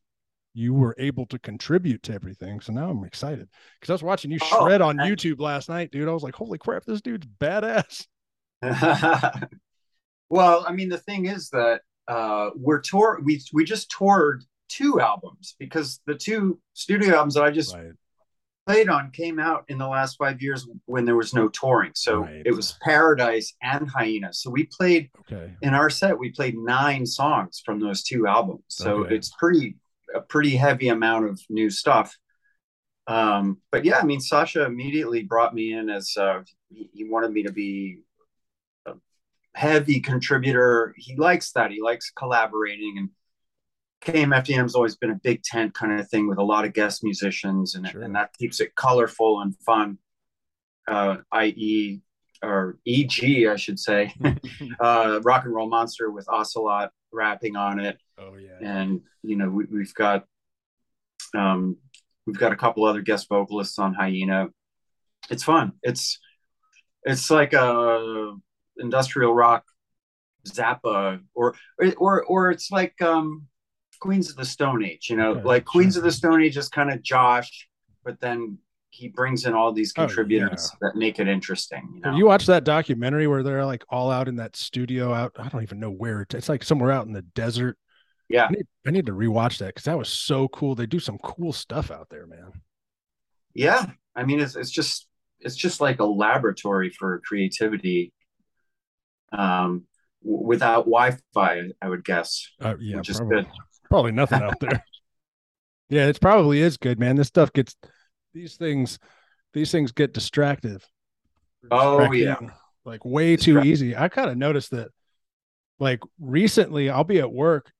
you 0.53 0.73
were 0.73 0.95
able 0.97 1.25
to 1.27 1.39
contribute 1.39 2.03
to 2.03 2.13
everything. 2.13 2.59
So 2.59 2.73
now 2.73 2.89
I'm 2.89 3.03
excited 3.03 3.47
because 3.79 3.89
I 3.89 3.93
was 3.93 4.03
watching 4.03 4.31
you 4.31 4.39
Oh, 4.41 4.65
shred 4.65 4.81
on 4.81 4.99
I- 4.99 5.09
YouTube 5.09 5.39
last 5.39 5.69
night, 5.69 5.91
dude. 5.91 6.07
I 6.07 6.11
was 6.11 6.23
like, 6.23 6.35
holy 6.35 6.57
crap, 6.57 6.83
this 6.85 7.01
dude's 7.01 7.27
badass. 7.27 8.05
well, 10.29 10.65
I 10.67 10.73
mean, 10.73 10.89
the 10.89 10.97
thing 10.97 11.25
is 11.25 11.49
that 11.49 11.81
uh, 12.07 12.49
we're 12.55 12.79
tour. 12.79 13.19
We 13.23 13.41
we 13.53 13.63
just 13.63 13.89
toured 13.91 14.43
two 14.69 14.99
albums 14.99 15.55
because 15.59 15.99
the 16.05 16.15
two 16.15 16.59
studio 16.73 17.15
albums 17.15 17.35
that 17.35 17.43
I 17.43 17.51
just 17.51 17.75
Right. 17.75 17.91
played 18.67 18.89
on 18.89 19.11
came 19.11 19.39
out 19.39 19.65
in 19.67 19.77
the 19.77 19.87
last 19.87 20.17
five 20.17 20.41
years 20.41 20.67
when 20.85 21.05
there 21.05 21.15
was 21.15 21.33
no 21.33 21.47
touring. 21.49 21.91
So 21.95 22.21
Right. 22.21 22.43
it 22.45 22.55
was 22.55 22.77
Paradise 22.81 23.53
and 23.61 23.89
Hyena. 23.89 24.33
So 24.33 24.49
we 24.49 24.65
played 24.65 25.09
Okay. 25.21 25.53
in 25.61 25.73
our 25.73 25.89
set. 25.89 26.17
We 26.17 26.31
played 26.31 26.57
nine 26.57 27.05
songs 27.05 27.61
from 27.65 27.79
those 27.79 28.03
two 28.03 28.27
albums. 28.27 28.63
So 28.67 29.03
Okay. 29.05 29.15
it's 29.15 29.31
pretty 29.39 29.75
a 30.15 30.21
pretty 30.21 30.55
heavy 30.55 30.89
amount 30.89 31.25
of 31.25 31.39
new 31.49 31.69
stuff. 31.69 32.17
Um, 33.07 33.57
but 33.71 33.83
yeah, 33.85 33.97
I 33.99 34.03
mean, 34.03 34.19
Sascha 34.19 34.65
immediately 34.65 35.23
brought 35.23 35.53
me 35.53 35.73
in 35.73 35.89
as 35.89 36.15
uh, 36.17 36.41
he, 36.69 36.89
he 36.93 37.03
wanted 37.03 37.31
me 37.31 37.43
to 37.43 37.51
be 37.51 38.03
a 38.85 38.93
heavy 39.55 39.99
contributor. 39.99 40.93
He 40.97 41.15
likes 41.15 41.51
that. 41.53 41.71
He 41.71 41.81
likes 41.81 42.11
collaborating 42.11 42.95
and 42.97 43.09
KMFDM 44.03 44.63
has 44.63 44.75
always 44.75 44.95
been 44.95 45.11
a 45.11 45.19
big 45.23 45.43
tent 45.43 45.73
kind 45.75 45.99
of 45.99 46.09
thing 46.09 46.27
with 46.27 46.39
a 46.39 46.43
lot 46.43 46.65
of 46.65 46.73
guest 46.73 47.03
musicians, 47.03 47.75
and, 47.75 47.87
Sure. 47.87 48.01
and 48.01 48.15
that 48.15 48.33
keeps 48.37 48.59
it 48.59 48.73
colorful 48.75 49.41
and 49.41 49.55
fun. 49.59 49.99
Uh, 50.87 51.17
i.e., 51.31 52.01
or 52.43 52.79
EG, 52.87 53.45
I 53.45 53.55
should 53.55 53.77
say, 53.77 54.11
uh, 54.79 55.19
Rock 55.23 55.45
and 55.45 55.53
Roll 55.53 55.69
Monster 55.69 56.09
with 56.09 56.27
Ocelot 56.27 56.91
rapping 57.13 57.55
on 57.55 57.79
it, 57.79 57.97
Oh 58.17 58.35
yeah. 58.35 58.57
and 58.61 59.01
you 59.23 59.35
know 59.35 59.49
we, 59.49 59.65
we've 59.65 59.93
got 59.93 60.25
um, 61.35 61.77
we've 62.25 62.37
got 62.37 62.51
a 62.51 62.55
couple 62.55 62.85
other 62.85 63.01
guest 63.01 63.27
vocalists 63.29 63.79
on 63.79 63.93
Hyena. 63.93 64.49
It's 65.29 65.43
fun. 65.43 65.73
It's 65.83 66.19
it's 67.03 67.29
like 67.31 67.53
a 67.53 68.35
industrial 68.77 69.33
rock 69.33 69.63
Zappa 70.47 71.21
or 71.33 71.55
or 71.97 72.23
or 72.23 72.51
it's 72.51 72.71
like 72.71 72.99
um, 73.01 73.47
Queens 73.99 74.29
of 74.29 74.35
the 74.35 74.45
Stone 74.45 74.83
Age. 74.83 75.07
You 75.09 75.17
know, 75.17 75.31
Okay, 75.31 75.43
like 75.43 75.65
Queens 75.65 75.93
sure. 75.93 76.01
of 76.01 76.05
the 76.05 76.11
Stone 76.11 76.41
Age 76.43 76.57
is 76.57 76.69
kind 76.69 76.91
of 76.91 77.01
Josh, 77.03 77.69
but 78.03 78.19
then 78.19 78.57
he 78.91 79.07
brings 79.07 79.45
in 79.45 79.53
all 79.53 79.71
these 79.73 79.93
Oh, 79.97 80.01
yeah. 80.03 80.07
contributors 80.07 80.71
that 80.81 80.95
make 80.95 81.19
it 81.19 81.27
interesting. 81.27 81.89
You 81.95 82.01
know, 82.01 82.15
you 82.15 82.25
watched 82.25 82.47
that 82.47 82.63
documentary 82.63 83.25
where 83.27 83.41
they're 83.43 83.65
like 83.65 83.83
all 83.89 84.11
out 84.11 84.27
in 84.27 84.35
that 84.35 84.55
studio 84.55 85.13
out? 85.13 85.31
I 85.39 85.47
don't 85.49 85.63
even 85.63 85.79
know 85.79 85.91
where 85.91 86.25
it's 86.29 86.49
like 86.49 86.63
somewhere 86.63 86.91
out 86.91 87.07
in 87.07 87.13
the 87.13 87.21
desert. 87.21 87.77
yeah. 88.29 88.45
I 88.45 88.51
need, 88.51 88.67
I 88.87 88.91
need 88.91 89.05
to 89.07 89.13
rewatch 89.13 89.57
that 89.59 89.67
because 89.67 89.85
that 89.85 89.97
was 89.97 90.09
so 90.09 90.47
cool. 90.49 90.75
They 90.75 90.85
do 90.85 90.99
some 90.99 91.17
cool 91.19 91.53
stuff 91.53 91.89
out 91.91 92.07
there, 92.09 92.27
man. 92.27 92.51
yeah 93.53 93.85
i 94.15 94.23
mean 94.25 94.39
it's, 94.41 94.55
it's 94.57 94.69
just 94.71 95.07
it's 95.39 95.55
just 95.55 95.79
like 95.81 95.99
a 95.99 96.05
laboratory 96.05 96.89
for 96.89 97.21
creativity 97.25 98.11
um 99.31 99.83
w- 100.23 100.45
without 100.45 100.83
wi-fi 100.85 101.63
i 101.81 101.87
would 101.89 102.03
guess 102.03 102.47
Uh, 102.61 102.75
yeah, 102.79 103.01
probably, 103.03 103.47
probably 103.89 104.11
nothing 104.11 104.41
out 104.41 104.59
there. 104.59 104.83
Yeah, 105.89 106.07
it's 106.07 106.19
probably 106.19 106.61
is 106.61 106.77
good, 106.77 106.99
man. 107.01 107.17
This 107.17 107.27
stuff 107.27 107.51
gets 107.51 107.75
these 108.33 108.55
things, 108.55 108.99
these 109.53 109.71
things 109.71 109.91
get 109.91 110.13
distractive. 110.13 110.87
Oh, 111.69 112.11
yeah. 112.11 112.37
Like 112.83 113.05
way 113.05 113.37
too 113.37 113.61
easy. 113.61 113.95
I 113.95 114.07
kind 114.09 114.29
of 114.29 114.37
noticed 114.37 114.71
that, 114.71 114.89
like 115.79 115.99
recently, 116.19 116.89
I'll 116.89 117.03
be 117.03 117.19
at 117.19 117.31
work, 117.31 117.71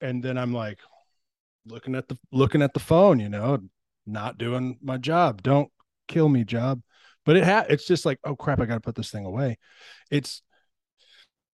and 0.00 0.22
then 0.22 0.38
I'm 0.38 0.54
like 0.54 0.78
looking 1.66 1.94
at 1.94 2.08
the 2.08 2.18
looking 2.32 2.62
at 2.62 2.72
the 2.72 2.80
phone, 2.80 3.20
you 3.20 3.28
know, 3.28 3.58
not 4.06 4.38
doing 4.38 4.78
my 4.82 4.96
job. 4.96 5.42
Don't 5.42 5.70
kill 6.08 6.28
me, 6.28 6.44
job. 6.44 6.80
But 7.26 7.36
it 7.36 7.44
ha- 7.44 7.66
it's 7.68 7.86
just 7.86 8.06
like, 8.06 8.18
oh 8.24 8.34
crap, 8.36 8.60
I 8.60 8.64
got 8.64 8.74
to 8.74 8.80
put 8.80 8.94
this 8.94 9.10
thing 9.10 9.26
away. 9.26 9.58
It's 10.10 10.42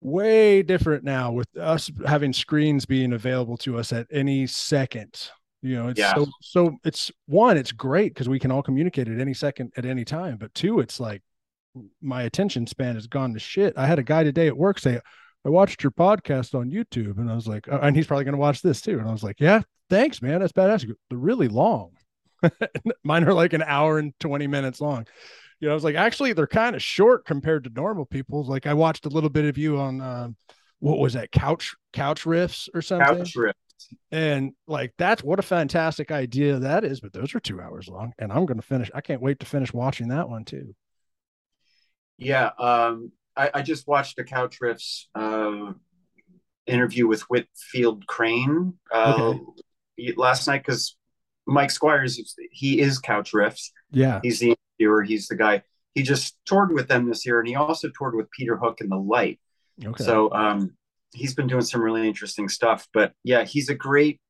way 0.00 0.62
different 0.62 1.04
now 1.04 1.30
with 1.30 1.56
us 1.56 1.90
having 2.04 2.32
screens 2.32 2.86
being 2.86 3.12
available 3.12 3.56
to 3.58 3.78
us 3.78 3.92
at 3.92 4.08
any 4.10 4.48
second. 4.48 5.30
You 5.62 5.76
know, 5.76 5.88
it's 5.88 5.98
Yeah. 5.98 6.14
so 6.14 6.26
so 6.40 6.76
it's 6.84 7.10
one, 7.26 7.56
it's 7.56 7.72
great 7.72 8.12
because 8.12 8.28
we 8.28 8.38
can 8.38 8.50
all 8.50 8.62
communicate 8.62 9.08
at 9.08 9.20
any 9.20 9.34
second 9.34 9.72
at 9.76 9.84
any 9.84 10.04
time. 10.04 10.36
But 10.36 10.52
two, 10.54 10.80
it's 10.80 10.98
like 10.98 11.22
my 12.00 12.22
attention 12.22 12.66
span 12.66 12.96
has 12.96 13.06
gone 13.06 13.32
to 13.34 13.38
shit. 13.38 13.74
I 13.76 13.86
had 13.86 13.98
a 13.98 14.02
guy 14.02 14.24
today 14.24 14.46
at 14.48 14.56
work 14.56 14.78
say, 14.78 15.00
I 15.44 15.48
watched 15.48 15.82
your 15.82 15.90
podcast 15.92 16.58
on 16.58 16.70
YouTube. 16.70 17.18
And 17.18 17.30
I 17.30 17.34
was 17.34 17.46
like, 17.48 17.66
oh, 17.70 17.78
and 17.78 17.96
he's 17.96 18.06
probably 18.06 18.24
going 18.24 18.34
to 18.34 18.40
watch 18.40 18.62
this 18.62 18.80
too. 18.80 18.98
And 18.98 19.08
I 19.08 19.12
was 19.12 19.22
like, 19.22 19.40
yeah, 19.40 19.62
thanks, 19.88 20.20
man. 20.22 20.40
That's 20.40 20.52
badass. 20.52 20.86
Goes, 20.86 20.96
They're 21.08 21.18
really 21.18 21.48
long. 21.48 21.92
Mine 23.04 23.24
are 23.24 23.34
like 23.34 23.52
an 23.52 23.62
hour 23.62 23.98
and 23.98 24.12
20 24.20 24.46
minutes 24.46 24.80
long. 24.80 25.06
You 25.60 25.68
know, 25.68 25.72
I 25.72 25.74
was 25.74 25.84
like, 25.84 25.94
actually, 25.94 26.32
they're 26.32 26.46
kind 26.46 26.74
of 26.74 26.82
short 26.82 27.24
compared 27.24 27.64
to 27.64 27.70
normal 27.70 28.04
people's. 28.04 28.48
Like, 28.48 28.66
I 28.66 28.74
watched 28.74 29.06
a 29.06 29.10
little 29.10 29.30
bit 29.30 29.44
of 29.44 29.56
you 29.56 29.78
on, 29.78 30.00
uh, 30.00 30.28
what 30.80 30.98
was 30.98 31.12
that, 31.12 31.30
couch, 31.30 31.74
couch 31.92 32.24
riffs 32.24 32.68
or 32.74 32.82
something? 32.82 33.18
couch 33.18 33.32
trip 33.32 33.56
And 34.10 34.52
like, 34.66 34.92
that's 34.98 35.22
what 35.22 35.38
a 35.38 35.42
fantastic 35.42 36.10
idea 36.10 36.58
that 36.58 36.84
is. 36.84 37.00
But 37.00 37.12
those 37.12 37.34
are 37.34 37.40
two 37.40 37.60
hours 37.60 37.88
long. 37.88 38.12
And 38.18 38.32
I'm 38.32 38.46
going 38.46 38.60
to 38.60 38.66
finish. 38.66 38.90
I 38.94 39.00
can't 39.00 39.22
wait 39.22 39.40
to 39.40 39.46
finish 39.46 39.72
watching 39.72 40.08
that 40.08 40.28
one 40.28 40.44
too. 40.44 40.74
yeah 42.18 42.50
um 42.58 43.10
i, 43.36 43.50
I 43.54 43.62
just 43.62 43.88
watched 43.88 44.18
a 44.18 44.24
couch 44.24 44.58
riffs 44.62 45.04
uh 45.14 45.72
interview 46.66 47.06
with 47.08 47.22
whitfield 47.22 48.06
crane 48.06 48.74
uh 48.92 49.34
last 50.16 50.46
night 50.46 50.62
because 50.64 50.96
mike 51.46 51.70
squires 51.70 52.36
he 52.52 52.80
is 52.80 52.98
couch 52.98 53.32
riffs 53.32 53.70
Yeah. 53.90 54.20
he's 54.22 54.38
the 54.38 54.54
interviewer 54.78 55.02
he's 55.02 55.26
the 55.26 55.36
guy 55.36 55.62
he 55.94 56.02
just 56.02 56.36
toured 56.46 56.72
with 56.72 56.88
them 56.88 57.08
this 57.08 57.26
year 57.26 57.38
and 57.40 57.48
he 57.48 57.56
also 57.56 57.88
toured 57.96 58.14
with 58.14 58.30
peter 58.30 58.56
hook 58.56 58.80
and 58.80 58.90
the 58.90 58.96
light 58.96 59.40
Okay. 59.84 60.04
So 60.04 60.30
um, 60.32 60.76
he's 61.12 61.34
been 61.34 61.46
doing 61.46 61.62
some 61.62 61.82
really 61.82 62.06
interesting 62.06 62.48
stuff. 62.48 62.88
But 62.92 63.12
yeah, 63.22 63.44
he's 63.44 63.68
a 63.68 63.74
great 63.74 64.20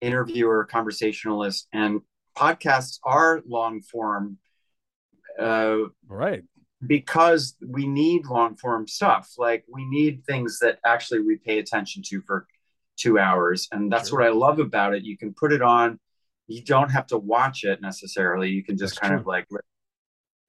interviewer, 0.00 0.64
conversationalist, 0.64 1.68
and 1.72 2.00
podcasts 2.36 2.98
are 3.04 3.42
long 3.46 3.82
form 3.82 4.38
uh, 5.38 5.78
right. 6.08 6.42
because 6.86 7.56
we 7.66 7.86
need 7.86 8.26
long 8.26 8.56
form 8.56 8.86
stuff. 8.86 9.32
Like 9.38 9.64
we 9.68 9.84
need 9.84 10.24
things 10.24 10.58
that 10.60 10.78
actually 10.84 11.20
we 11.20 11.36
pay 11.36 11.58
attention 11.58 12.02
to 12.06 12.20
for 12.22 12.46
two 12.96 13.18
hours. 13.18 13.68
And 13.72 13.90
that's 13.90 14.10
Sure. 14.10 14.20
what 14.20 14.26
I 14.26 14.30
love 14.30 14.58
about 14.58 14.94
it. 14.94 15.04
You 15.04 15.16
can 15.16 15.32
put 15.32 15.52
it 15.52 15.62
on, 15.62 15.98
you 16.46 16.62
don't 16.62 16.90
have 16.90 17.06
to 17.08 17.18
watch 17.18 17.64
it 17.64 17.80
necessarily. 17.80 18.50
You 18.50 18.62
can 18.62 18.76
just 18.76 18.94
That's 18.94 19.00
kind 19.00 19.12
true. 19.12 19.20
of 19.20 19.26
like, 19.26 19.46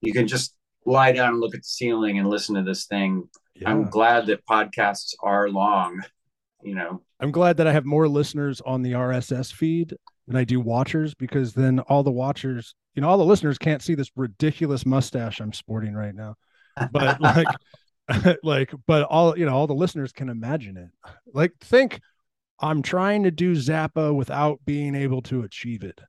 you 0.00 0.12
can 0.12 0.26
just 0.26 0.54
lie 0.84 1.12
down 1.12 1.30
and 1.30 1.40
look 1.40 1.54
at 1.54 1.60
the 1.60 1.68
ceiling 1.68 2.18
and 2.18 2.28
listen 2.28 2.54
to 2.54 2.62
this 2.62 2.86
thing 2.86 3.28
Yeah. 3.54 3.70
I'm 3.70 3.88
glad 3.88 4.26
that 4.26 4.46
podcasts 4.46 5.14
are 5.22 5.48
long. 5.48 6.02
You 6.62 6.74
know, 6.76 7.02
I'm 7.20 7.32
glad 7.32 7.56
that 7.56 7.66
I 7.66 7.72
have 7.72 7.84
more 7.84 8.08
listeners 8.08 8.60
on 8.60 8.82
the 8.82 8.92
RSS 8.92 9.52
feed 9.52 9.94
than 10.26 10.36
I 10.36 10.44
do 10.44 10.60
watchers 10.60 11.14
because 11.14 11.54
then 11.54 11.80
all 11.80 12.02
the 12.02 12.12
watchers, 12.12 12.74
you 12.94 13.02
know, 13.02 13.08
all 13.08 13.18
the 13.18 13.24
listeners 13.24 13.58
can't 13.58 13.82
see 13.82 13.94
this 13.94 14.10
ridiculous 14.16 14.86
mustache 14.86 15.40
I'm 15.40 15.52
sporting 15.52 15.94
right 15.94 16.14
now. 16.14 16.36
But 16.92 17.20
like, 17.20 17.48
like, 18.42 18.72
but 18.86 19.02
all, 19.04 19.36
you 19.36 19.46
know, 19.46 19.54
all 19.54 19.66
the 19.66 19.74
listeners 19.74 20.12
can 20.12 20.28
imagine 20.28 20.76
it. 20.76 20.90
Like, 21.32 21.52
think 21.60 22.00
I'm 22.60 22.82
trying 22.82 23.24
to 23.24 23.30
do 23.30 23.54
Zappa 23.54 24.14
without 24.14 24.60
being 24.64 24.94
able 24.94 25.22
to 25.22 25.42
achieve 25.42 25.82
it. 25.82 26.00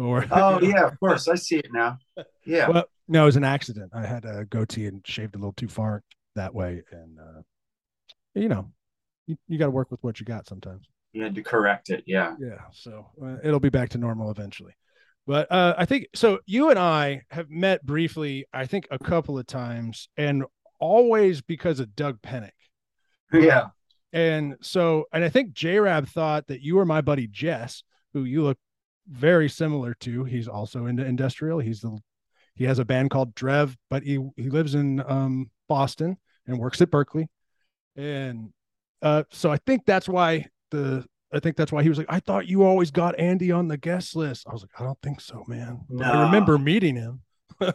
Or, 0.00 0.24
oh 0.30 0.60
yeah, 0.62 0.86
of 0.86 0.98
course, 1.00 1.28
I 1.28 1.34
see 1.34 1.56
it 1.56 1.68
now. 1.72 1.98
Yeah, 2.44 2.68
well, 2.68 2.84
no, 3.08 3.22
it 3.22 3.26
was 3.26 3.36
an 3.36 3.44
accident. 3.44 3.90
I 3.94 4.06
had 4.06 4.24
a 4.24 4.44
goatee 4.46 4.86
and 4.86 5.06
shaved 5.06 5.34
a 5.34 5.38
little 5.38 5.52
too 5.52 5.68
far 5.68 6.02
that 6.36 6.54
way. 6.54 6.82
And, 6.90 7.18
uh, 7.18 7.42
you 8.34 8.48
know, 8.48 8.70
you, 9.26 9.36
you 9.48 9.58
got 9.58 9.66
to 9.66 9.70
work 9.72 9.90
with 9.90 10.02
what 10.02 10.20
you 10.20 10.26
got 10.26 10.46
sometimes. 10.46 10.86
you 11.12 11.22
had 11.22 11.34
to 11.34 11.42
correct 11.42 11.90
it. 11.90 12.04
Yeah, 12.06 12.34
yeah 12.40 12.62
so 12.72 13.06
uh, 13.22 13.36
it'll 13.44 13.60
be 13.60 13.68
back 13.68 13.90
to 13.90 13.98
normal 13.98 14.30
eventually 14.30 14.72
but 15.26 15.50
uh, 15.52 15.74
i 15.76 15.84
think 15.84 16.06
so 16.14 16.38
you 16.46 16.70
and 16.70 16.78
i 16.78 17.22
have 17.30 17.50
met 17.50 17.84
briefly 17.84 18.46
i 18.52 18.66
think 18.66 18.86
a 18.90 18.98
couple 18.98 19.38
of 19.38 19.46
times 19.46 20.08
and 20.16 20.44
always 20.78 21.42
because 21.42 21.78
of 21.78 21.94
doug 21.94 22.20
pinnick 22.22 22.50
yeah. 23.32 23.66
and 24.12 24.56
so 24.62 25.04
and 25.12 25.22
i 25.22 25.28
think 25.28 25.52
j-rab 25.52 26.08
thought 26.08 26.46
that 26.48 26.62
you 26.62 26.76
were 26.76 26.86
my 26.86 27.00
buddy 27.00 27.26
jess 27.26 27.82
who 28.12 28.24
you 28.24 28.42
look 28.42 28.58
very 29.10 29.48
similar 29.48 29.94
to 29.94 30.24
he's 30.24 30.48
also 30.48 30.86
into 30.86 31.04
industrial 31.04 31.58
he's 31.58 31.80
the 31.80 31.98
he 32.54 32.64
has 32.64 32.78
a 32.78 32.84
band 32.84 33.10
called 33.10 33.34
drev 33.34 33.74
but 33.88 34.02
he 34.02 34.18
he 34.36 34.50
lives 34.50 34.74
in 34.74 35.02
um 35.06 35.50
boston 35.68 36.16
and 36.46 36.58
works 36.58 36.80
at 36.80 36.90
berklee 36.90 37.26
and 37.96 38.52
uh 39.02 39.22
so 39.30 39.50
i 39.50 39.56
think 39.66 39.84
that's 39.86 40.08
why 40.08 40.46
the 40.70 41.04
I 41.32 41.38
think 41.38 41.56
that's 41.56 41.70
why 41.70 41.84
he 41.84 41.88
was 41.88 41.96
like, 41.96 42.08
I 42.08 42.18
thought 42.18 42.48
you 42.48 42.64
always 42.64 42.90
got 42.90 43.16
Andee 43.16 43.56
on 43.56 43.68
the 43.68 43.76
guest 43.76 44.16
list. 44.16 44.48
I 44.48 44.52
was 44.52 44.62
like, 44.62 44.80
I 44.80 44.82
don't 44.82 45.00
think 45.00 45.20
so, 45.20 45.44
man. 45.46 45.82
But 45.88 46.08
I 46.08 46.24
remember 46.24 46.58
meeting 46.58 46.96
him. 46.96 47.20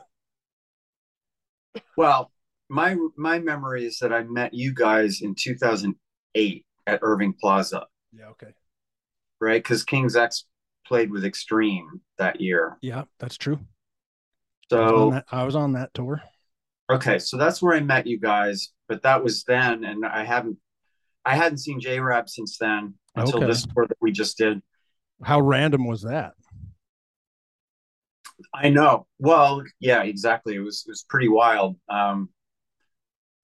Well, 1.98 2.32
my 2.70 2.98
my 3.16 3.40
memory 3.40 3.86
is 3.86 4.00
that 4.00 4.12
I 4.12 4.24
met 4.24 4.54
you 4.54 4.74
guys 4.74 5.22
in 5.22 5.36
2008 5.36 6.66
at 6.88 7.00
Irving 7.02 7.34
Plaza, 7.40 7.86
Yeah, 8.12 8.28
okay. 8.32 8.52
right? 9.40 9.62
Because 9.62 9.84
King's 9.84 10.16
X 10.16 10.46
played 10.86 11.12
with 11.12 11.26
Extreme 11.26 12.02
that 12.18 12.40
year. 12.42 12.78
Yeah, 12.82 13.04
that's 13.20 13.38
true. 13.38 13.60
I 14.72 14.82
was, 14.82 14.92
on 14.94 15.10
So 15.10 15.12
that, 15.12 15.26
I 15.32 15.44
was 15.44 15.56
on 15.56 15.74
that 15.74 15.94
tour. 15.94 16.22
okay, 16.92 17.20
so 17.20 17.38
that's 17.38 17.62
where 17.62 17.76
I 17.76 17.80
met 17.82 18.08
you 18.08 18.20
guys. 18.20 18.70
But 18.88 19.04
that 19.04 19.24
was 19.24 19.44
then, 19.44 19.84
and 19.84 20.06
I 20.06 20.24
haven't 20.24 20.58
I 21.26 21.36
hadn't 21.36 21.58
seen 21.58 21.80
J 21.80 22.00
Rab 22.00 22.30
since 22.30 22.58
then 22.58 22.96
until 23.16 23.40
Okay. 23.40 23.48
this 23.48 23.66
tour 23.66 23.88
that 23.88 23.98
we 24.00 24.12
just 24.12 24.38
did. 24.38 24.62
How 25.24 25.40
random 25.42 25.88
was 25.88 26.04
that? 26.04 26.34
I 28.54 28.70
know. 28.70 29.08
Well, 29.18 29.64
yeah, 29.80 30.04
exactly. 30.04 30.56
It 30.56 30.60
was 30.60 30.84
it 30.88 30.92
was 30.92 31.06
pretty 31.08 31.30
wild. 31.30 31.78
Um, 31.90 32.30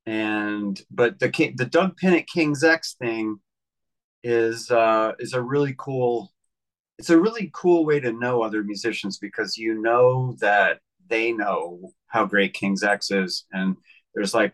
and 0.06 0.80
but 0.92 1.20
the 1.20 1.30
the 1.58 1.66
Doug 1.66 1.98
Pinnick 1.98 2.28
King's 2.28 2.64
X 2.64 2.96
thing 3.00 3.40
is 4.24 4.70
uh, 4.70 5.14
is 5.20 5.34
a 5.34 5.42
really 5.42 5.74
cool. 5.78 6.32
It's 7.02 7.10
a 7.10 7.20
really 7.20 7.50
cool 7.54 7.84
way 7.86 8.00
to 8.00 8.12
know 8.14 8.44
other 8.44 8.64
musicians 8.64 9.18
because 9.18 9.58
you 9.58 9.82
know 9.82 10.36
that 10.40 10.80
they 11.10 11.32
know 11.32 11.92
how 12.08 12.26
great 12.26 12.54
King's 12.54 12.84
X 12.84 13.10
is, 13.10 13.46
and 13.52 13.76
there's 14.14 14.34
like, 14.34 14.54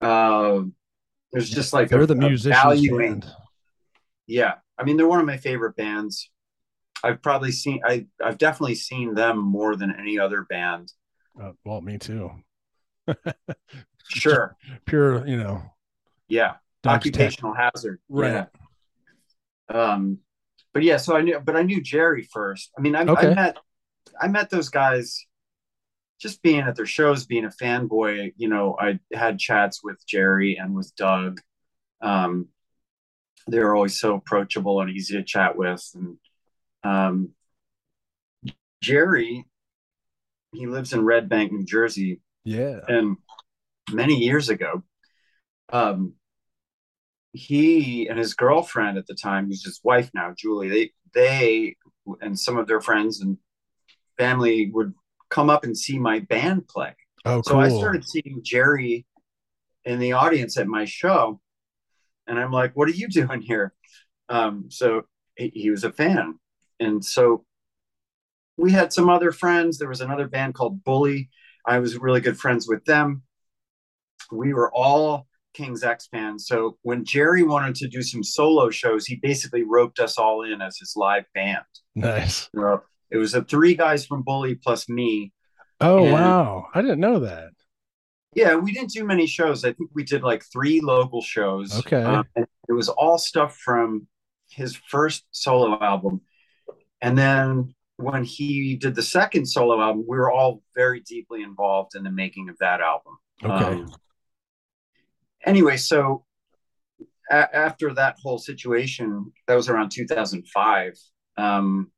uh, 0.00 0.62
there's 1.32 1.50
just 1.50 1.72
like 1.72 1.88
They're 1.90 2.02
a, 2.02 2.06
the 2.06 2.14
musicians 2.14 2.62
valuing 2.62 3.20
band. 3.20 3.32
yeah 4.26 4.54
i 4.78 4.84
mean 4.84 4.96
they're 4.96 5.08
one 5.08 5.20
of 5.20 5.26
my 5.26 5.36
favorite 5.36 5.76
bands 5.76 6.30
i've 7.02 7.20
probably 7.22 7.52
seen 7.52 7.80
i 7.84 8.06
i've 8.24 8.38
definitely 8.38 8.74
seen 8.74 9.14
them 9.14 9.38
more 9.38 9.76
than 9.76 9.94
any 9.98 10.18
other 10.18 10.42
band 10.48 10.92
Uh, 11.40 11.52
well, 11.64 11.80
me 11.80 11.98
too. 11.98 12.30
sure 14.08 14.56
Pure, 14.86 15.26
you 15.26 15.36
know, 15.36 15.62
yeah 16.28 16.54
Doug's 16.82 17.10
tech. 17.10 17.14
occupational 17.14 17.54
hazard. 17.54 17.98
Right. 18.08 18.46
Yeah. 19.70 19.92
Um, 19.92 20.18
but 20.74 20.82
yeah, 20.82 20.98
so 20.98 21.16
I 21.16 21.22
knew, 21.22 21.40
but 21.40 21.56
I 21.56 21.62
knew 21.62 21.80
Jerry 21.80 22.28
first. 22.30 22.70
I 22.76 22.82
mean, 22.82 22.94
I, 22.96 23.04
Okay. 23.04 23.28
I 23.30 23.34
met, 23.34 23.56
I 24.20 24.28
met 24.28 24.50
those 24.50 24.68
guys 24.68 25.24
just 26.20 26.42
being 26.42 26.60
at 26.60 26.76
their 26.76 26.86
shows, 26.86 27.26
being 27.26 27.44
a 27.44 27.48
fanboy. 27.50 28.32
You 28.36 28.48
know, 28.48 28.76
I 28.78 28.98
had 29.12 29.38
chats 29.38 29.82
with 29.82 30.04
Jerry 30.06 30.56
and 30.56 30.74
with 30.74 30.92
Doug. 30.96 31.40
Um, 32.00 32.48
they 33.48 33.58
were 33.58 33.74
always 33.74 33.98
so 33.98 34.14
approachable 34.14 34.80
and 34.80 34.90
easy 34.90 35.14
to 35.16 35.22
chat 35.22 35.56
with. 35.56 35.82
And 35.94 36.16
um, 36.82 37.30
Jerry, 38.80 39.44
he 40.52 40.66
lives 40.66 40.92
in 40.92 41.04
Red 41.04 41.28
Bank, 41.28 41.52
New 41.52 41.64
Jersey, 41.64 42.20
Yeah. 42.44 42.80
and 42.88 43.16
many 43.90 44.14
years 44.16 44.48
ago, 44.48 44.82
um, 45.72 46.14
he 47.34 48.08
and 48.08 48.16
his 48.18 48.34
girlfriend 48.34 48.96
at 48.96 49.06
the 49.08 49.14
time, 49.14 49.48
who's 49.48 49.64
his 49.64 49.80
wife 49.82 50.08
now, 50.14 50.32
Julie, 50.38 50.68
they 50.68 50.92
they 51.12 51.76
and 52.20 52.38
some 52.38 52.56
of 52.56 52.68
their 52.68 52.80
friends 52.80 53.20
and 53.20 53.36
family 54.16 54.70
would 54.72 54.94
come 55.30 55.50
up 55.50 55.64
and 55.64 55.76
see 55.76 55.98
my 55.98 56.20
band 56.20 56.68
play. 56.68 56.94
Oh, 57.24 57.42
So 57.42 57.54
cool. 57.54 57.60
I 57.60 57.68
started 57.68 58.04
seeing 58.08 58.40
Jerry 58.42 59.04
in 59.84 59.98
the 59.98 60.12
audience 60.12 60.56
at 60.56 60.68
my 60.68 60.84
show, 60.84 61.40
and 62.28 62.38
I'm 62.38 62.52
like, 62.52 62.74
"What 62.74 62.88
are 62.88 62.92
you 62.92 63.08
doing 63.20 63.42
here?" 63.42 63.74
Um, 64.28 64.66
so 64.70 65.02
he, 65.36 65.50
he 65.54 65.70
was 65.70 65.82
a 65.82 65.92
fan, 65.92 66.38
and 66.78 67.04
so 67.04 67.44
we 68.56 68.70
had 68.70 68.92
some 68.92 69.08
other 69.08 69.32
friends. 69.32 69.78
There 69.78 69.88
was 69.88 70.00
another 70.00 70.28
band 70.28 70.54
called 70.54 70.84
Bully. 70.84 71.30
I 71.66 71.80
was 71.80 71.98
really 71.98 72.20
good 72.20 72.38
friends 72.38 72.68
with 72.68 72.84
them. 72.84 73.22
We 74.30 74.54
were 74.54 74.72
all 74.72 75.26
King's 75.54 75.82
X 75.82 76.08
fans. 76.10 76.46
So 76.46 76.76
when 76.82 77.04
Jerry 77.04 77.42
wanted 77.42 77.74
to 77.76 77.88
do 77.88 78.02
some 78.02 78.22
solo 78.22 78.70
shows, 78.70 79.06
he 79.06 79.16
basically 79.16 79.62
roped 79.62 79.98
us 80.00 80.18
all 80.18 80.42
in 80.42 80.60
as 80.60 80.76
his 80.78 80.94
live 80.96 81.24
band. 81.34 81.64
nice. 81.94 82.48
It 83.10 83.16
was 83.18 83.32
the 83.32 83.42
three 83.44 83.74
guys 83.74 84.04
from 84.06 84.22
Bully 84.22 84.56
plus 84.56 84.88
me. 84.88 85.32
Oh 85.80 86.04
And- 86.04 86.12
wow. 86.12 86.66
I 86.74 86.82
didn't 86.82 87.00
know 87.00 87.20
that. 87.20 87.50
Yeah, 88.34 88.56
we 88.56 88.72
didn't 88.72 88.90
do 88.90 89.04
many 89.04 89.28
shows. 89.28 89.64
I 89.64 89.72
think 89.72 89.90
we 89.94 90.02
did 90.02 90.22
like 90.24 90.42
three 90.52 90.80
local 90.80 91.22
shows. 91.22 91.78
Okay. 91.78 92.02
Um, 92.02 92.24
and 92.34 92.46
it 92.68 92.72
was 92.72 92.88
all 92.88 93.16
stuff 93.16 93.56
from 93.56 94.08
his 94.50 94.74
first 94.88 95.24
solo 95.30 95.78
album. 95.80 96.20
And 97.00 97.16
then 97.16 97.74
when 97.96 98.24
he 98.24 98.74
did 98.74 98.96
the 98.96 99.02
second 99.04 99.46
solo 99.46 99.80
album, 99.80 100.04
we 100.08 100.16
were 100.16 100.32
all 100.32 100.62
very 100.74 100.98
deeply 101.00 101.42
involved 101.44 101.94
in 101.94 102.02
the 102.02 102.10
making 102.10 102.48
of 102.48 102.58
that 102.58 102.80
album. 102.80 103.16
Okay. 103.44 103.80
Um, 103.82 103.92
anyway, 105.46 105.76
so 105.76 106.24
a- 107.30 107.56
after 107.56 107.92
that 107.94 108.16
whole 108.22 108.38
situation, 108.38 109.32
that 109.46 109.54
was 109.54 109.68
around 109.68 109.90
2005. 109.90 110.98
Um, 111.36 111.90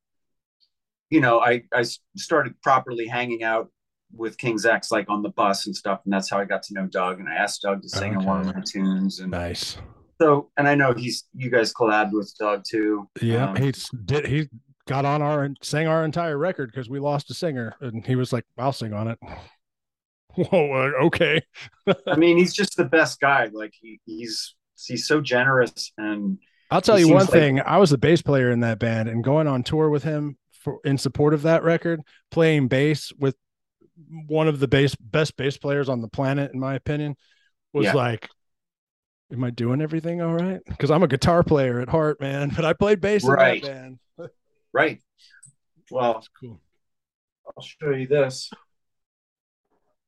you 1.10 1.20
know, 1.20 1.40
I 1.40 1.62
I 1.72 1.84
started 2.16 2.60
properly 2.62 3.06
hanging 3.06 3.42
out 3.42 3.70
with 4.12 4.38
King's 4.38 4.66
X 4.66 4.90
like 4.90 5.08
on 5.08 5.22
the 5.22 5.30
bus 5.30 5.66
and 5.66 5.74
stuff, 5.74 6.00
and 6.04 6.12
that's 6.12 6.30
how 6.30 6.38
I 6.38 6.44
got 6.44 6.62
to 6.64 6.74
know 6.74 6.86
Doug. 6.86 7.20
And 7.20 7.28
I 7.28 7.34
asked 7.34 7.62
Doug 7.62 7.82
to 7.82 7.88
sing 7.88 8.14
in 8.14 8.24
one 8.24 8.40
of 8.40 8.54
my 8.54 8.62
tunes, 8.64 9.20
and 9.20 9.30
nice. 9.30 9.76
so 10.20 10.50
and 10.56 10.66
I 10.68 10.74
know 10.74 10.92
he's 10.92 11.24
you 11.34 11.50
guys 11.50 11.72
collabed 11.72 12.12
with 12.12 12.32
Doug 12.38 12.64
too. 12.68 13.08
Yeah. 13.20 13.50
Um, 13.50 13.56
he 13.56 13.72
did. 14.04 14.26
He 14.26 14.48
got 14.86 15.04
on 15.04 15.22
our 15.22 15.44
and 15.44 15.56
sang 15.62 15.86
our 15.86 16.04
entire 16.04 16.38
record 16.38 16.70
because 16.70 16.88
we 16.88 16.98
lost 16.98 17.30
a 17.30 17.34
singer, 17.34 17.74
and 17.80 18.04
he 18.04 18.16
was 18.16 18.32
like, 18.32 18.44
"I'll 18.58 18.72
sing 18.72 18.92
on 18.92 19.08
it." 19.08 19.18
Whoa. 20.50 20.72
uh, 20.72 21.04
okay. 21.06 21.40
I 22.06 22.16
mean, 22.16 22.36
he's 22.36 22.54
just 22.54 22.76
the 22.76 22.84
best 22.84 23.20
guy. 23.20 23.48
Like 23.52 23.72
he, 23.80 24.00
he's 24.04 24.54
he's 24.86 25.06
so 25.06 25.20
generous 25.20 25.92
and 25.96 26.38
I'll 26.70 26.80
tell 26.82 26.98
you 26.98 27.08
one 27.08 27.20
like- 27.24 27.30
thing. 27.30 27.60
I 27.60 27.78
was 27.78 27.90
the 27.90 27.98
bass 27.98 28.22
player 28.22 28.50
in 28.50 28.60
that 28.60 28.78
band, 28.78 29.08
and 29.08 29.22
going 29.24 29.46
on 29.46 29.62
tour 29.62 29.88
with 29.90 30.02
him 30.02 30.36
for 30.52 30.78
in 30.84 30.98
support 30.98 31.32
of 31.34 31.42
that 31.42 31.62
record, 31.62 32.00
playing 32.30 32.68
bass 32.68 33.12
with 33.18 33.36
one 34.26 34.48
of 34.48 34.58
the 34.60 34.68
bass 34.68 34.94
best 34.96 35.36
bass 35.36 35.56
players 35.56 35.88
on 35.88 36.00
the 36.00 36.08
planet, 36.08 36.52
in 36.52 36.60
my 36.60 36.74
opinion, 36.74 37.16
was 37.72 37.84
Yeah. 37.86 37.94
like, 37.94 38.28
"Am 39.32 39.42
I 39.44 39.50
doing 39.50 39.80
everything 39.80 40.20
all 40.20 40.34
right?" 40.34 40.60
Because 40.66 40.90
I'm 40.90 41.02
a 41.04 41.08
guitar 41.08 41.42
player 41.44 41.80
at 41.80 41.88
heart, 41.88 42.20
man, 42.20 42.50
but 42.56 42.64
I 42.64 42.72
played 42.72 43.00
bass 43.00 43.24
Right. 43.24 43.62
in 43.64 43.68
that 43.68 43.72
band. 44.18 44.30
right. 44.72 45.00
Well, 45.90 46.14
That's 46.14 46.28
cool. 46.40 46.60
I'll 47.46 47.62
show 47.62 47.90
you 47.90 48.08
this. 48.08 48.50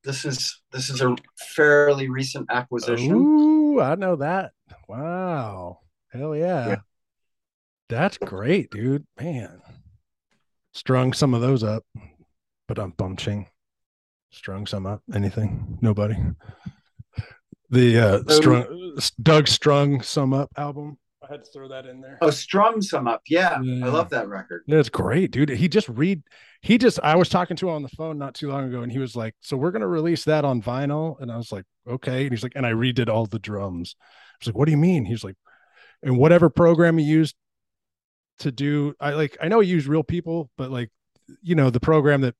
This 0.09 0.25
is 0.25 0.63
this 0.73 0.89
is 0.89 1.03
a 1.03 1.15
fairly 1.37 2.09
recent 2.09 2.47
acquisition. 2.51 3.13
Ooh, 3.13 3.79
I 3.79 3.95
know 3.95 4.17
that. 4.17 4.53
Wow. 4.89 5.81
Hell 6.11 6.35
yeah. 6.35 6.69
Yeah. 6.69 6.77
That's 7.91 8.17
great, 8.17 8.71
dude. 8.71 9.07
Man. 9.21 9.61
Strung 10.73 11.13
some 11.13 11.35
of 11.35 11.43
those 11.43 11.63
up, 11.63 11.85
but 12.67 12.79
I'm 12.79 12.93
bunching. 12.93 13.49
Strung 14.31 14.67
some 14.67 14.87
up. 14.87 15.03
Anything? 15.15 15.77
Nobody. 15.83 16.17
The 17.69 17.99
uh 17.99 18.33
strung 18.33 18.97
Doug 19.23 19.47
strung 19.47 20.01
some 20.01 20.33
up 20.33 20.49
album. 20.57 20.97
I 21.29 21.35
had 21.35 21.45
to 21.45 21.51
throw 21.51 21.69
that 21.69 21.87
in 21.87 22.01
there. 22.01 22.19
Oh, 22.23 22.31
Strum 22.31 22.81
Sum 22.81 23.07
Up. 23.07 23.23
Yeah, 23.29 23.61
Yeah. 23.61 23.87
I 23.87 23.89
love 23.91 24.11
that 24.11 24.29
record. 24.29 24.63
Yeah, 24.67 24.79
it's 24.79 24.89
great, 24.89 25.31
dude. 25.31 25.51
He 25.51 25.69
just 25.69 25.89
read. 25.89 26.23
He 26.63 26.79
just. 26.79 26.99
I 27.03 27.17
was 27.17 27.29
talking 27.29 27.57
to 27.59 27.69
him 27.69 27.75
on 27.75 27.83
the 27.83 27.89
phone 27.91 28.19
not 28.19 28.35
too 28.35 28.49
long 28.49 28.69
ago, 28.69 28.83
and 28.83 28.91
he 28.91 28.99
was 28.99 29.15
like, 29.15 29.35
"So 29.41 29.57
we're 29.57 29.71
gonna 29.71 29.89
release 29.89 30.25
that 30.25 30.45
on 30.45 30.63
vinyl," 30.63 31.21
and 31.21 31.31
I 31.31 31.37
was 31.37 31.53
like, 31.53 31.65
"Okay." 31.87 32.23
And 32.23 32.31
he's 32.31 32.43
like, 32.43 32.55
"And 32.57 32.67
I 32.67 32.73
redid 32.73 33.09
all 33.09 33.27
the 33.27 33.39
drums." 33.39 33.95
I 34.01 34.05
was 34.41 34.47
like, 34.49 34.57
"What 34.57 34.65
do 34.65 34.71
you 34.73 34.79
mean?" 34.79 35.05
He's 35.05 35.23
like, 35.25 35.37
"And 36.03 36.17
whatever 36.19 36.49
program 36.49 36.99
he 36.99 37.05
used 37.05 37.37
to 38.41 38.51
do, 38.51 38.95
I 39.01 39.11
like. 39.11 39.37
I 39.41 39.49
know 39.49 39.61
he 39.61 39.69
used 39.69 39.87
Real 39.87 40.03
People, 40.05 40.51
but 40.57 40.71
like, 40.71 40.91
you 41.43 41.55
know, 41.55 41.71
the 41.71 41.81
program 41.81 42.23
that 42.23 42.35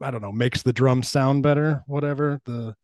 I 0.00 0.10
don't 0.10 0.22
know 0.22 0.32
makes 0.32 0.62
the 0.62 0.72
drums 0.72 1.08
sound 1.08 1.42
better. 1.42 1.82
Whatever 1.86 2.40
the." 2.46 2.74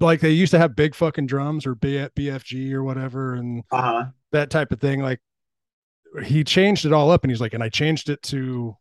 Like 0.00 0.20
they 0.20 0.30
used 0.30 0.50
to 0.52 0.58
have 0.58 0.74
big 0.74 0.94
fucking 0.94 1.26
drums 1.26 1.66
or 1.66 1.74
B- 1.74 2.06
BFD 2.16 2.72
or 2.72 2.82
whatever, 2.82 3.34
and 3.34 3.62
Uh 3.70 3.82
huh. 3.82 4.04
that 4.32 4.50
type 4.50 4.72
of 4.72 4.80
thing. 4.80 5.00
Like 5.02 5.20
he 6.24 6.42
changed 6.42 6.86
it 6.86 6.92
all 6.92 7.10
up 7.10 7.22
and 7.22 7.30
he's 7.30 7.40
like, 7.40 7.54
and 7.54 7.62
I 7.62 7.68
changed 7.68 8.08
it 8.08 8.22
to 8.24 8.76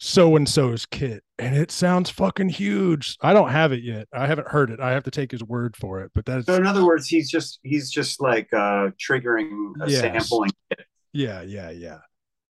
so 0.00 0.36
and 0.36 0.48
so's 0.48 0.86
kit, 0.86 1.24
and 1.40 1.56
it 1.56 1.72
sounds 1.72 2.08
fucking 2.10 2.50
huge. 2.50 3.16
I 3.20 3.32
don't 3.32 3.48
have 3.50 3.72
it 3.72 3.82
yet. 3.82 4.06
I 4.12 4.26
haven't 4.28 4.46
heard 4.48 4.70
it. 4.70 4.78
I 4.78 4.90
have 4.92 5.02
to 5.04 5.10
take 5.10 5.32
his 5.32 5.42
word 5.42 5.76
for 5.76 6.00
it. 6.02 6.12
But 6.14 6.24
that's 6.26 6.46
So 6.46 6.54
in 6.54 6.66
other 6.66 6.84
words, 6.86 7.08
he's 7.08 7.28
just 7.30 7.58
he's 7.64 7.90
just 7.90 8.20
like 8.20 8.52
uh 8.52 8.90
triggering 9.00 9.72
a 9.80 9.90
Yes. 9.90 10.00
sampling, 10.00 10.50
kit. 10.70 10.86
yeah, 11.12 11.40
yeah, 11.42 11.70
yeah. 11.70 11.98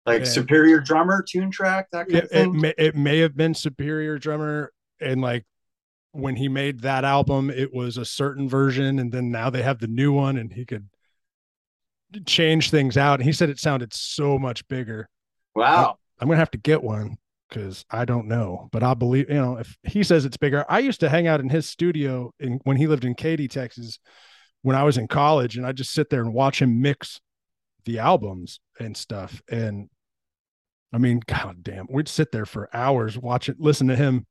like 0.06 0.20
Yeah. 0.22 0.28
superior 0.28 0.80
drummer 0.80 1.22
tune 1.28 1.50
track 1.52 1.86
that 1.92 2.08
kind 2.08 2.24
It, 2.24 2.32
of 2.32 2.32
it 2.32 2.52
may 2.60 2.74
it 2.78 2.96
may 2.96 3.18
have 3.18 3.36
been 3.36 3.54
Superior 3.54 4.18
Drummer, 4.18 4.72
and 5.00 5.20
like 5.20 5.44
when 6.16 6.36
he 6.36 6.48
made 6.48 6.80
that 6.80 7.04
album, 7.04 7.50
it 7.50 7.72
was 7.72 7.96
a 7.96 8.04
certain 8.04 8.48
version, 8.48 8.98
and 8.98 9.12
then 9.12 9.30
now 9.30 9.50
they 9.50 9.62
have 9.62 9.78
the 9.78 9.86
new 9.86 10.12
one, 10.12 10.36
and 10.36 10.52
he 10.52 10.64
could 10.64 10.88
change 12.24 12.70
things 12.70 12.96
out. 12.96 13.20
And 13.20 13.24
he 13.24 13.32
said 13.32 13.50
it 13.50 13.58
sounded 13.58 13.92
so 13.92 14.38
much 14.38 14.66
bigger. 14.68 15.08
wow. 15.54 15.98
I'm 16.18 16.28
gonna 16.28 16.38
have 16.38 16.50
to 16.52 16.58
get 16.58 16.82
one 16.82 17.18
because 17.48 17.84
I 17.90 18.06
don't 18.06 18.26
know, 18.26 18.68
but 18.72 18.82
I 18.82 18.94
believe 18.94 19.28
you 19.28 19.34
know 19.34 19.58
if 19.58 19.76
he 19.82 20.02
says 20.02 20.24
it's 20.24 20.38
bigger. 20.38 20.64
I 20.68 20.78
used 20.78 21.00
to 21.00 21.10
hang 21.10 21.26
out 21.26 21.40
in 21.40 21.50
his 21.50 21.68
studio 21.68 22.32
in 22.40 22.58
when 22.64 22.78
he 22.78 22.86
lived 22.86 23.04
in 23.04 23.14
Katy, 23.14 23.48
Texas, 23.48 23.98
when 24.62 24.76
I 24.76 24.82
was 24.82 24.96
in 24.96 25.08
college, 25.08 25.56
and 25.56 25.66
I 25.66 25.72
just 25.72 25.92
sit 25.92 26.08
there 26.08 26.22
and 26.22 26.32
watch 26.32 26.62
him 26.62 26.80
mix 26.80 27.20
the 27.84 27.98
albums 27.98 28.60
and 28.80 28.96
stuff. 28.96 29.42
And 29.50 29.90
I 30.92 30.98
mean, 30.98 31.20
god 31.26 31.62
damn, 31.62 31.86
we'd 31.90 32.08
sit 32.08 32.32
there 32.32 32.46
for 32.46 32.74
hours 32.74 33.18
watching, 33.18 33.56
listen 33.58 33.88
to 33.88 33.96
him 33.96 34.26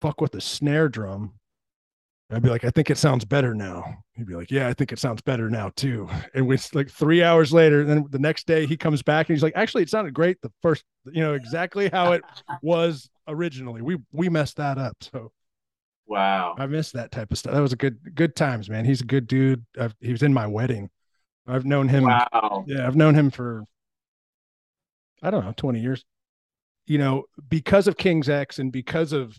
fuck 0.00 0.20
with 0.20 0.32
the 0.32 0.40
snare 0.40 0.88
drum. 0.88 1.34
I'd 2.32 2.42
be 2.42 2.48
like, 2.48 2.64
I 2.64 2.70
think 2.70 2.90
it 2.90 2.98
sounds 2.98 3.24
better 3.24 3.54
now. 3.54 4.04
He'd 4.14 4.26
be 4.26 4.36
like, 4.36 4.50
Yeah, 4.50 4.68
I 4.68 4.72
think 4.72 4.92
it 4.92 4.98
sounds 5.00 5.20
better 5.20 5.50
now 5.50 5.70
too. 5.74 6.08
And 6.34 6.46
we 6.46 6.58
like 6.74 6.88
three 6.90 7.22
hours 7.22 7.52
later, 7.52 7.80
and 7.80 7.90
then 7.90 8.06
the 8.10 8.18
next 8.20 8.46
day 8.46 8.66
he 8.66 8.76
comes 8.76 9.02
back 9.02 9.28
and 9.28 9.36
he's 9.36 9.42
like, 9.42 9.56
Actually, 9.56 9.82
it 9.82 9.90
sounded 9.90 10.14
great 10.14 10.40
the 10.40 10.52
first, 10.62 10.84
you 11.06 11.22
know, 11.22 11.34
exactly 11.34 11.88
how 11.88 12.12
it 12.12 12.22
was 12.62 13.10
originally. 13.26 13.82
We 13.82 13.98
we 14.12 14.28
messed 14.28 14.56
that 14.56 14.78
up. 14.78 14.96
So 15.00 15.32
Wow. 16.06 16.56
I 16.58 16.66
miss 16.66 16.90
that 16.92 17.12
type 17.12 17.30
of 17.30 17.38
stuff. 17.38 17.54
That 17.54 17.60
was 17.60 17.72
a 17.72 17.76
good 17.76 18.14
good 18.16 18.34
times, 18.34 18.68
man. 18.68 18.84
He's 18.84 19.00
a 19.00 19.06
good 19.06 19.28
dude. 19.28 19.64
I've, 19.78 19.94
he 20.00 20.10
was 20.10 20.24
in 20.24 20.34
my 20.34 20.46
wedding. 20.46 20.90
I've 21.46 21.64
known 21.64 21.88
him. 21.88 22.04
Wow. 22.04 22.64
Yeah, 22.66 22.86
I've 22.86 22.96
known 22.96 23.14
him 23.14 23.30
for 23.30 23.64
I 25.22 25.30
don't 25.30 25.44
know, 25.44 25.54
20 25.56 25.80
years. 25.80 26.04
You 26.86 26.98
know, 26.98 27.24
because 27.48 27.86
of 27.86 27.96
King's 27.96 28.28
X 28.28 28.58
and 28.58 28.72
because 28.72 29.12
of 29.12 29.38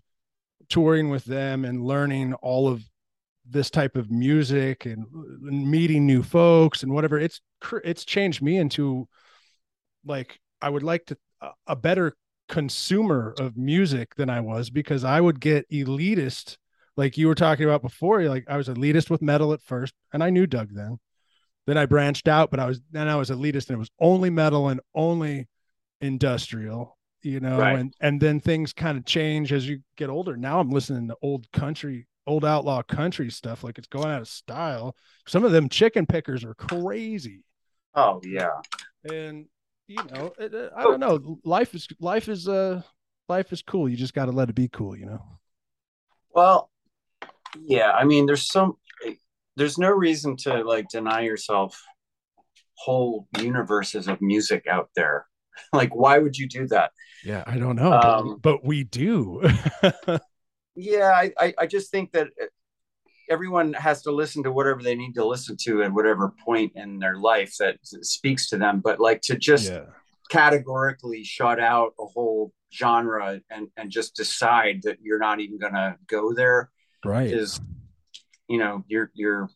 touring 0.72 1.10
with 1.10 1.26
them 1.26 1.66
and 1.66 1.86
learning 1.86 2.34
all 2.36 2.68
of 2.68 2.84
this 3.48 3.70
type 3.70 3.96
of 3.96 4.10
music 4.10 4.86
and, 4.86 5.06
meeting 5.42 6.06
new 6.06 6.24
folks 6.24 6.84
and 6.84 6.94
whatever 6.94 7.20
it's 7.20 7.42
it's 7.84 8.06
changed 8.06 8.42
me 8.42 8.58
into 8.58 9.08
like 10.06 10.40
I 10.62 10.70
would 10.70 10.84
like 10.84 11.06
to 11.08 11.18
a 11.68 11.76
better 11.76 12.16
consumer 12.48 13.34
of 13.40 13.58
music 13.58 14.16
than 14.16 14.30
I 14.30 14.40
was 14.40 14.70
because 14.70 15.04
I 15.04 15.20
would 15.20 15.40
get 15.40 15.70
elitist 15.70 16.58
like 16.98 17.18
you 17.18 17.28
were 17.28 17.36
talking 17.36 17.66
about 17.66 17.82
before, 17.82 18.22
like 18.24 18.46
I 18.48 18.58
was 18.58 18.68
elitist 18.68 19.10
with 19.10 19.22
metal 19.22 19.54
at 19.54 19.62
first, 19.62 19.94
and 20.14 20.24
I 20.24 20.30
knew 20.30 20.46
Doug 20.46 20.70
then. 20.72 21.00
Then 21.68 21.78
I 21.78 21.86
branched 21.86 22.28
out, 22.28 22.52
but 22.52 22.60
I 22.60 22.66
was 22.66 22.82
then 22.92 23.08
I 23.08 23.16
was 23.16 23.30
elitist 23.30 23.70
and 23.70 23.76
it 23.76 23.80
was 23.80 23.92
only 24.00 24.30
metal 24.30 24.68
and 24.68 24.82
only 24.94 25.48
industrial, 26.02 26.98
you 27.24 27.40
know, 27.40 27.60
Right. 27.60 27.78
and 27.80 27.94
and 28.02 28.22
then 28.22 28.40
things 28.40 28.74
kind 28.74 28.98
of 28.98 29.06
change 29.06 29.54
as 29.54 29.68
you 29.68 29.82
get 29.98 30.10
older. 30.10 30.36
Now 30.38 30.60
I'm 30.60 30.70
listening 30.70 31.08
to 31.10 31.18
old 31.22 31.52
country, 31.52 32.08
old 32.28 32.46
outlaw 32.46 32.82
country 32.84 33.30
stuff, 33.30 33.64
like 33.64 33.78
it's 33.78 33.88
going 33.88 34.10
out 34.10 34.22
of 34.22 34.28
style. 34.28 34.96
Some 35.28 35.44
of 35.44 35.52
them 35.52 35.70
chicken 35.70 36.06
pickers 36.06 36.44
are 36.44 36.54
crazy. 36.56 37.44
Oh 37.96 38.22
yeah. 38.24 38.62
And 39.12 39.46
you 39.88 40.04
know, 40.14 40.34
it, 40.40 40.54
uh, 40.56 40.70
I 40.76 40.84
don't 40.84 41.00
know. 41.00 41.40
Life 41.44 41.74
is 41.76 41.88
life 42.00 42.30
is 42.30 42.48
uh 42.48 42.82
life 43.28 43.52
is 43.52 43.62
cool. 43.62 43.90
You 43.90 43.98
just 43.98 44.14
got 44.14 44.26
to 44.26 44.32
let 44.32 44.50
it 44.50 44.56
be 44.56 44.68
cool, 44.70 44.96
you 44.96 45.06
know. 45.06 45.22
Well, 46.34 46.70
yeah. 47.62 47.92
I 47.92 48.06
mean, 48.06 48.26
there's 48.26 48.50
some. 48.50 48.78
There's 49.58 49.78
no 49.78 49.90
reason 49.90 50.38
to 50.38 50.64
like 50.64 50.88
deny 50.90 51.22
yourself 51.22 51.82
whole 52.76 53.28
universes 53.38 54.08
of 54.08 54.22
music 54.22 54.66
out 54.70 54.90
there. 54.96 55.26
Like, 55.74 55.94
why 55.94 56.18
would 56.18 56.38
you 56.38 56.48
do 56.48 56.66
that? 56.70 56.92
Yeah, 57.24 57.44
I 57.46 57.58
don't 57.58 57.76
know, 57.76 57.94
Um, 57.94 58.38
but, 58.42 58.64
we 58.64 58.84
do. 58.84 59.42
Yeah, 60.76 61.12
I, 61.14 61.34
I, 61.38 61.54
I 61.60 61.66
just 61.68 61.92
think 61.92 62.14
that 62.14 62.28
uh, 62.42 62.46
everyone 63.30 63.74
has 63.74 64.02
to 64.04 64.12
listen 64.12 64.44
to 64.44 64.52
whatever 64.54 64.82
they 64.82 64.96
need 64.96 65.14
to 65.16 65.26
listen 65.26 65.58
to 65.64 65.84
at 65.84 65.92
whatever 65.92 66.34
point 66.46 66.72
in 66.76 66.98
their 66.98 67.18
life 67.18 67.56
that 67.60 67.78
speaks 67.84 68.48
to 68.50 68.58
them. 68.58 68.80
But 68.80 69.00
like 69.00 69.22
to 69.24 69.36
just 69.36 69.70
yeah. 69.70 69.84
categorically 70.30 71.26
shut 71.26 71.60
out 71.60 71.94
a 72.00 72.06
whole 72.06 72.54
genre 72.74 73.42
and 73.50 73.68
and 73.76 73.92
just 73.92 74.16
decide 74.16 74.82
that 74.84 75.00
you're 75.02 75.20
not 75.20 75.42
even 75.42 75.60
going 75.60 75.74
to 75.74 75.98
go 76.08 76.34
there 76.34 76.70
Right. 77.04 77.30
is 77.30 77.60
you 78.48 78.58
know 78.58 78.86
you're 78.88 79.12
you're 79.14 79.50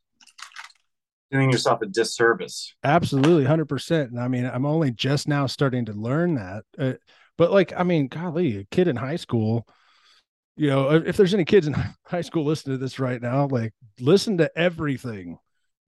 doing 1.32 1.50
yourself 1.50 1.82
a 1.82 1.86
disservice 1.86 2.74
Absolutely, 2.84 3.46
hundred 3.46 3.70
percent. 3.70 4.12
And 4.12 4.20
I 4.20 4.28
mean, 4.28 4.46
I'm 4.46 4.66
only 4.66 4.92
just 4.92 5.28
now 5.30 5.48
starting 5.48 5.86
to 5.86 5.94
learn 5.94 6.36
that. 6.36 6.64
Uh, 6.78 6.94
but 7.38 7.52
like, 7.52 7.74
I 7.76 7.84
mean, 7.84 8.08
golly, 8.08 8.58
a 8.58 8.64
kid 8.66 8.88
in 8.88 8.96
high 8.96 9.16
school, 9.18 9.68
you 10.56 10.70
know, 10.70 10.90
if 10.92 11.18
there's 11.18 11.34
any 11.34 11.46
kids 11.46 11.68
in 11.68 11.74
high 12.06 12.22
school 12.22 12.46
listening 12.46 12.78
to 12.78 12.84
this 12.84 13.00
right 13.00 13.22
now, 13.22 13.48
like, 13.48 13.74
listen 14.00 14.38
to 14.38 14.52
everything. 14.58 15.38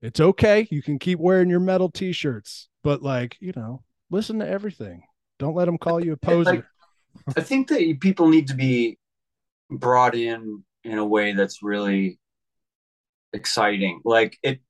It's 0.00 0.20
okay. 0.20 0.66
You 0.70 0.82
can 0.82 0.98
keep 0.98 1.18
wearing 1.18 1.50
your 1.50 1.60
metal 1.60 1.90
T-shirts, 1.90 2.68
but 2.84 3.02
like, 3.02 3.36
you 3.40 3.52
know, 3.56 3.82
listen 4.10 4.38
to 4.38 4.48
everything. 4.48 5.02
Don't 5.38 5.54
let 5.54 5.64
them 5.64 5.78
call 5.78 6.04
you 6.04 6.12
a 6.12 6.16
poser. 6.16 6.50
like- 6.50 6.64
i 7.36 7.40
think 7.40 7.68
that 7.68 7.98
people 8.00 8.28
need 8.28 8.46
to 8.46 8.54
be 8.54 8.96
brought 9.70 10.14
in 10.14 10.62
in 10.84 10.98
a 10.98 11.04
way 11.04 11.32
that's 11.32 11.62
really 11.62 12.18
exciting 13.32 14.00
like 14.04 14.38
it 14.42 14.60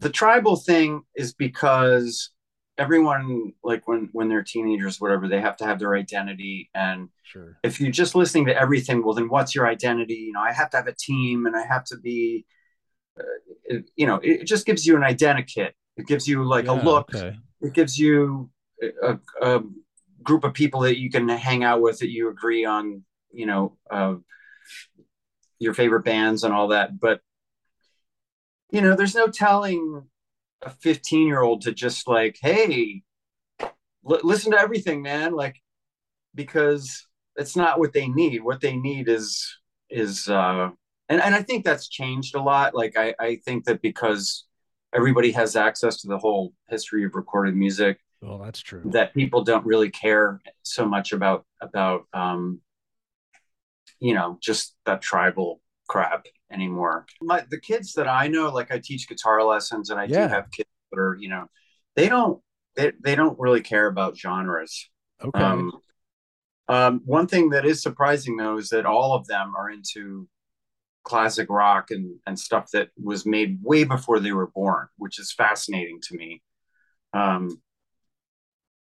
the 0.00 0.10
tribal 0.10 0.56
thing 0.56 1.02
is 1.14 1.32
because 1.34 2.30
everyone 2.80 3.52
like 3.62 3.86
when 3.86 4.08
when 4.12 4.28
they're 4.28 4.42
teenagers 4.42 5.00
whatever 5.00 5.28
they 5.28 5.40
have 5.40 5.56
to 5.58 5.66
have 5.66 5.78
their 5.78 5.94
identity 5.94 6.70
and 6.74 7.10
sure. 7.22 7.58
if 7.62 7.78
you're 7.78 7.92
just 7.92 8.14
listening 8.14 8.46
to 8.46 8.58
everything, 8.58 9.04
well, 9.04 9.14
then 9.14 9.28
what's 9.28 9.54
your 9.54 9.68
identity? 9.68 10.14
You 10.14 10.32
know, 10.32 10.40
I 10.40 10.52
have 10.52 10.70
to 10.70 10.78
have 10.78 10.86
a 10.86 10.94
team 10.94 11.44
and 11.44 11.54
I 11.54 11.64
have 11.66 11.84
to 11.84 11.98
be, 11.98 12.46
uh, 13.18 13.22
it- 13.64 13.90
you 13.96 14.06
know, 14.06 14.16
it, 14.16 14.40
it 14.40 14.46
just 14.46 14.64
gives 14.64 14.86
you 14.86 14.96
an 14.96 15.02
identikit. 15.02 15.72
It 15.98 16.06
gives 16.06 16.26
you 16.26 16.42
like 16.42 16.66
a 16.66 16.72
look. 16.72 17.14
Okay. 17.14 17.36
It 17.60 17.74
gives 17.74 17.98
you 17.98 18.50
a, 19.02 19.18
a 19.42 19.62
group 20.22 20.44
of 20.44 20.54
people 20.54 20.80
that 20.80 20.98
you 20.98 21.10
can 21.10 21.28
hang 21.28 21.62
out 21.62 21.82
with 21.82 21.98
that 21.98 22.10
you 22.10 22.30
agree 22.30 22.64
on, 22.64 23.04
you 23.30 23.44
know, 23.44 23.76
uh, 23.90 24.14
your 25.58 25.74
favorite 25.74 26.04
bands 26.04 26.44
and 26.44 26.54
all 26.54 26.68
that. 26.68 26.98
But, 26.98 27.20
you 28.70 28.80
know, 28.80 28.96
there's 28.96 29.14
no 29.14 29.26
telling 29.26 30.04
a 30.62 30.70
15 30.70 31.26
year 31.26 31.40
old 31.40 31.62
to 31.62 31.72
just 31.72 32.06
like, 32.08 32.38
hey, 32.40 33.02
li- 34.04 34.20
listen 34.22 34.52
to 34.52 34.58
everything, 34.58 35.02
man. 35.02 35.32
Like, 35.32 35.56
because 36.34 37.06
it's 37.36 37.56
not 37.56 37.78
what 37.78 37.92
they 37.92 38.08
need. 38.08 38.42
What 38.42 38.60
they 38.60 38.76
need 38.76 39.08
is 39.08 39.46
is 39.88 40.28
uh 40.28 40.70
and, 41.08 41.20
and 41.20 41.34
I 41.34 41.42
think 41.42 41.64
that's 41.64 41.88
changed 41.88 42.34
a 42.36 42.40
lot. 42.42 42.74
Like 42.74 42.96
I, 42.96 43.14
I 43.18 43.36
think 43.44 43.64
that 43.64 43.82
because 43.82 44.46
everybody 44.94 45.32
has 45.32 45.56
access 45.56 46.00
to 46.02 46.08
the 46.08 46.18
whole 46.18 46.52
history 46.68 47.04
of 47.04 47.14
recorded 47.14 47.56
music, 47.56 47.98
Well, 48.20 48.38
that's 48.38 48.60
true. 48.60 48.82
that 48.86 49.14
people 49.14 49.42
don't 49.42 49.66
really 49.66 49.90
care 49.90 50.40
so 50.62 50.86
much 50.86 51.12
about 51.12 51.44
about 51.60 52.06
um 52.12 52.60
you 53.98 54.14
know 54.14 54.38
just 54.40 54.76
that 54.86 55.02
tribal 55.02 55.60
crap 55.88 56.26
anymore. 56.52 57.06
My 57.20 57.44
the 57.50 57.60
kids 57.60 57.92
that 57.94 58.08
I 58.08 58.28
know, 58.28 58.50
like 58.50 58.72
I 58.72 58.80
teach 58.82 59.08
guitar 59.08 59.42
lessons 59.44 59.90
and 59.90 60.00
I 60.00 60.06
Yeah. 60.06 60.28
do 60.28 60.28
have 60.28 60.50
kids 60.50 60.68
that 60.90 60.98
are, 61.00 61.16
you 61.18 61.28
know, 61.28 61.46
they 61.96 62.08
don't 62.08 62.40
they, 62.76 62.92
they 63.02 63.14
don't 63.14 63.38
really 63.38 63.60
care 63.62 63.86
about 63.86 64.16
genres. 64.16 64.88
Okay. 65.22 65.42
Um, 65.42 65.72
um, 66.68 67.02
one 67.04 67.26
thing 67.26 67.50
that 67.50 67.66
is 67.66 67.82
surprising 67.82 68.36
though 68.36 68.58
is 68.58 68.68
that 68.70 68.86
all 68.86 69.14
of 69.14 69.26
them 69.26 69.54
are 69.56 69.70
into 69.70 70.28
classic 71.04 71.48
rock 71.50 71.90
and, 71.90 72.16
and 72.26 72.38
stuff 72.38 72.70
that 72.72 72.90
was 73.02 73.26
made 73.26 73.58
way 73.62 73.84
before 73.84 74.20
they 74.20 74.32
were 74.32 74.48
born, 74.48 74.88
which 74.98 75.18
is 75.18 75.32
fascinating 75.32 76.00
to 76.02 76.16
me. 76.16 76.42
Um, 77.14 77.60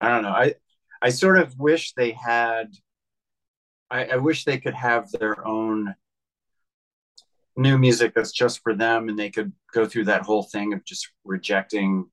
I 0.01 0.09
don't 0.09 0.23
know. 0.23 0.31
I 0.31 0.55
I 1.03 1.11
sort 1.11 1.39
of 1.39 1.59
wish 1.59 1.93
they 1.95 2.13
had. 2.13 2.73
I, 3.91 4.05
I 4.07 4.17
wish 4.17 4.45
they 4.45 4.59
could 4.59 4.75
have 4.75 5.11
their 5.13 5.47
own 5.47 5.95
new 7.57 7.79
music 7.79 8.15
that's 8.15 8.33
just 8.33 8.61
for 8.63 8.75
them, 8.75 9.09
and 9.09 9.19
they 9.19 9.31
could 9.31 9.53
go 9.73 9.87
through 9.87 10.05
that 10.07 10.23
whole 10.23 10.43
thing 10.45 10.73
of 10.73 10.85
just 10.85 11.09
rejecting 11.25 12.07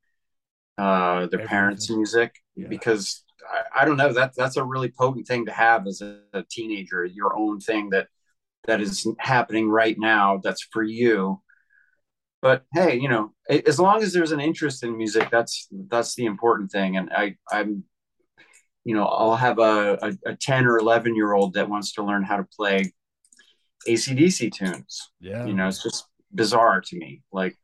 uh, 0.77 1.27
their 1.27 1.45
parents' 1.47 1.89
music 1.89 2.35
Yeah. 2.55 2.67
because 2.67 3.23
I, 3.51 3.81
I 3.81 3.85
don't 3.85 3.97
know 3.97 4.13
that 4.13 4.33
that's 4.35 4.57
a 4.57 4.63
really 4.63 4.89
potent 4.91 5.27
thing 5.27 5.45
to 5.45 5.51
have 5.51 5.85
as 5.87 6.01
a, 6.01 6.19
a 6.33 6.43
teenager. 6.49 7.05
Your 7.05 7.37
own 7.37 7.59
thing 7.59 7.89
that 7.91 8.07
that 8.65 8.79
is 8.81 9.05
happening 9.19 9.69
right 9.69 9.97
now 9.99 10.39
that's 10.41 10.63
for 10.71 10.81
you 10.83 11.41
but 12.41 12.63
hey 12.73 12.97
you 12.97 13.09
know 13.09 13.33
as 13.49 13.77
long 13.77 14.01
as 14.01 14.13
there's 14.13 14.31
an 14.31 14.39
interest 14.39 14.83
in 14.85 14.97
music 14.97 15.29
that's 15.29 15.67
that's 15.89 16.15
the 16.15 16.25
important 16.25 16.71
thing 16.71 16.95
and 16.95 17.11
i 17.13 17.35
i'm 17.51 17.83
you 18.85 18.95
know 18.95 19.05
i'll 19.05 19.35
have 19.35 19.59
a, 19.59 19.97
a, 20.01 20.31
a 20.31 20.35
10 20.37 20.65
or 20.65 20.77
11 20.77 21.13
year 21.13 21.33
old 21.33 21.55
that 21.55 21.69
wants 21.69 21.91
to 21.93 22.03
learn 22.03 22.23
how 22.23 22.37
to 22.37 22.47
play 22.55 22.93
acdc 23.87 24.51
tunes 24.51 25.11
yeah. 25.19 25.45
you 25.45 25.53
know 25.53 25.67
it's 25.67 25.83
just 25.83 26.05
bizarre 26.33 26.81
to 26.81 26.97
me 26.97 27.21
like 27.31 27.55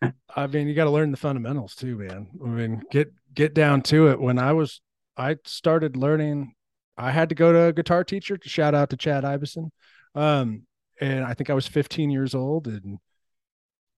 I 0.36 0.46
mean, 0.46 0.68
you 0.68 0.74
got 0.74 0.84
to 0.84 0.90
learn 0.90 1.10
the 1.10 1.16
fundamentals 1.16 1.74
too, 1.74 1.96
man. 1.96 2.28
I 2.44 2.48
mean, 2.48 2.82
get 2.90 3.12
get 3.34 3.54
down 3.54 3.82
to 3.82 4.08
it. 4.08 4.20
When 4.20 4.38
I 4.38 4.52
was, 4.52 4.80
I 5.16 5.36
started 5.44 5.96
learning. 5.96 6.54
I 6.96 7.10
had 7.10 7.28
to 7.28 7.34
go 7.34 7.52
to 7.52 7.66
a 7.66 7.72
guitar 7.72 8.04
teacher. 8.04 8.36
to 8.36 8.48
Shout 8.48 8.74
out 8.74 8.90
to 8.90 8.96
Chad 8.96 9.24
Iverson. 9.24 9.70
Um, 10.14 10.62
and 11.00 11.24
I 11.24 11.34
think 11.34 11.48
I 11.48 11.54
was 11.54 11.66
15 11.66 12.10
years 12.10 12.34
old, 12.34 12.66
and 12.66 12.98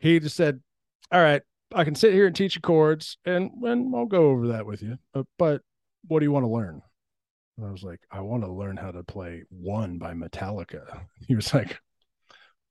he 0.00 0.20
just 0.20 0.36
said, 0.36 0.60
"All 1.12 1.20
right, 1.20 1.42
I 1.74 1.84
can 1.84 1.94
sit 1.94 2.12
here 2.12 2.26
and 2.26 2.36
teach 2.36 2.56
you 2.56 2.60
chords, 2.60 3.16
and 3.24 3.50
and 3.62 3.94
I'll 3.94 4.06
go 4.06 4.30
over 4.30 4.48
that 4.48 4.66
with 4.66 4.82
you. 4.82 4.98
Uh, 5.14 5.24
but 5.38 5.62
what 6.08 6.20
do 6.20 6.24
you 6.24 6.32
want 6.32 6.44
to 6.44 6.50
learn?" 6.50 6.82
And 7.56 7.66
I 7.66 7.70
was 7.70 7.82
like, 7.82 8.00
"I 8.10 8.20
want 8.20 8.44
to 8.44 8.52
learn 8.52 8.76
how 8.76 8.90
to 8.90 9.02
play 9.02 9.44
One 9.50 9.98
by 9.98 10.14
Metallica." 10.14 11.02
He 11.28 11.34
was 11.34 11.54
like, 11.54 11.78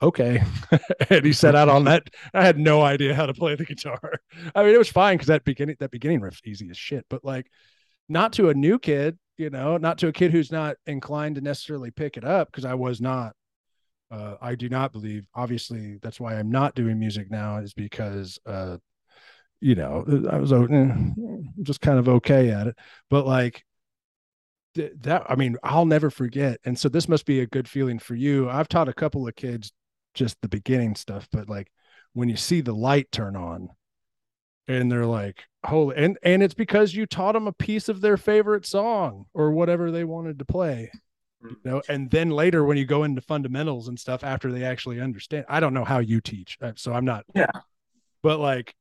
okay. 0.01 0.41
and 1.09 1.25
he 1.25 1.33
set 1.33 1.55
out 1.55 1.69
on 1.69 1.85
that. 1.85 2.09
I 2.33 2.43
had 2.43 2.57
no 2.57 2.81
idea 2.81 3.13
how 3.13 3.25
to 3.25 3.33
play 3.33 3.55
the 3.55 3.65
guitar. 3.65 3.99
I 4.55 4.63
mean, 4.63 4.73
it 4.73 4.77
was 4.77 4.89
fine 4.89 5.15
because 5.15 5.27
that 5.27 5.43
beginning 5.43 5.77
that 5.79 5.91
beginning 5.91 6.21
riff's 6.21 6.41
easy 6.45 6.69
as 6.69 6.77
shit. 6.77 7.05
But 7.09 7.23
like, 7.23 7.47
not 8.07 8.33
to 8.33 8.49
a 8.49 8.53
new 8.53 8.79
kid, 8.79 9.17
you 9.37 9.49
know, 9.49 9.77
not 9.77 9.97
to 9.99 10.07
a 10.07 10.11
kid 10.11 10.31
who's 10.31 10.51
not 10.51 10.77
inclined 10.87 11.35
to 11.35 11.41
necessarily 11.41 11.91
pick 11.91 12.17
it 12.17 12.23
up 12.23 12.51
because 12.51 12.65
I 12.65 12.73
was 12.73 13.01
not. 13.01 13.33
Uh, 14.11 14.35
I 14.41 14.55
do 14.55 14.69
not 14.69 14.91
believe. 14.91 15.27
Obviously, 15.35 15.99
that's 16.01 16.19
why 16.19 16.35
I'm 16.35 16.49
not 16.49 16.73
doing 16.73 16.97
music 16.97 17.29
now 17.29 17.57
is 17.57 17.75
because, 17.75 18.39
uh, 18.47 18.77
you 19.61 19.75
know, 19.75 20.03
I 20.31 20.37
was 20.39 20.51
eh, 20.51 20.87
just 21.61 21.79
kind 21.79 21.99
of 21.99 22.09
okay 22.09 22.49
at 22.49 22.65
it. 22.65 22.75
But 23.11 23.27
like, 23.27 23.63
th- 24.75 24.93
that 25.01 25.25
I 25.29 25.35
mean, 25.35 25.57
I'll 25.63 25.85
never 25.85 26.09
forget. 26.09 26.59
And 26.65 26.77
so 26.77 26.89
this 26.89 27.07
must 27.07 27.25
be 27.25 27.41
a 27.41 27.47
good 27.47 27.67
feeling 27.67 27.99
for 27.99 28.15
you. 28.15 28.49
I've 28.49 28.69
taught 28.69 28.89
a 28.89 28.93
couple 28.93 29.27
of 29.27 29.35
kids 29.35 29.71
just 30.13 30.37
the 30.41 30.49
beginning 30.49 30.95
stuff, 30.95 31.27
but 31.31 31.49
like 31.49 31.71
when 32.13 32.29
you 32.29 32.37
see 32.37 32.61
the 32.61 32.73
light 32.73 33.11
turn 33.11 33.35
on 33.35 33.69
and 34.67 34.91
they're 34.91 35.05
like, 35.05 35.43
holy 35.65 35.95
and 35.97 36.17
and 36.23 36.41
it's 36.41 36.53
because 36.53 36.93
you 36.93 37.05
taught 37.05 37.33
them 37.33 37.47
a 37.47 37.53
piece 37.53 37.89
of 37.89 38.01
their 38.01 38.17
favorite 38.17 38.65
song 38.65 39.25
or 39.33 39.51
whatever 39.51 39.91
they 39.91 40.03
wanted 40.03 40.39
to 40.39 40.45
play. 40.45 40.91
You 41.41 41.57
know, 41.63 41.81
and 41.87 42.11
then 42.11 42.31
later 42.31 42.65
when 42.65 42.77
you 42.77 42.85
go 42.85 43.05
into 43.05 43.21
fundamentals 43.21 43.87
and 43.87 43.97
stuff 43.97 44.25
after 44.25 44.51
they 44.51 44.65
actually 44.65 44.99
understand, 44.99 45.45
I 45.47 45.61
don't 45.61 45.73
know 45.73 45.85
how 45.85 45.99
you 45.99 46.19
teach, 46.19 46.57
uh, 46.61 46.73
so 46.75 46.91
I'm 46.91 47.05
not. 47.05 47.23
Yeah. 47.33 47.47
But 48.21 48.39
like, 48.39 48.75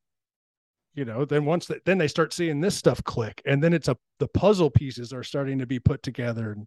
you 0.99 1.05
know, 1.05 1.25
then 1.25 1.45
once 1.45 1.67
that 1.67 1.85
then 1.85 1.97
they 1.99 2.09
start 2.09 2.33
seeing 2.33 2.61
this 2.61 2.77
stuff 2.77 3.03
click, 3.05 3.41
and 3.47 3.63
then 3.63 3.73
it's 3.73 3.87
a 3.89 3.97
the 4.19 4.27
puzzle 4.29 4.69
pieces 4.71 5.13
are 5.13 5.23
starting 5.23 5.59
to 5.61 5.67
be 5.67 5.79
put 5.79 6.03
together, 6.03 6.51
and 6.53 6.67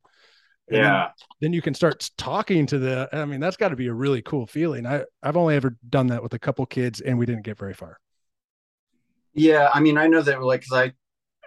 And 0.69 0.77
then- 0.77 0.83
yeah. 0.83 1.11
then 1.41 1.51
you 1.53 1.61
can 1.61 1.73
start 1.73 2.09
talking 2.17 2.65
to 2.67 2.77
the 2.79 3.09
i 3.11 3.25
mean 3.25 3.39
that's 3.41 3.57
got 3.57 3.69
to 3.69 3.75
be 3.75 3.87
a 3.87 3.93
really 3.93 4.21
cool 4.21 4.45
feeling 4.47 4.85
i 4.85 5.03
i've 5.23 5.35
only 5.35 5.55
ever 5.55 5.75
done 5.89 6.07
that 6.07 6.21
with 6.23 6.33
a 6.33 6.39
couple 6.39 6.65
kids 6.67 7.01
and 7.01 7.17
we 7.19 7.25
didn't 7.25 7.43
get 7.43 7.57
very 7.57 7.73
far 7.73 7.97
Yeah, 9.33 9.69
I 9.73 9.79
mean, 9.79 9.97
I 9.97 10.07
know 10.07 10.21
that 10.21 10.41
like 10.41 10.63
'cause 10.67 10.77
I 10.77 10.93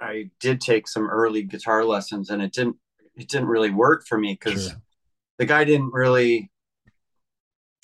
I 0.04 0.30
did 0.40 0.60
take 0.60 0.88
some 0.88 1.08
early 1.08 1.42
guitar 1.44 1.84
lessons 1.84 2.30
and 2.30 2.42
it 2.42 2.52
didn't 2.52 2.76
it 3.14 3.28
didn't 3.28 3.48
really 3.48 3.70
work 3.70 4.04
for 4.06 4.18
me 4.18 4.32
because 4.34 4.68
Sure. 4.68 4.82
the 5.38 5.46
guy 5.46 5.64
didn't 5.64 5.92
really 5.92 6.50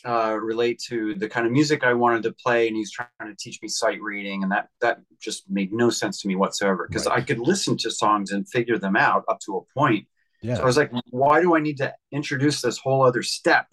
uh, 0.04 0.36
relate 0.40 0.80
to 0.88 1.14
the 1.14 1.28
kind 1.28 1.46
of 1.46 1.52
music 1.52 1.84
I 1.84 1.92
wanted 1.94 2.22
to 2.24 2.32
play, 2.32 2.68
and 2.68 2.76
he's 2.76 2.90
trying 2.92 3.08
to 3.26 3.36
teach 3.38 3.60
me 3.62 3.68
sight 3.68 4.00
reading, 4.00 4.42
and 4.42 4.52
that 4.52 4.68
that 4.80 5.00
just 5.20 5.48
made 5.50 5.72
no 5.72 5.90
sense 5.90 6.20
to 6.22 6.28
me 6.28 6.36
whatsoever 6.36 6.86
because 6.88 7.06
Right. 7.06 7.18
I 7.18 7.20
could 7.20 7.38
listen 7.38 7.76
to 7.78 7.90
songs 7.90 8.32
and 8.32 8.48
figure 8.48 8.78
them 8.78 8.96
out 8.96 9.24
up 9.28 9.40
to 9.46 9.56
a 9.58 9.78
point. 9.78 10.06
yeah 10.42 10.56
So 10.56 10.62
I 10.62 10.66
was 10.66 10.76
like, 10.76 10.90
why 11.10 11.40
do 11.40 11.54
I 11.54 11.60
need 11.60 11.76
to 11.78 11.94
introduce 12.12 12.62
this 12.62 12.78
whole 12.78 13.02
other 13.02 13.22
step 13.22 13.66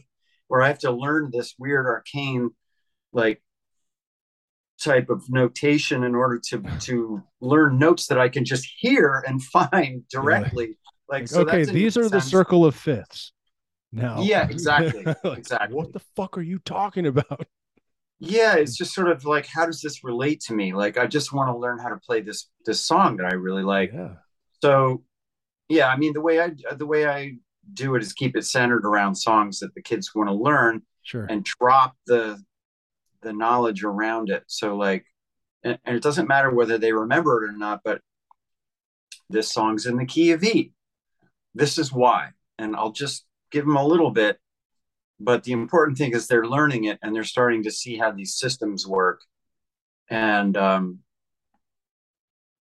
where 0.48 0.62
I 0.62 0.68
have 0.68 0.80
to 0.80 0.92
learn 0.92 1.30
this 1.32 1.56
weird 1.58 1.86
arcane 1.86 2.52
like 3.14 3.42
type 4.82 5.10
of 5.10 5.24
notation 5.30 6.04
in 6.04 6.14
order 6.14 6.40
to 6.50 6.64
to 6.82 7.24
learn 7.42 7.80
notes 7.80 8.08
that 8.08 8.20
I 8.20 8.30
can 8.30 8.46
just 8.46 8.68
hear 8.78 9.24
and 9.28 9.42
find 9.56 10.08
directly. 10.10 10.78
Like, 11.10 11.22
Like, 11.22 11.28
so 11.30 11.42
okay 11.42 11.64
these 11.64 11.98
are 11.98 12.10
the 12.10 12.22
circle 12.22 12.66
of 12.66 12.76
fifths 12.76 13.32
now 13.92 14.30
Yeah, 14.30 14.48
exactly, 14.50 15.12
Like, 15.24 15.42
exactly. 15.42 15.68
what 15.68 15.92
the 15.94 16.00
fuck 16.16 16.38
are 16.38 16.42
you 16.42 16.60
talking 16.60 17.06
about 17.06 17.48
Yeah, 18.20 18.56
it's 18.56 18.76
just 18.76 18.94
sort 18.96 19.10
of 19.10 19.26
like, 19.26 19.46
how 19.46 19.66
does 19.68 19.82
this 19.82 20.04
relate 20.04 20.42
to 20.42 20.54
me? 20.54 20.74
Like, 20.74 20.98
I 20.98 21.06
just 21.06 21.34
want 21.34 21.50
to 21.50 21.58
learn 21.58 21.78
how 21.80 21.90
to 21.90 21.98
play 21.98 22.22
this 22.22 22.50
this 22.66 22.84
song 22.84 23.18
that 23.18 23.28
I 23.28 23.36
really 23.36 23.64
like. 23.64 23.94
yeah 23.94 24.16
So, 24.64 25.04
yeah, 25.70 25.88
I 25.90 25.98
mean, 25.98 26.14
the 26.14 26.22
way 26.22 26.42
I 26.42 26.52
the 26.76 26.88
way 26.88 27.08
I 27.08 27.38
do 27.74 27.96
it 27.96 28.04
is 28.04 28.14
keep 28.14 28.38
it 28.38 28.46
centered 28.46 28.86
around 28.86 29.16
songs 29.16 29.60
that 29.60 29.76
the 29.76 29.82
kids 29.84 30.16
want 30.16 30.30
to 30.30 30.34
learn 30.36 30.84
sure 31.02 31.28
and 31.30 31.44
drop 31.46 31.96
the 32.08 32.44
the 33.24 33.34
knowledge 33.34 33.84
around 33.84 34.30
it. 34.32 34.44
So, 34.48 34.78
like, 34.78 35.06
and, 35.64 35.80
and 35.86 35.96
it 35.98 36.04
doesn't 36.04 36.30
matter 36.30 36.52
whether 36.52 36.78
they 36.80 36.94
remember 36.94 37.44
it 37.46 37.50
or 37.50 37.58
not, 37.58 37.82
but 37.86 38.02
this 39.30 39.52
song's 39.52 39.86
in 39.86 39.98
the 39.98 40.06
key 40.06 40.32
of 40.32 40.44
E. 40.44 40.72
This 41.56 41.80
is 41.80 41.94
why, 41.94 42.32
and 42.60 42.76
I'll 42.78 42.94
just 42.94 43.26
give 43.52 43.66
them 43.66 43.78
a 43.78 43.86
little 43.86 44.12
bit. 44.12 44.38
But 45.20 45.44
the 45.44 45.52
important 45.52 45.98
thing 45.98 46.12
is 46.14 46.28
they're 46.28 46.46
learning 46.46 46.86
it 46.86 47.00
and 47.02 47.16
they're 47.16 47.24
starting 47.24 47.64
to 47.64 47.72
see 47.72 47.98
how 47.98 48.12
these 48.12 48.36
systems 48.38 48.86
work. 48.86 49.22
And 50.10 50.56
um, 50.56 51.00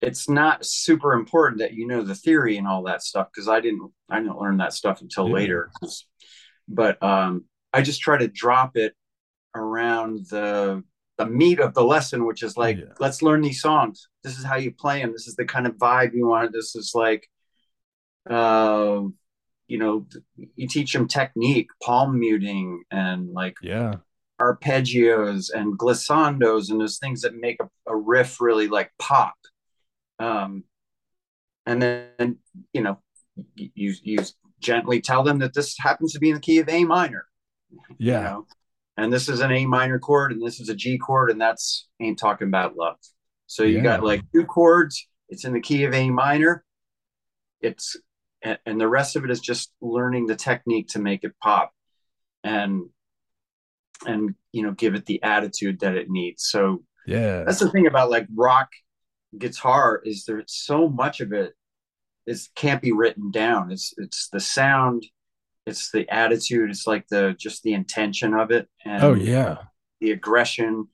it's 0.01 0.27
not 0.27 0.65
super 0.65 1.13
important 1.13 1.59
that 1.59 1.73
you 1.73 1.87
know 1.87 2.03
the 2.03 2.15
theory 2.15 2.57
and 2.57 2.67
all 2.67 2.83
that 2.83 3.03
stuff 3.03 3.27
because 3.33 3.47
I 3.47 3.61
didn't 3.61 3.91
I 4.09 4.19
didn't 4.19 4.37
learn 4.39 4.57
that 4.57 4.73
stuff 4.73 5.01
until 5.01 5.27
Yeah. 5.27 5.33
later. 5.35 5.71
But 6.67 7.01
um, 7.01 7.45
I 7.73 7.81
just 7.81 8.01
try 8.01 8.17
to 8.17 8.27
drop 8.27 8.75
it 8.75 8.93
around 9.55 10.25
the 10.29 10.83
the 11.17 11.25
meat 11.27 11.59
of 11.59 11.73
the 11.73 11.83
lesson, 11.83 12.25
which 12.25 12.41
is 12.41 12.57
like, 12.57 12.77
Yeah. 12.77 12.93
let's 12.99 13.21
learn 13.21 13.41
these 13.41 13.61
songs. 13.61 14.07
This 14.23 14.37
is 14.39 14.43
how 14.43 14.55
you 14.55 14.71
play 14.71 15.01
them. 15.01 15.11
This 15.11 15.27
is 15.27 15.35
the 15.35 15.45
kind 15.45 15.67
of 15.67 15.75
vibe 15.75 16.13
you 16.15 16.25
want. 16.27 16.51
This 16.51 16.75
is 16.75 16.93
like, 16.95 17.29
uh, 18.27 19.01
you 19.71 19.77
know, 19.77 20.05
you 20.57 20.67
teach 20.67 20.91
them 20.91 21.07
technique, 21.07 21.69
palm 21.81 22.19
muting, 22.19 22.83
and 22.91 23.31
like 23.31 23.55
yeah 23.61 23.95
arpeggios 24.41 25.49
and 25.53 25.79
glissandos 25.79 26.69
and 26.69 26.81
those 26.81 26.97
things 26.97 27.21
that 27.21 27.35
make 27.35 27.55
a, 27.61 27.69
a 27.89 27.95
riff 27.95 28.41
really 28.41 28.67
like 28.67 28.91
pop. 28.99 29.35
Um, 30.19 30.65
and 31.65 31.81
then 31.81 32.37
you 32.73 32.81
know, 32.81 32.99
you 33.55 33.93
you 34.03 34.19
gently 34.59 34.99
tell 34.99 35.23
them 35.23 35.39
that 35.39 35.53
this 35.53 35.77
happens 35.79 36.11
to 36.11 36.19
be 36.19 36.31
in 36.31 36.35
the 36.35 36.41
key 36.41 36.57
of 36.59 36.67
A 36.67 36.83
minor. 36.83 37.25
yeah 37.97 38.17
You 38.17 38.23
know? 38.25 38.47
And 38.97 39.13
this 39.13 39.29
is 39.29 39.39
an 39.39 39.53
A 39.53 39.65
minor 39.65 39.99
chord, 39.99 40.33
and 40.33 40.45
this 40.45 40.59
is 40.59 40.67
a 40.67 40.75
G 40.75 40.97
chord, 40.97 41.31
and 41.31 41.39
that's 41.39 41.87
ain't 42.01 42.19
talking 42.19 42.49
about 42.49 42.75
love. 42.75 42.97
So 43.47 43.63
you 43.63 43.77
Yeah. 43.77 43.83
got 43.83 44.03
like 44.03 44.21
two 44.33 44.43
chords. 44.43 45.07
It's 45.29 45.45
in 45.45 45.53
the 45.53 45.61
key 45.61 45.85
of 45.85 45.93
A 45.93 46.09
minor. 46.09 46.65
It's 47.61 47.95
and, 48.43 48.59
and 48.65 48.81
the 48.81 48.87
rest 48.87 49.15
of 49.15 49.23
it 49.23 49.31
is 49.31 49.39
just 49.39 49.71
learning 49.81 50.27
the 50.27 50.35
technique 50.35 50.89
to 50.89 50.99
make 50.99 51.23
it 51.23 51.33
pop, 51.41 51.71
and 52.43 52.89
and 54.05 54.35
you 54.51 54.63
know 54.63 54.71
give 54.71 54.95
it 54.95 55.05
the 55.05 55.21
attitude 55.23 55.79
that 55.81 55.95
it 55.95 56.09
needs. 56.09 56.43
So 56.43 56.83
yeah 57.07 57.43
that's 57.43 57.59
the 57.59 57.71
thing 57.71 57.87
about 57.87 58.11
like 58.11 58.27
rock 58.35 58.69
guitar 59.37 60.01
is 60.03 60.25
there's 60.25 60.45
so 60.47 60.87
much 60.87 61.19
of 61.19 61.33
it 61.33 61.53
is 62.27 62.49
can't 62.55 62.81
be 62.81 62.91
written 62.91 63.31
down. 63.31 63.71
It's 63.71 63.93
it's 63.97 64.29
the 64.29 64.39
sound, 64.39 65.05
it's 65.65 65.91
the 65.91 66.07
attitude, 66.09 66.69
it's 66.69 66.87
like 66.87 67.07
the 67.09 67.35
just 67.39 67.63
the 67.63 67.73
intention 67.73 68.33
of 68.33 68.51
it, 68.51 68.67
and 68.85 69.03
oh 69.03 69.13
yeah 69.13 69.57
the 69.99 70.11
aggression 70.11 70.87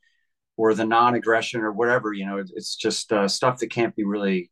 or 0.58 0.74
the 0.74 0.86
non-aggression 0.86 1.62
or 1.62 1.72
whatever. 1.72 2.14
You 2.14 2.26
know, 2.26 2.38
it's 2.38 2.76
just 2.76 3.12
uh, 3.14 3.28
stuff 3.28 3.60
that 3.60 3.72
can't 3.72 3.96
be 3.96 4.04
really 4.04 4.52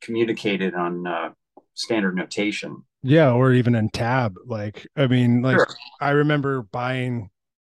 communicated 0.00 0.74
on 0.74 1.06
uh, 1.06 1.30
standard 1.74 2.16
notation. 2.16 2.84
Yeah, 3.02 3.32
or 3.32 3.52
even 3.52 3.74
in 3.74 3.88
tab. 3.90 4.36
Like, 4.44 4.86
I 4.96 5.06
mean, 5.06 5.42
like 5.42 5.56
Sure. 5.58 5.68
I 6.00 6.10
remember 6.10 6.62
buying 6.62 7.30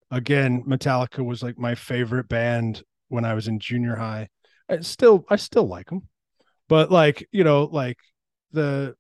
again, 0.10 0.64
Metallica 0.64 1.24
was 1.26 1.43
like 1.43 1.58
my 1.58 1.76
favorite 1.76 2.30
band 2.30 2.84
when 3.10 3.26
I 3.26 3.34
was 3.34 3.48
in 3.48 3.60
junior 3.60 3.95
high. 3.95 4.30
I 4.70 4.80
still 4.82 5.26
I 5.30 5.36
still 5.36 5.68
like 5.68 5.89
them. 5.89 6.08
But 6.70 6.91
like, 6.91 7.28
you 7.32 7.43
know, 7.43 7.66
like 7.66 7.98
the 8.52 8.95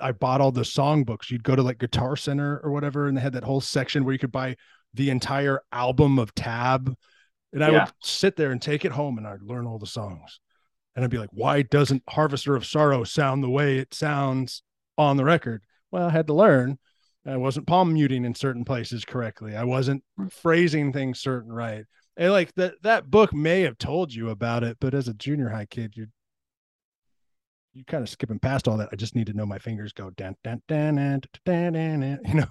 I 0.00 0.12
bought 0.12 0.40
all 0.40 0.52
the 0.52 0.62
songbooks. 0.62 1.30
You'd 1.30 1.44
go 1.44 1.56
to 1.56 1.62
like 1.62 1.78
Guitar 1.78 2.16
Center 2.16 2.60
or 2.62 2.70
whatever, 2.70 3.06
and 3.06 3.16
they 3.16 3.20
had 3.20 3.34
that 3.34 3.44
whole 3.44 3.60
section 3.60 4.04
where 4.04 4.12
you 4.12 4.18
could 4.18 4.32
buy 4.32 4.56
the 4.94 5.10
entire 5.10 5.60
album 5.72 6.18
of 6.18 6.34
tab. 6.34 6.94
And 7.52 7.64
I 7.64 7.70
Yeah. 7.70 7.84
would 7.84 7.92
sit 8.02 8.36
there 8.36 8.52
and 8.52 8.62
take 8.62 8.84
it 8.84 8.92
home 8.92 9.18
and 9.18 9.26
I'd 9.26 9.42
learn 9.42 9.66
all 9.66 9.78
the 9.78 9.86
songs. 9.86 10.40
And 11.00 11.04
I'd 11.06 11.10
be 11.10 11.16
like, 11.16 11.30
why 11.32 11.62
doesn't 11.62 12.02
Harvester 12.10 12.54
of 12.56 12.66
Sorrow 12.66 13.04
sound 13.04 13.42
the 13.42 13.48
way 13.48 13.78
it 13.78 13.94
sounds 13.94 14.62
on 14.98 15.16
the 15.16 15.24
record? 15.24 15.62
Well, 15.90 16.08
I 16.08 16.10
had 16.10 16.26
to 16.26 16.34
learn. 16.34 16.78
I 17.26 17.38
wasn't 17.38 17.66
palm 17.66 17.94
muting 17.94 18.26
in 18.26 18.34
certain 18.34 18.66
places 18.66 19.06
correctly. 19.06 19.56
I 19.56 19.64
wasn't 19.64 20.04
hmm. 20.18 20.26
phrasing 20.26 20.92
things 20.92 21.18
certain 21.18 21.50
right. 21.50 21.86
And 22.18 22.32
like 22.32 22.54
that 22.56 22.74
that 22.82 23.10
book 23.10 23.32
may 23.32 23.62
have 23.62 23.78
told 23.78 24.12
you 24.12 24.28
about 24.28 24.62
it, 24.62 24.76
but 24.78 24.92
as 24.92 25.08
a 25.08 25.14
junior 25.14 25.48
high 25.48 25.64
kid, 25.64 25.96
you 25.96 26.08
you 27.72 27.82
kind 27.86 28.02
of 28.02 28.10
skipping 28.10 28.38
past 28.38 28.68
all 28.68 28.76
that. 28.76 28.90
I 28.92 28.96
just 28.96 29.16
need 29.16 29.28
to 29.28 29.32
know 29.32 29.46
my 29.46 29.58
fingers 29.58 29.94
go 29.94 30.10
dan 30.10 30.36
dan 30.44 30.60
dan 30.68 30.96
dan 30.96 31.22
dan 31.46 31.72
dan, 31.72 32.00
dan 32.00 32.20
you 32.26 32.34
know. 32.34 32.50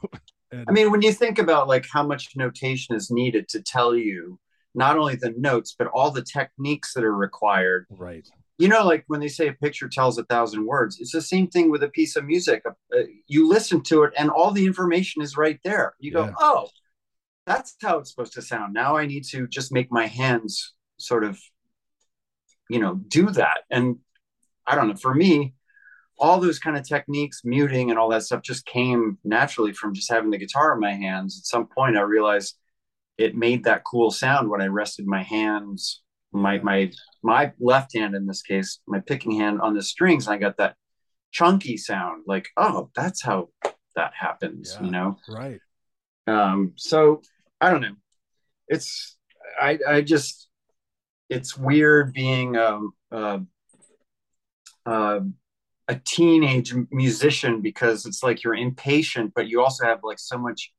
And- 0.51 0.65
I 0.67 0.71
mean, 0.71 0.89
when 0.89 1.03
you 1.03 1.13
think 1.13 1.37
about 1.37 1.67
like 1.67 1.85
how 1.85 2.01
much 2.01 2.35
notation 2.35 2.95
is 2.95 3.11
needed 3.11 3.47
to 3.49 3.61
tell 3.61 3.95
you 3.95 4.39
not 4.73 4.97
only 4.97 5.17
the 5.17 5.35
notes 5.37 5.75
but 5.77 5.85
all 5.93 6.09
the 6.09 6.23
techniques 6.23 6.95
that 6.95 7.03
are 7.03 7.15
required, 7.15 7.85
right. 7.91 8.27
You 8.59 8.67
know, 8.67 8.83
like 8.83 9.05
when 9.07 9.21
they 9.21 9.29
say 9.29 9.47
a 9.47 9.53
picture 9.53 9.87
tells 9.87 10.17
a 10.17 10.25
thousand 10.25 10.65
words, 10.65 10.99
it's 10.99 11.13
the 11.13 11.21
same 11.21 11.47
thing 11.47 11.71
with 11.71 11.81
a 11.81 11.87
piece 11.87 12.17
of 12.17 12.25
music. 12.25 12.61
Uh, 12.67 13.03
you 13.25 13.47
listen 13.47 13.81
to 13.83 14.03
it, 14.03 14.13
and 14.17 14.29
all 14.29 14.51
the 14.51 14.65
information 14.65 15.21
is 15.21 15.37
right 15.37 15.59
there. 15.63 15.93
You 15.97 16.11
go, 16.11 16.33
oh, 16.37 16.67
that's 17.45 17.75
how 17.81 17.99
it's 17.99 18.09
supposed 18.09 18.33
to 18.33 18.41
sound. 18.41 18.73
Now 18.73 18.97
I 18.97 19.05
need 19.05 19.23
to 19.29 19.47
just 19.47 19.71
make 19.71 19.89
my 19.93 20.07
hands 20.07 20.73
sort 20.97 21.23
of, 21.23 21.39
you 22.69 22.79
know, 22.79 22.95
do 22.95 23.29
that. 23.31 23.59
And 23.71 23.99
I 24.67 24.75
don't 24.75 24.89
know. 24.89 24.95
For 24.95 25.15
me, 25.15 25.53
all 26.17 26.41
those 26.41 26.59
kind 26.59 26.75
of 26.75 26.85
techniques, 26.85 27.43
muting 27.45 27.91
and 27.91 27.97
all 27.97 28.09
that 28.09 28.23
stuff, 28.23 28.41
just 28.41 28.65
came 28.65 29.17
naturally 29.23 29.71
from 29.71 29.93
just 29.93 30.11
having 30.11 30.31
the 30.31 30.37
guitar 30.37 30.73
in 30.73 30.81
my 30.81 30.91
hands. 30.91 31.39
At 31.39 31.45
some 31.45 31.65
point, 31.65 31.97
I 31.97 32.01
realized 32.01 32.57
it 33.17 33.37
made 33.37 33.63
that 33.63 33.85
cool 33.85 34.11
sound 34.11 34.49
when 34.49 34.61
I 34.61 34.67
rested 34.67 35.07
my 35.07 35.23
hands, 35.23 36.01
my 36.31 36.59
my 36.59 36.91
my 37.23 37.51
left 37.59 37.95
hand 37.95 38.15
in 38.15 38.25
this 38.25 38.41
case, 38.41 38.79
my 38.87 38.99
picking 38.99 39.31
hand 39.39 39.61
on 39.61 39.73
the 39.73 39.81
strings, 39.81 40.27
I 40.27 40.37
got 40.37 40.57
that 40.57 40.75
chunky 41.31 41.77
sound. 41.77 42.23
Like, 42.27 42.47
oh, 42.57 42.89
that's 42.95 43.23
how 43.23 43.49
that 43.95 44.13
happens, 44.19 44.75
Yeah. 44.79 44.85
you 44.85 44.91
know. 44.91 45.17
Right. 45.27 45.59
Um, 46.27 46.73
so 46.75 47.21
I 47.59 47.71
don't 47.71 47.81
know. 47.81 47.95
It's 48.67 49.17
I 49.59 49.79
I 49.87 50.01
just 50.01 50.47
it's 51.29 51.57
weird 51.57 52.13
being 52.13 52.55
um 52.57 52.93
uh, 53.11 53.39
uh, 54.85 55.21
a 55.87 55.95
teenage 56.05 56.73
musician 56.91 57.61
because 57.61 58.05
it's 58.05 58.21
like 58.21 58.43
you're 58.43 58.55
impatient, 58.55 59.33
but 59.35 59.47
you 59.47 59.61
also 59.61 59.85
have 59.85 59.99
like 60.03 60.19
so 60.19 60.37
much 60.37 60.71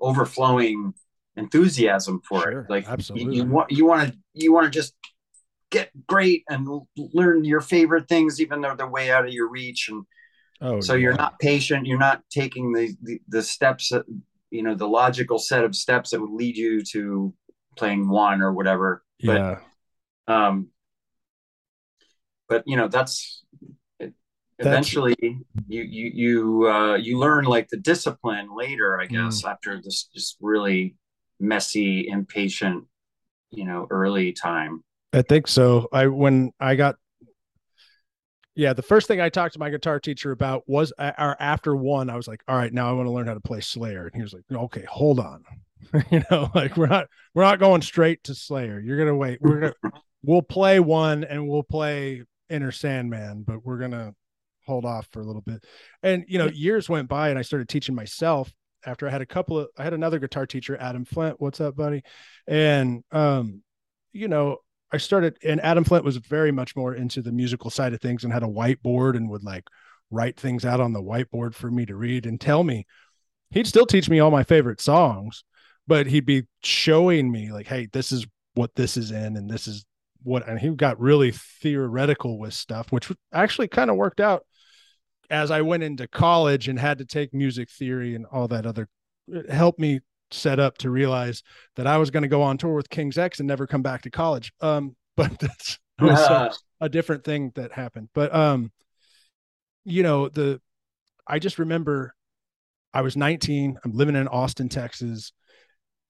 overflowing 0.00 0.92
enthusiasm 1.36 2.20
for 2.28 2.42
Sure, 2.42 2.60
it. 2.62 2.70
Like 2.70 2.86
you- 2.86 2.92
absolutely. 2.92 3.36
you, 3.36 3.44
want 3.44 3.70
you 3.70 3.86
want 3.86 4.10
to 4.12 4.18
you 4.34 4.52
want 4.52 4.64
to 4.64 4.70
just 4.70 4.94
get 5.70 5.90
great 6.06 6.44
and 6.48 6.68
learn 6.96 7.44
your 7.44 7.60
favorite 7.60 8.08
things, 8.08 8.40
even 8.40 8.60
though 8.60 8.74
they're 8.74 8.88
way 8.88 9.10
out 9.10 9.26
of 9.26 9.32
your 9.32 9.48
reach. 9.48 9.88
And 9.88 10.04
Oh, 10.62 10.80
so 10.80 10.94
you're 10.94 11.14
not 11.14 11.38
patient. 11.38 11.86
You're 11.86 11.98
not 11.98 12.22
taking 12.30 12.72
the, 12.72 12.94
the 13.02 13.20
the 13.28 13.42
steps 13.42 13.88
that 13.90 14.04
you 14.50 14.62
know 14.62 14.74
the 14.74 14.88
logical 14.88 15.38
set 15.38 15.64
of 15.64 15.74
steps 15.74 16.10
that 16.10 16.20
would 16.20 16.30
lead 16.30 16.56
you 16.56 16.82
to 16.92 17.32
playing 17.76 18.08
one 18.08 18.42
or 18.42 18.52
whatever. 18.52 19.02
But 19.24 19.36
Yeah. 19.36 19.60
um, 20.26 20.68
but 22.48 22.62
you 22.66 22.76
know 22.76 22.88
that's 22.88 23.42
it, 23.98 24.12
eventually 24.58 25.16
you 25.20 25.82
you 25.82 26.10
you 26.14 26.68
uh, 26.68 26.96
you 26.96 27.18
learn 27.18 27.44
like 27.44 27.68
the 27.68 27.78
discipline 27.78 28.54
later, 28.54 29.00
I 29.00 29.06
guess, 29.06 29.42
mm. 29.42 29.50
after 29.50 29.80
this 29.82 30.08
just 30.14 30.36
really 30.40 30.96
messy, 31.40 32.08
impatient, 32.08 32.84
you 33.50 33.64
know, 33.64 33.86
early 33.90 34.32
time. 34.32 34.84
I 35.12 35.22
think 35.22 35.48
so. 35.48 35.88
I 35.92 36.06
when 36.06 36.52
I 36.60 36.76
got 36.76 36.96
yeah, 38.54 38.72
the 38.72 38.82
first 38.82 39.06
thing 39.08 39.20
I 39.20 39.28
talked 39.28 39.54
to 39.54 39.58
my 39.58 39.70
guitar 39.70 40.00
teacher 40.00 40.32
about 40.32 40.64
was 40.66 40.92
uh, 40.98 41.12
our 41.16 41.36
after 41.40 41.74
one, 41.74 42.10
I 42.10 42.16
was 42.16 42.28
like, 42.28 42.42
all 42.46 42.56
right, 42.56 42.72
now 42.72 42.90
I 42.90 42.92
want 42.92 43.06
to 43.06 43.12
learn 43.12 43.26
how 43.26 43.34
to 43.34 43.40
play 43.40 43.60
Slayer. 43.60 44.06
And 44.06 44.14
he 44.14 44.22
was 44.22 44.34
like, 44.34 44.42
okay, 44.52 44.84
hold 44.88 45.18
on. 45.18 45.44
you 46.10 46.22
know, 46.30 46.50
like 46.54 46.76
we're 46.76 46.86
not 46.86 47.06
we're 47.34 47.42
not 47.42 47.58
going 47.58 47.82
straight 47.82 48.22
to 48.24 48.34
Slayer. 48.34 48.78
You're 48.78 48.98
gonna 48.98 49.16
wait. 49.16 49.40
We're 49.40 49.60
gonna 49.60 49.94
we'll 50.22 50.42
play 50.42 50.78
one 50.78 51.24
and 51.24 51.48
we'll 51.48 51.62
play 51.62 52.22
Enter 52.50 52.72
Sandman, 52.72 53.44
but 53.46 53.64
we're 53.64 53.78
gonna 53.78 54.14
hold 54.66 54.84
off 54.84 55.08
for 55.10 55.20
a 55.20 55.24
little 55.24 55.42
bit. 55.42 55.64
And 56.02 56.24
you 56.28 56.38
know, 56.38 56.46
years 56.46 56.88
went 56.88 57.08
by 57.08 57.30
and 57.30 57.38
I 57.38 57.42
started 57.42 57.68
teaching 57.68 57.94
myself 57.94 58.52
after 58.84 59.06
I 59.06 59.10
had 59.10 59.22
a 59.22 59.26
couple 59.26 59.58
of 59.58 59.68
I 59.76 59.84
had 59.84 59.94
another 59.94 60.18
guitar 60.18 60.46
teacher, 60.46 60.76
Adam 60.78 61.04
Flint. 61.04 61.40
What's 61.40 61.60
up, 61.60 61.76
buddy? 61.76 62.02
And 62.46 63.04
um, 63.12 63.62
you 64.12 64.28
know, 64.28 64.58
I 64.92 64.96
started 64.96 65.38
and 65.44 65.60
Adam 65.60 65.84
Flint 65.84 66.04
was 66.04 66.16
very 66.16 66.52
much 66.52 66.76
more 66.76 66.94
into 66.94 67.22
the 67.22 67.32
musical 67.32 67.70
side 67.70 67.92
of 67.92 68.00
things 68.00 68.24
and 68.24 68.32
had 68.32 68.42
a 68.42 68.46
whiteboard 68.46 69.16
and 69.16 69.30
would 69.30 69.44
like 69.44 69.64
write 70.10 70.38
things 70.38 70.64
out 70.64 70.80
on 70.80 70.92
the 70.92 71.02
whiteboard 71.02 71.54
for 71.54 71.70
me 71.70 71.86
to 71.86 71.94
read 71.94 72.26
and 72.26 72.40
tell 72.40 72.64
me. 72.64 72.86
He'd 73.50 73.66
still 73.66 73.86
teach 73.86 74.08
me 74.08 74.20
all 74.20 74.30
my 74.30 74.44
favorite 74.44 74.80
songs, 74.80 75.44
but 75.86 76.06
he'd 76.06 76.26
be 76.26 76.44
showing 76.62 77.30
me 77.30 77.50
like, 77.50 77.66
hey, 77.66 77.88
this 77.92 78.12
is 78.12 78.26
what 78.54 78.74
this 78.74 78.96
is 78.96 79.10
in 79.10 79.36
and 79.36 79.48
this 79.48 79.66
is 79.66 79.84
what 80.22 80.46
and 80.48 80.58
he 80.58 80.68
got 80.70 81.00
really 81.00 81.32
theoretical 81.32 82.38
with 82.38 82.54
stuff, 82.54 82.92
which 82.92 83.10
actually 83.32 83.68
kind 83.68 83.90
of 83.90 83.96
worked 83.96 84.20
out 84.20 84.44
as 85.30 85.50
I 85.50 85.62
went 85.62 85.82
into 85.82 86.08
college 86.08 86.68
and 86.68 86.78
had 86.78 86.98
to 86.98 87.04
take 87.04 87.32
music 87.32 87.70
theory 87.70 88.14
and 88.14 88.26
all 88.26 88.48
that 88.48 88.66
other 88.66 88.88
it 89.28 89.48
helped 89.48 89.78
me 89.78 90.00
set 90.32 90.58
up 90.58 90.78
to 90.78 90.90
realize 90.90 91.42
that 91.76 91.86
I 91.86 91.98
was 91.98 92.10
going 92.10 92.22
to 92.22 92.28
go 92.28 92.42
on 92.42 92.58
tour 92.58 92.74
with 92.74 92.90
King's 92.90 93.18
X 93.18 93.38
and 93.40 93.46
never 93.46 93.66
come 93.66 93.82
back 93.82 94.02
to 94.02 94.10
college. 94.10 94.52
Um, 94.60 94.96
but 95.16 95.38
that's 95.38 95.78
uh, 96.00 96.50
a 96.80 96.88
different 96.88 97.24
thing 97.24 97.52
that 97.54 97.72
happened. 97.72 98.08
But 98.14 98.34
um, 98.34 98.72
you 99.84 100.02
know, 100.02 100.28
the 100.28 100.60
I 101.26 101.38
just 101.38 101.58
remember 101.58 102.14
I 102.92 103.02
was 103.02 103.16
19, 103.16 103.78
I'm 103.84 103.92
living 103.92 104.16
in 104.16 104.28
Austin, 104.28 104.68
Texas, 104.68 105.32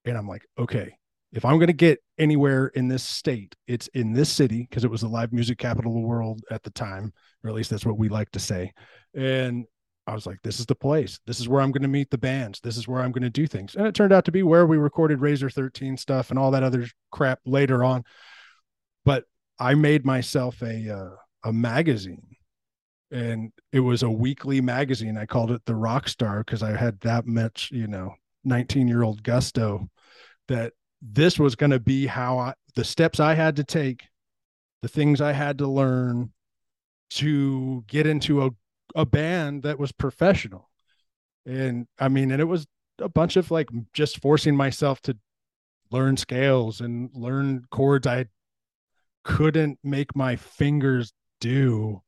and 0.05 0.17
I'm 0.17 0.29
like, 0.29 0.43
okay, 0.59 0.95
if 1.33 1.45
I'm 1.45 1.57
going 1.57 1.69
to 1.69 1.73
get 1.73 2.03
anywhere 2.19 2.69
in 2.69 2.89
this 2.89 3.03
state, 3.03 3.55
it's 3.67 3.87
in 3.89 4.13
this 4.13 4.31
city 4.31 4.67
because 4.69 4.85
it 4.85 4.91
was 4.91 5.03
the 5.03 5.09
live 5.09 5.33
music 5.33 5.59
capital 5.59 5.93
of 5.93 6.03
the 6.03 6.07
world 6.07 6.41
at 6.51 6.63
the 6.63 6.71
time, 6.71 7.13
or 7.43 7.51
at 7.51 7.57
least 7.57 7.71
that's 7.71 7.87
what 7.87 7.99
we 7.99 8.09
like 8.09 8.31
to 8.33 8.41
say. 8.41 8.73
And 9.15 9.65
I 10.07 10.15
was 10.15 10.27
like, 10.27 10.39
this 10.43 10.59
is 10.59 10.67
the 10.67 10.75
place. 10.75 11.21
This 11.27 11.39
is 11.39 11.49
where 11.49 11.61
I'm 11.61 11.71
going 11.71 11.83
to 11.83 11.89
meet 11.89 12.11
the 12.11 12.19
bands. 12.19 12.61
This 12.61 12.77
is 12.77 12.89
where 12.89 13.01
I'm 13.01 13.13
going 13.13 13.23
to 13.23 13.31
do 13.31 13.47
things. 13.47 13.77
And 13.77 13.87
it 13.87 13.95
turned 13.95 14.13
out 14.13 14.25
to 14.25 14.33
be 14.33 14.43
where 14.43 14.67
we 14.67 14.77
recorded 14.77 15.21
Razor 15.21 15.51
13 15.51 15.97
stuff 15.97 16.31
and 16.31 16.39
all 16.39 16.51
that 16.51 16.65
other 16.65 16.89
crap 17.13 17.39
later 17.47 17.85
on. 17.85 18.03
But 19.05 19.25
I 19.59 19.75
made 19.75 20.05
myself 20.05 20.61
a 20.63 20.97
uh, 20.97 21.17
a 21.45 21.53
magazine 21.53 22.37
and 23.11 23.53
it 23.73 23.81
was 23.81 24.03
a 24.03 24.11
weekly 24.11 24.61
magazine. 24.61 25.17
I 25.17 25.27
called 25.27 25.51
it 25.51 25.65
the 25.65 25.75
Rock 25.75 26.09
Star 26.09 26.39
because 26.45 26.63
I 26.63 26.77
had 26.77 27.01
that 27.01 27.27
much, 27.27 27.71
you 27.73 27.87
know, 27.87 28.15
19 28.45 28.89
year 28.89 29.03
old 29.03 29.23
gusto 29.23 29.89
that 30.49 30.73
this 31.03 31.39
was 31.39 31.55
going 31.57 31.71
to 31.71 31.81
be 31.81 32.07
how 32.07 32.39
I, 32.39 32.55
the 32.75 32.85
steps 32.85 33.21
I 33.21 33.35
had 33.35 33.57
to 33.57 33.65
take, 33.65 34.09
the 34.83 34.89
things 34.89 35.21
I 35.21 35.33
had 35.33 35.59
to 35.59 35.67
learn 35.67 36.33
to 37.11 37.85
get 37.89 38.07
into 38.07 38.45
a 38.45 38.51
a 38.95 39.07
band 39.07 39.63
that 39.63 39.79
was 39.79 39.93
professional. 39.93 40.69
And 41.47 41.87
I 41.99 42.09
mean, 42.09 42.31
and 42.31 42.41
it 42.41 42.47
was 42.47 42.67
a 42.99 43.09
bunch 43.09 43.37
of 43.37 43.51
like 43.51 43.69
just 43.93 44.21
forcing 44.21 44.57
myself 44.57 45.01
to 45.03 45.17
learn 45.91 46.17
scales 46.17 46.81
and 46.81 47.11
learn 47.15 47.65
chords 47.71 48.07
I 48.07 48.27
couldn't 49.25 49.79
make 49.83 50.15
my 50.15 50.37
fingers 50.37 51.13
do, 51.41 52.03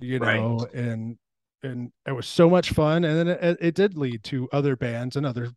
you 0.00 0.18
know, 0.18 0.58
right. 0.58 0.74
and 0.74 1.18
and 1.62 1.92
it 2.06 2.12
was 2.12 2.26
so 2.26 2.48
much 2.48 2.70
fun 2.70 3.04
and 3.04 3.18
then 3.18 3.28
it, 3.28 3.58
it 3.60 3.74
did 3.74 3.96
lead 3.96 4.22
to 4.24 4.48
other 4.52 4.76
bands 4.76 5.16
and 5.16 5.26
other 5.26 5.50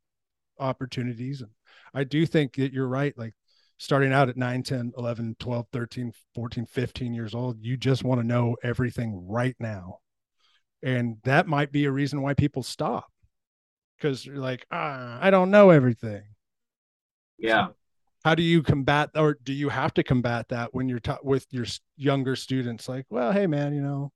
opportunities 0.60 1.42
and 1.42 1.52
I 1.94 2.04
do 2.04 2.26
think 2.26 2.56
that 2.56 2.74
you're 2.74 2.88
right 2.88 3.18
like 3.18 3.34
starting 3.78 4.14
out 4.14 4.30
at 4.30 4.38
9 4.38 4.64
10 4.64 4.94
11 4.96 5.36
12 5.40 5.68
13 5.74 6.14
14 6.36 6.66
15 6.68 7.14
years 7.16 7.34
old 7.34 7.58
you 7.62 7.76
just 7.76 8.04
want 8.04 8.22
to 8.22 8.28
know 8.28 8.56
everything 8.64 9.26
right 9.28 9.56
now. 9.60 9.98
And 10.84 11.18
that 11.24 11.48
might 11.48 11.72
be 11.72 11.86
a 11.86 11.92
reason 11.92 12.22
why 12.22 12.34
people 12.34 12.64
stop. 12.64 13.08
Because 13.98 14.26
you're 14.26 14.38
like 14.38 14.66
ah, 14.72 15.18
i 15.22 15.30
don't 15.30 15.52
know 15.52 15.70
everything. 15.70 16.24
Yeah. 17.38 17.68
So 17.68 17.74
how 18.24 18.36
do 18.36 18.44
you 18.44 18.62
combat 18.62 19.10
or 19.16 19.38
do 19.44 19.52
you 19.52 19.70
have 19.70 19.94
to 19.96 20.04
combat 20.04 20.50
that 20.50 20.74
when 20.74 20.88
you're 20.88 21.02
with 21.24 21.48
your 21.50 21.66
younger 21.98 22.36
students? 22.36 22.88
Like 22.88 23.06
well 23.10 23.32
hey 23.32 23.48
man 23.48 23.74
you 23.74 23.82
know 23.82 24.12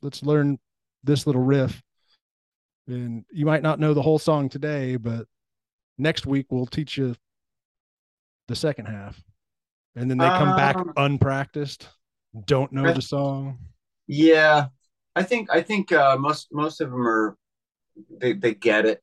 let's 0.00 0.22
learn 0.22 0.58
this 1.02 1.26
little 1.26 1.42
riff. 1.42 1.82
And 2.86 3.24
you 3.30 3.44
might 3.44 3.62
not 3.62 3.80
know 3.80 3.94
the 3.94 4.02
whole 4.02 4.18
song 4.18 4.48
today 4.48 4.96
but 4.96 5.26
next 5.98 6.26
week 6.26 6.46
we'll 6.50 6.66
teach 6.66 6.96
you 6.96 7.14
the 8.46 8.56
second 8.56 8.86
half 8.86 9.20
and 9.96 10.10
then 10.10 10.18
they 10.18 10.26
come 10.26 10.50
um, 10.50 10.56
back 10.56 10.76
unpracticed 10.96 11.88
don't 12.46 12.72
know 12.72 12.92
the 12.92 13.02
song 13.02 13.58
yeah 14.06 14.68
I 15.18 15.24
think 15.24 15.50
I 15.50 15.62
think 15.62 15.90
uh, 15.90 16.16
most 16.16 16.46
most 16.52 16.80
of 16.80 16.92
them 16.92 17.04
are 17.04 17.36
they 18.20 18.34
they 18.34 18.54
get 18.54 18.86
it. 18.86 19.02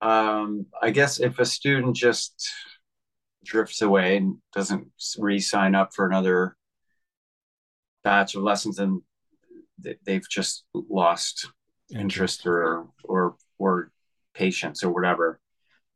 Um, 0.00 0.66
I 0.80 0.90
guess 0.90 1.18
if 1.18 1.40
a 1.40 1.44
student 1.44 1.96
just 1.96 2.52
drifts 3.44 3.82
away 3.82 4.16
and 4.16 4.36
doesn't 4.54 4.86
re-sign 5.18 5.74
up 5.74 5.92
for 5.92 6.06
another 6.06 6.56
batch 8.04 8.36
of 8.36 8.44
lessons, 8.44 8.76
then 8.76 9.02
they've 10.06 10.28
just 10.30 10.64
lost 10.72 11.48
interest 11.92 12.46
or 12.46 12.86
or 13.02 13.34
or 13.58 13.90
patience 14.34 14.84
or 14.84 14.92
whatever. 14.92 15.40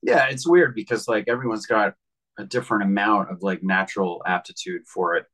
Yeah, 0.03 0.27
it's 0.29 0.47
weird 0.47 0.75
because 0.75 1.09
like 1.09 1.25
everyone's 1.29 1.67
got 1.67 1.95
a 2.39 2.45
different 2.45 2.85
amount 2.85 3.31
of 3.31 3.43
like 3.43 3.63
natural 3.63 4.23
aptitude 4.27 4.83
for 4.87 5.17
it, 5.17 5.27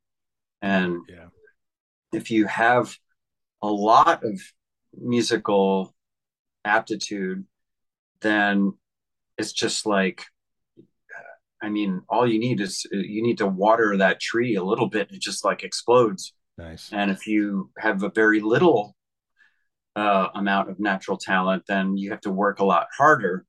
and 0.62 1.00
yeah, 1.08 1.26
if 2.12 2.30
you 2.30 2.46
have 2.46 2.96
a 3.62 3.68
lot 3.68 4.24
of 4.24 4.40
musical 4.96 5.94
aptitude, 6.64 7.44
then 8.20 8.72
it's 9.38 9.52
just 9.52 9.86
like, 9.86 10.22
I 11.62 11.68
mean, 11.68 12.02
all 12.08 12.26
you 12.26 12.38
need 12.38 12.60
is 12.60 12.86
you 12.90 13.22
need 13.22 13.38
to 13.38 13.46
water 13.46 13.96
that 13.96 14.20
tree 14.20 14.54
a 14.56 14.64
little 14.64 14.88
bit. 14.88 15.10
It 15.10 15.20
just 15.20 15.44
like 15.44 15.62
explodes. 15.62 16.34
Nice. 16.58 16.90
And 16.92 17.10
if 17.10 17.26
you 17.26 17.70
have 17.78 18.02
a 18.02 18.10
very 18.10 18.40
little 18.40 18.94
uh, 19.96 20.28
amount 20.34 20.70
of 20.70 20.78
natural 20.78 21.16
talent, 21.16 21.64
then 21.66 21.96
you 21.96 22.10
have 22.10 22.20
to 22.22 22.30
work 22.30 22.60
a 22.60 22.64
lot 22.64 22.86
harder. 22.96 23.44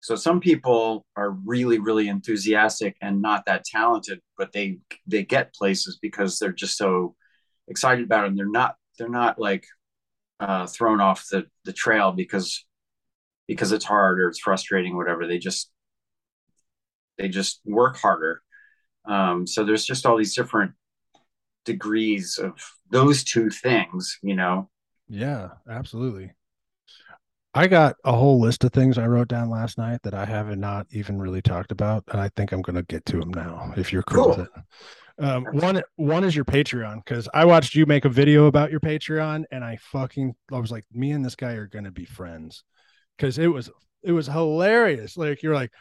So 0.00 0.16
some 0.16 0.40
people 0.40 1.04
are 1.16 1.30
really, 1.30 1.78
really 1.78 2.08
enthusiastic 2.08 2.96
and 3.02 3.20
not 3.20 3.44
that 3.46 3.64
talented, 3.64 4.20
but 4.38 4.52
they 4.52 4.78
they 5.06 5.24
get 5.24 5.54
places 5.54 5.98
because 6.00 6.38
they're 6.38 6.52
just 6.52 6.76
so 6.78 7.14
excited 7.68 8.04
about 8.04 8.24
it. 8.24 8.28
And 8.28 8.38
they're 8.38 8.48
not 8.48 8.76
they're 8.98 9.08
not 9.08 9.38
like 9.38 9.66
uh, 10.40 10.66
thrown 10.66 11.00
off 11.00 11.26
the 11.30 11.46
the 11.64 11.72
trail 11.72 12.12
because 12.12 12.64
because 13.46 13.72
it's 13.72 13.84
hard 13.84 14.20
or 14.20 14.28
it's 14.28 14.40
frustrating, 14.40 14.96
whatever. 14.96 15.26
They 15.26 15.38
just 15.38 15.70
they 17.18 17.28
just 17.28 17.60
work 17.66 17.96
harder. 17.98 18.42
Um, 19.04 19.46
so 19.46 19.64
there's 19.64 19.84
just 19.84 20.06
all 20.06 20.16
these 20.16 20.34
different 20.34 20.72
degrees 21.64 22.38
of 22.38 22.52
those 22.90 23.24
two 23.24 23.50
things, 23.50 24.18
you 24.22 24.34
know. 24.34 24.70
Yeah, 25.08 25.50
absolutely. 25.68 26.32
I 27.52 27.66
got 27.66 27.96
a 28.04 28.12
whole 28.12 28.40
list 28.40 28.62
of 28.64 28.72
things 28.72 28.96
I 28.96 29.06
wrote 29.06 29.28
down 29.28 29.50
last 29.50 29.76
night 29.76 30.02
that 30.04 30.14
I 30.14 30.24
haven't 30.24 30.60
not 30.60 30.86
even 30.92 31.20
really 31.20 31.42
talked 31.42 31.72
about, 31.72 32.04
and 32.08 32.20
I 32.20 32.30
think 32.36 32.52
I'm 32.52 32.62
going 32.62 32.76
to 32.76 32.84
get 32.84 33.04
to 33.06 33.18
them 33.18 33.30
now. 33.30 33.72
If 33.76 33.92
you're 33.92 34.04
cool, 34.04 34.24
cool. 34.24 34.36
with 34.36 34.40
it. 34.40 34.50
Um, 35.20 35.44
one 35.52 35.82
one 35.96 36.24
is 36.24 36.34
your 36.34 36.46
Patreon 36.46 37.04
because 37.04 37.28
I 37.34 37.44
watched 37.44 37.74
you 37.74 37.84
make 37.84 38.06
a 38.06 38.08
video 38.08 38.46
about 38.46 38.70
your 38.70 38.80
Patreon 38.80 39.44
and 39.50 39.62
I 39.62 39.76
fucking 39.76 40.34
I 40.50 40.58
was 40.58 40.70
like, 40.70 40.84
me 40.92 41.10
and 41.10 41.22
this 41.22 41.34
guy 41.34 41.52
are 41.52 41.66
gonna 41.66 41.90
be 41.90 42.06
friends 42.06 42.64
because 43.18 43.36
it 43.36 43.48
was 43.48 43.70
it 44.02 44.12
was 44.12 44.28
hilarious. 44.28 45.18
Like 45.18 45.42
you're 45.42 45.54
like, 45.54 45.72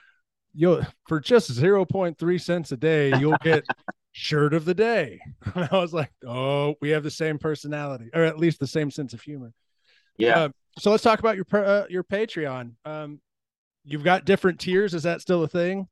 yo, 0.53 0.81
for 1.07 1.21
just 1.21 1.53
zero 1.53 1.85
point 1.85 2.17
three 2.17 2.37
cents 2.37 2.73
a 2.73 2.77
day, 2.77 3.17
you'll 3.17 3.37
get 3.41 3.63
shirt 4.11 4.53
of 4.53 4.65
the 4.65 4.73
day. 4.73 5.21
And 5.55 5.69
I 5.71 5.77
was 5.77 5.93
like, 5.93 6.11
oh, 6.27 6.75
we 6.81 6.89
have 6.89 7.03
the 7.03 7.11
same 7.11 7.39
personality 7.39 8.09
or 8.13 8.23
at 8.23 8.37
least 8.39 8.59
the 8.59 8.67
same 8.67 8.91
sense 8.91 9.13
of 9.13 9.21
humor. 9.21 9.53
Yeah. 10.17 10.39
Uh, 10.39 10.49
so 10.79 10.91
let's 10.91 11.03
talk 11.03 11.19
about 11.19 11.35
your 11.35 11.45
uh, 11.53 11.85
your 11.89 12.03
Patreon. 12.03 12.71
Um, 12.85 13.19
you've 13.83 14.03
got 14.03 14.25
different 14.25 14.59
tiers. 14.59 14.93
Is 14.93 15.03
that 15.03 15.21
still 15.21 15.43
a 15.43 15.47
thing? 15.47 15.87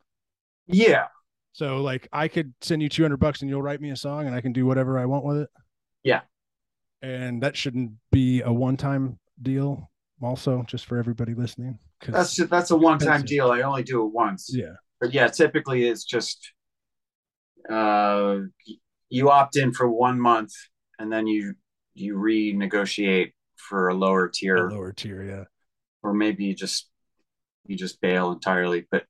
Yeah. 0.67 1.05
So 1.53 1.81
like 1.81 2.07
I 2.13 2.27
could 2.27 2.53
send 2.61 2.81
you 2.81 2.89
200 2.89 3.17
bucks 3.17 3.41
and 3.41 3.49
you'll 3.49 3.61
write 3.61 3.81
me 3.81 3.89
a 3.91 3.95
song 3.95 4.27
and 4.27 4.35
I 4.35 4.41
can 4.41 4.53
do 4.53 4.65
whatever 4.65 4.99
I 4.99 5.05
want 5.05 5.25
with 5.25 5.38
it. 5.38 5.49
Yeah. 6.03 6.21
and 7.01 7.41
that 7.43 7.55
shouldn't 7.57 7.91
be 8.11 8.41
a 8.41 8.51
one-time 8.53 9.19
deal. 9.41 9.89
Also, 10.21 10.63
just 10.67 10.85
for 10.85 10.97
everybody 10.97 11.33
listening, 11.35 11.77
That's 12.07 12.35
that's 12.47 12.71
a 12.71 12.75
one-time 12.77 13.23
deal. 13.23 13.51
I 13.51 13.61
only 13.61 13.83
do 13.83 14.03
it 14.05 14.11
once. 14.13 14.49
yeah, 14.51 14.73
But 14.99 15.13
yeah, 15.13 15.27
typically 15.27 15.85
it's 15.88 16.03
just 16.05 16.53
uh, 17.69 18.38
you 19.09 19.29
opt 19.29 19.57
in 19.57 19.73
for 19.73 19.88
one 19.89 20.19
month 20.19 20.53
and 20.99 21.11
then 21.11 21.27
you 21.27 21.53
you 21.93 22.15
renegotiate 22.15 23.33
for 23.58 23.89
a 23.89 23.93
lower 23.93 24.26
a 24.26 24.32
tier, 24.32 24.70
lower 24.70 24.93
tier. 24.93 25.24
Yeah, 25.24 25.43
or 26.03 26.14
maybe 26.14 26.45
you 26.45 26.55
just 26.55 26.89
you 27.66 27.76
just 27.76 27.99
bail 28.01 28.32
entirely. 28.32 28.86
But 28.89 29.05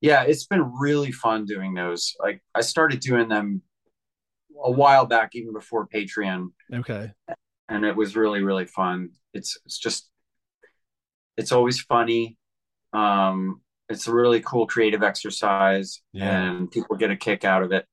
yeah, 0.00 0.24
it's 0.24 0.46
been 0.46 0.72
really 0.78 1.12
fun 1.12 1.44
doing 1.44 1.74
those. 1.74 2.14
Like 2.20 2.42
I 2.54 2.60
started 2.60 3.00
doing 3.00 3.28
them 3.28 3.62
a 4.62 4.70
while 4.70 5.06
back, 5.06 5.30
even 5.34 5.52
before 5.52 5.86
Patreon, 5.86 6.48
okay, 6.72 7.12
and 7.68 7.84
it 7.84 7.96
was 7.96 8.16
really 8.16 8.42
really 8.42 8.66
fun. 8.66 9.10
It's 9.32 9.58
it's 9.64 9.78
just 9.78 10.08
it's 11.36 11.52
always 11.52 11.80
funny. 11.80 12.36
Um, 12.92 13.60
it's 13.88 14.06
a 14.06 14.14
really 14.14 14.40
cool 14.40 14.66
creative 14.66 15.02
exercise, 15.02 16.00
Yeah. 16.12 16.42
and 16.42 16.70
people 16.70 16.96
get 16.96 17.10
a 17.10 17.16
kick 17.16 17.44
out 17.44 17.62
of 17.62 17.72
it. 17.72 17.84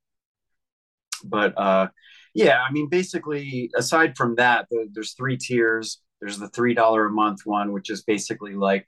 But 1.24 1.58
uh, 1.58 1.88
yeah, 2.34 2.62
I 2.68 2.72
mean, 2.72 2.88
basically, 2.90 3.70
aside 3.76 4.16
from 4.16 4.36
that, 4.36 4.68
the, 4.70 4.88
there's 4.92 5.14
three 5.14 5.38
tiers. 5.38 6.02
There's 6.20 6.38
the 6.38 6.50
three 6.50 6.74
dollar 6.74 7.08
a 7.08 7.12
month 7.12 7.42
one, 7.46 7.72
which 7.72 7.90
is 7.90 8.04
basically 8.04 8.54
like 8.54 8.88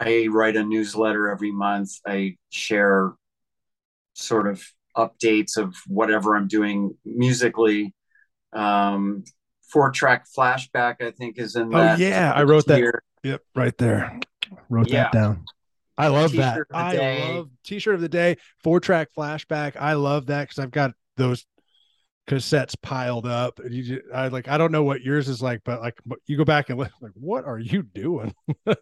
I 0.00 0.28
write 0.30 0.56
a 0.56 0.64
newsletter 0.64 1.28
every 1.30 1.52
month. 1.52 1.90
I 2.06 2.36
share 2.50 3.12
sort 4.14 4.46
of 4.48 4.62
updates 4.96 5.56
of 5.56 5.74
whatever 5.86 6.34
I'm 6.36 6.48
doing 6.48 6.96
musically. 7.04 7.94
Um, 8.52 9.24
four 9.70 9.90
track 9.90 10.26
flashback, 10.36 10.96
I 11.00 11.10
think, 11.12 11.38
is 11.38 11.56
in 11.56 11.70
that. 11.70 11.76
Oh, 11.76 11.80
that. 11.80 11.98
yeah, 11.98 12.32
I 12.34 12.42
wrote 12.42 12.66
that. 12.66 13.00
yep, 13.22 13.42
right 13.54 13.76
there. 13.78 14.18
Wrote 14.68 14.88
Yeah. 14.88 15.04
that 15.04 15.12
down. 15.12 15.44
I 15.96 16.08
love 16.08 16.32
that. 16.32 16.58
I 16.72 16.96
day. 16.96 17.34
love 17.34 17.50
t-shirt 17.64 17.94
of 17.94 18.00
the 18.00 18.08
day, 18.08 18.38
four 18.64 18.80
track 18.80 19.08
flashback. 19.16 19.76
I 19.76 19.92
love 19.92 20.26
that 20.26 20.48
because 20.48 20.58
I've 20.58 20.70
got 20.70 20.92
those 21.16 21.44
cassettes 22.28 22.74
piled 22.80 23.26
up. 23.26 23.58
And 23.58 23.74
you, 23.74 23.82
ju- 23.82 24.02
I 24.14 24.28
like. 24.28 24.48
I 24.48 24.58
don't 24.58 24.72
know 24.72 24.84
what 24.84 25.02
yours 25.02 25.28
is 25.28 25.42
like, 25.42 25.60
but 25.64 25.80
like 25.80 25.98
you 26.26 26.36
go 26.36 26.44
back 26.44 26.70
and 26.70 26.78
look, 26.78 26.90
like, 27.00 27.12
what 27.14 27.44
are 27.44 27.58
you 27.58 27.82
doing? 27.82 28.34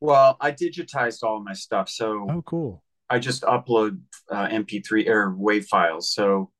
Well, 0.00 0.36
I 0.40 0.52
digitized 0.52 1.22
all 1.22 1.38
of 1.38 1.44
my 1.44 1.54
stuff, 1.54 1.88
so 1.88 2.26
Oh, 2.30 2.42
cool. 2.42 2.84
I 3.10 3.18
just 3.18 3.42
upload 3.42 4.00
uh, 4.30 4.46
MP3 4.46 5.08
or 5.08 5.32
WAV 5.32 5.64
files. 5.64 6.12
So 6.12 6.50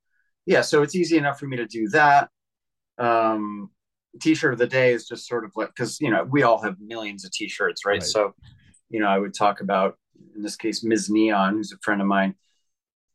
yeah, 0.46 0.62
so 0.62 0.82
it's 0.82 0.94
easy 0.94 1.18
enough 1.18 1.38
for 1.38 1.46
me 1.46 1.58
to 1.58 1.66
do 1.66 1.88
that. 1.90 2.30
Um, 2.96 3.70
t-shirt 4.20 4.54
of 4.54 4.58
the 4.58 4.66
day 4.66 4.92
is 4.92 5.06
just 5.06 5.28
sort 5.28 5.44
of 5.44 5.52
like 5.54 5.68
because 5.68 6.00
you 6.00 6.10
know 6.10 6.24
we 6.24 6.42
all 6.42 6.60
have 6.62 6.76
millions 6.80 7.24
of 7.24 7.30
t-shirts, 7.30 7.84
right? 7.84 7.94
Right. 7.94 8.02
So 8.02 8.34
you 8.88 8.98
know 8.98 9.08
I 9.08 9.18
would 9.18 9.34
talk 9.34 9.60
about 9.60 9.98
in 10.34 10.42
this 10.42 10.56
case 10.56 10.82
Ms. 10.82 11.10
Neon, 11.10 11.54
who's 11.54 11.72
a 11.72 11.78
friend 11.82 12.00
of 12.00 12.06
mine, 12.06 12.34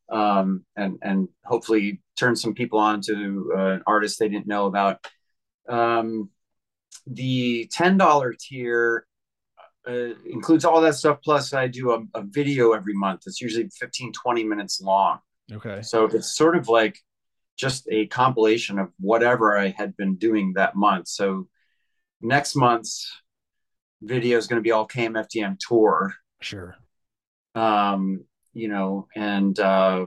um, 0.10 0.64
and 0.76 1.00
and 1.02 1.28
hopefully 1.44 2.03
turn 2.18 2.36
some 2.36 2.54
people 2.54 2.80
on 2.80 3.02
to 3.02 3.54
uh, 3.56 3.60
an 3.60 3.84
artist 3.88 4.20
they 4.20 4.30
didn't 4.30 4.48
know 4.48 4.66
about. 4.66 5.06
Um, 5.68 6.30
the 7.08 7.68
ten 7.72 7.98
dollar 7.98 8.34
tier 8.34 9.06
uh, 9.88 10.14
includes 10.26 10.66
all 10.66 10.82
that 10.82 10.96
stuff. 10.96 11.20
Plus, 11.24 11.54
I 11.54 11.68
do 11.68 11.92
a, 11.92 12.04
a 12.16 12.24
video 12.24 12.72
every 12.72 12.94
month. 12.94 13.24
It's 13.26 13.42
usually 13.42 13.70
15, 13.70 14.14
20 14.14 14.44
minutes 14.44 14.82
long. 14.82 15.20
Okay. 15.52 15.82
So 15.82 16.06
it's 16.06 16.36
sort 16.36 16.56
of 16.56 16.70
like 16.70 16.98
just 17.58 17.88
a 17.92 18.08
compilation 18.08 18.80
of 18.80 18.90
whatever 19.00 19.58
I 19.58 19.70
had 19.70 19.96
been 19.98 20.16
doing 20.16 20.54
that 20.54 20.76
month. 20.76 21.08
So 21.08 21.48
next 22.22 22.56
month's 22.56 23.12
video 24.02 24.38
is 24.38 24.48
going 24.48 24.58
to 24.58 24.64
be 24.64 24.72
all 24.72 24.88
KMFDM 24.88 25.58
tour. 25.60 26.14
Sure. 26.42 26.76
Um, 27.56 28.26
you 28.54 28.68
know, 28.68 29.08
and 29.16 29.58
uh, 29.60 30.06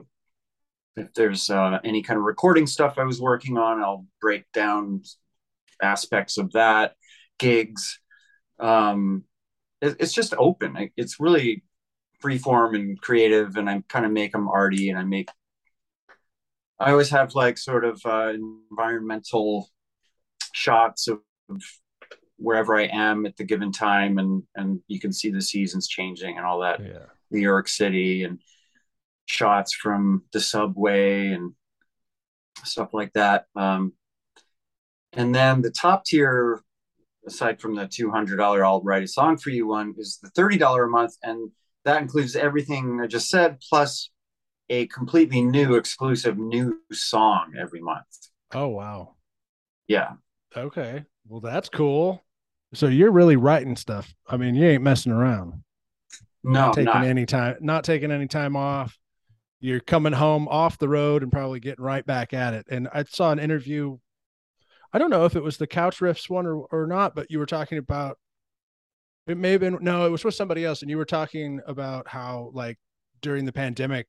if 0.97 1.13
there's 1.13 1.49
uh, 1.49 1.79
any 1.83 2.01
kind 2.01 2.17
of 2.17 2.23
recording 2.23 2.65
stuff 2.67 2.97
I 2.97 3.03
was 3.03 3.21
working 3.21 3.57
on, 3.57 3.81
I'll 3.81 4.05
break 4.19 4.51
down 4.51 5.03
aspects 5.81 6.37
of 6.37 6.51
that, 6.53 6.95
gigs. 7.37 7.99
Um, 8.59 9.23
it, 9.79 9.97
it's 9.99 10.13
just 10.13 10.33
open. 10.37 10.89
It's 10.97 11.19
really 11.19 11.63
free 12.19 12.39
form 12.39 12.73
and 12.73 12.99
creative, 12.99 13.55
and 13.57 13.69
I 13.69 13.83
kind 13.87 14.05
of 14.05 14.11
make 14.11 14.31
them 14.31 14.49
arty, 14.49 14.89
and 14.89 14.97
I 14.97 15.03
make. 15.03 15.29
I 16.79 16.91
always 16.91 17.09
have 17.09 17.35
like 17.35 17.57
sort 17.57 17.85
of 17.85 18.01
uh, 18.03 18.33
environmental 18.71 19.69
shots 20.53 21.07
of, 21.07 21.19
of 21.49 21.61
wherever 22.37 22.75
I 22.75 22.85
am 22.85 23.25
at 23.27 23.37
the 23.37 23.43
given 23.43 23.71
time, 23.71 24.17
and 24.17 24.43
and 24.55 24.79
you 24.87 24.99
can 24.99 25.13
see 25.13 25.29
the 25.29 25.41
seasons 25.41 25.87
changing 25.87 26.37
and 26.37 26.45
all 26.45 26.61
that. 26.61 26.83
Yeah. 26.83 27.05
New 27.29 27.41
York 27.41 27.67
City 27.67 28.23
and 28.23 28.39
shots 29.27 29.73
from 29.73 30.23
the 30.33 30.39
subway 30.39 31.27
and 31.27 31.53
stuff 32.63 32.93
like 32.93 33.13
that. 33.13 33.45
Um, 33.55 33.93
and 35.13 35.35
then 35.35 35.61
the 35.61 35.71
top 35.71 36.05
tier, 36.05 36.61
aside 37.27 37.61
from 37.61 37.75
the 37.75 37.85
$200 37.85 38.65
I'll 38.65 38.81
write 38.81 39.03
a 39.03 39.07
song 39.07 39.37
for 39.37 39.51
you 39.51 39.67
one, 39.67 39.93
is 39.97 40.19
the 40.21 40.29
$30 40.29 40.85
a 40.85 40.87
month. 40.87 41.13
And 41.23 41.51
that 41.85 42.01
includes 42.01 42.35
everything 42.35 42.99
I 43.01 43.07
just 43.07 43.29
said, 43.29 43.59
plus 43.69 44.09
a 44.69 44.87
completely 44.87 45.41
new 45.41 45.75
exclusive 45.75 46.37
new 46.37 46.79
song 46.91 47.53
every 47.59 47.81
month. 47.81 48.05
Oh 48.53 48.67
wow. 48.67 49.15
Yeah. 49.87 50.13
Okay. 50.55 51.05
Well, 51.27 51.41
that's 51.41 51.69
cool. 51.69 52.23
So 52.73 52.87
you're 52.87 53.11
really 53.11 53.37
writing 53.37 53.75
stuff. 53.75 54.13
I 54.27 54.37
mean, 54.37 54.55
you 54.55 54.67
ain't 54.67 54.83
messing 54.83 55.11
around. 55.11 55.63
No, 56.43 56.71
taking 56.71 56.85
not. 56.85 57.05
any 57.05 57.25
time, 57.25 57.57
not 57.61 57.83
taking 57.83 58.11
any 58.11 58.27
time 58.27 58.55
off. 58.55 58.97
You're 59.67 59.79
coming 59.81 60.13
home 60.13 60.47
off 60.47 60.77
the 60.77 60.89
road 60.89 61.23
and 61.23 61.31
probably 61.31 61.59
getting 61.59 61.83
right 61.83 62.05
back 62.05 62.33
at 62.33 62.53
it. 62.53 62.67
And 62.69 62.87
I 62.93 63.03
saw 63.03 63.31
an 63.31 63.39
interview. 63.39 63.97
I 64.93 64.99
don't 64.99 65.09
know 65.09 65.25
if 65.25 65.35
it 65.35 65.43
was 65.43 65.57
the 65.57 65.67
couch 65.67 65.99
riffs 65.99 66.29
one 66.29 66.45
or, 66.45 66.65
or 66.71 66.87
not, 66.87 67.15
but 67.15 67.29
you 67.29 67.37
were 67.39 67.45
talking 67.45 67.77
about 67.77 68.17
it 69.27 69.37
may 69.37 69.51
have 69.51 69.59
been 69.59 69.77
no, 69.81 70.05
it 70.05 70.09
was 70.09 70.23
with 70.23 70.35
somebody 70.35 70.63
else, 70.63 70.81
and 70.81 70.89
you 70.89 70.97
were 70.97 71.05
talking 71.05 71.59
about 71.67 72.07
how 72.07 72.49
like 72.53 72.77
during 73.21 73.43
the 73.43 73.51
pandemic, 73.51 74.07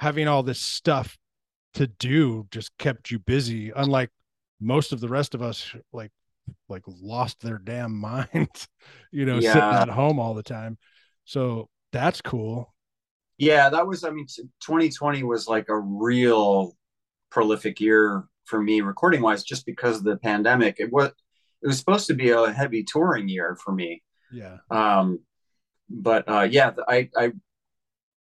having 0.00 0.26
all 0.26 0.42
this 0.42 0.60
stuff 0.60 1.18
to 1.74 1.86
do 1.86 2.46
just 2.50 2.76
kept 2.78 3.10
you 3.10 3.18
busy, 3.18 3.70
unlike 3.76 4.10
most 4.58 4.92
of 4.92 5.00
the 5.00 5.08
rest 5.08 5.34
of 5.34 5.42
us 5.42 5.70
like 5.92 6.10
like 6.70 6.82
lost 6.86 7.40
their 7.42 7.58
damn 7.58 7.94
minds, 8.00 8.68
you 9.12 9.26
know, 9.26 9.38
sitting 9.38 9.60
at 9.60 9.90
home 9.90 10.18
all 10.18 10.32
the 10.32 10.42
time. 10.42 10.78
So 11.26 11.68
that's 11.92 12.22
cool. 12.22 12.72
Yeah, 13.38 13.70
that 13.70 13.86
was, 13.86 14.04
I 14.04 14.10
mean, 14.10 14.26
2020 14.26 15.22
was 15.22 15.46
like 15.46 15.68
a 15.68 15.78
real 15.78 16.76
prolific 17.30 17.80
year 17.80 18.24
for 18.44 18.60
me 18.60 18.80
recording 18.80 19.22
wise, 19.22 19.44
just 19.44 19.64
because 19.64 19.98
of 19.98 20.04
the 20.04 20.16
pandemic. 20.16 20.76
It 20.78 20.92
was, 20.92 21.12
it 21.62 21.66
was 21.66 21.78
supposed 21.78 22.08
to 22.08 22.14
be 22.14 22.30
a 22.30 22.52
heavy 22.52 22.82
touring 22.82 23.28
year 23.28 23.56
for 23.62 23.72
me. 23.72 24.02
Yeah. 24.32 24.58
Um, 24.70 25.20
but 25.88 26.28
uh, 26.28 26.48
yeah, 26.50 26.72
I, 26.86 27.08
I, 27.16 27.32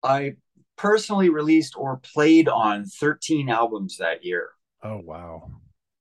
I 0.02 0.32
personally 0.76 1.28
released 1.28 1.74
or 1.76 1.98
played 1.98 2.48
on 2.48 2.84
13 2.84 3.48
albums 3.48 3.98
that 3.98 4.24
year. 4.24 4.50
Oh 4.82 4.98
wow. 4.98 5.50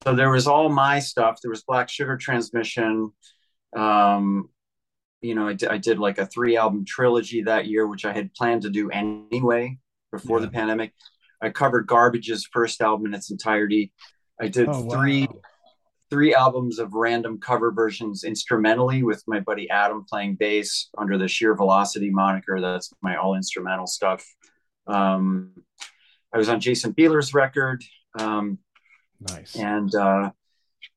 So 0.03 0.15
there 0.15 0.31
was 0.31 0.47
all 0.47 0.69
my 0.69 0.99
stuff. 0.99 1.39
There 1.41 1.51
was 1.51 1.63
Black 1.63 1.87
Sugar 1.87 2.17
Transmission. 2.17 3.11
Um, 3.75 4.49
you 5.21 5.35
know, 5.35 5.47
I 5.47 5.77
did, 5.77 5.99
like 5.99 6.17
a 6.17 6.25
three 6.25 6.57
album 6.57 6.85
trilogy 6.85 7.43
that 7.43 7.67
year, 7.67 7.87
which 7.87 8.05
I 8.05 8.13
had 8.13 8.33
planned 8.33 8.63
to 8.63 8.69
do 8.69 8.89
anyway 8.89 9.77
before 10.11 10.39
the 10.39 10.47
pandemic. 10.47 10.93
I 11.41 11.49
covered 11.49 11.87
Garbage's 11.87 12.47
first 12.51 12.81
album 12.81 13.07
in 13.07 13.13
its 13.13 13.31
entirety. 13.31 13.91
I 14.39 14.47
did 14.47 14.67
Oh 14.69 14.89
three 14.89 15.27
wow. 15.27 15.39
three 16.09 16.33
albums 16.33 16.79
of 16.79 16.93
random 16.93 17.39
cover 17.39 17.71
versions 17.71 18.23
instrumentally 18.23 19.03
with 19.03 19.23
my 19.27 19.39
buddy 19.39 19.69
Adam 19.69 20.05
playing 20.09 20.35
bass 20.35 20.89
under 20.97 21.17
the 21.17 21.27
Sheer 21.27 21.55
Velocity 21.55 22.09
moniker. 22.09 22.59
That's 22.59 22.91
my 23.01 23.15
all 23.15 23.35
instrumental 23.35 23.87
stuff. 23.87 24.25
Um, 24.87 25.51
I 26.33 26.37
was 26.37 26.49
on 26.49 26.59
Jason 26.59 26.91
Beeler's 26.91 27.33
record. 27.33 27.83
Um, 28.17 28.57
Nice. 29.19 29.55
and 29.55 29.93
uh, 29.93 30.31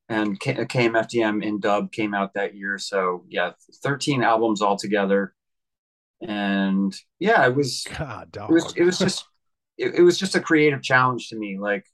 and 0.09 0.39
K- 0.39 0.55
uh, 0.55 0.65
KMFDM 0.65 1.43
in 1.43 1.59
dub 1.59 1.91
came 1.91 2.13
out 2.13 2.33
that 2.35 2.55
year. 2.55 2.77
So 2.77 3.25
yeah, 3.27 3.51
thirteen 3.83 4.23
albums 4.23 4.61
altogether, 4.61 5.33
and 6.21 6.95
yeah, 7.19 7.45
it 7.45 7.55
was 7.55 7.85
God 7.97 8.31
dog. 8.31 8.49
it 8.49 8.53
was 8.53 8.73
it 8.75 8.83
was 8.83 8.99
just 8.99 9.25
it, 9.77 9.95
it 9.95 10.01
was 10.01 10.17
just 10.17 10.35
a 10.35 10.41
creative 10.41 10.81
challenge 10.81 11.29
to 11.29 11.35
me. 11.35 11.57
Like, 11.59 11.85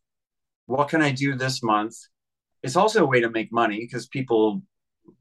what 0.65 0.89
can 0.89 1.01
I 1.01 1.11
do 1.11 1.35
this 1.35 1.63
month? 1.63 1.95
It's 2.63 2.75
also 2.75 3.03
a 3.03 3.07
way 3.07 3.21
to 3.21 3.29
make 3.29 3.51
money 3.51 3.79
because 3.79 4.07
people 4.07 4.61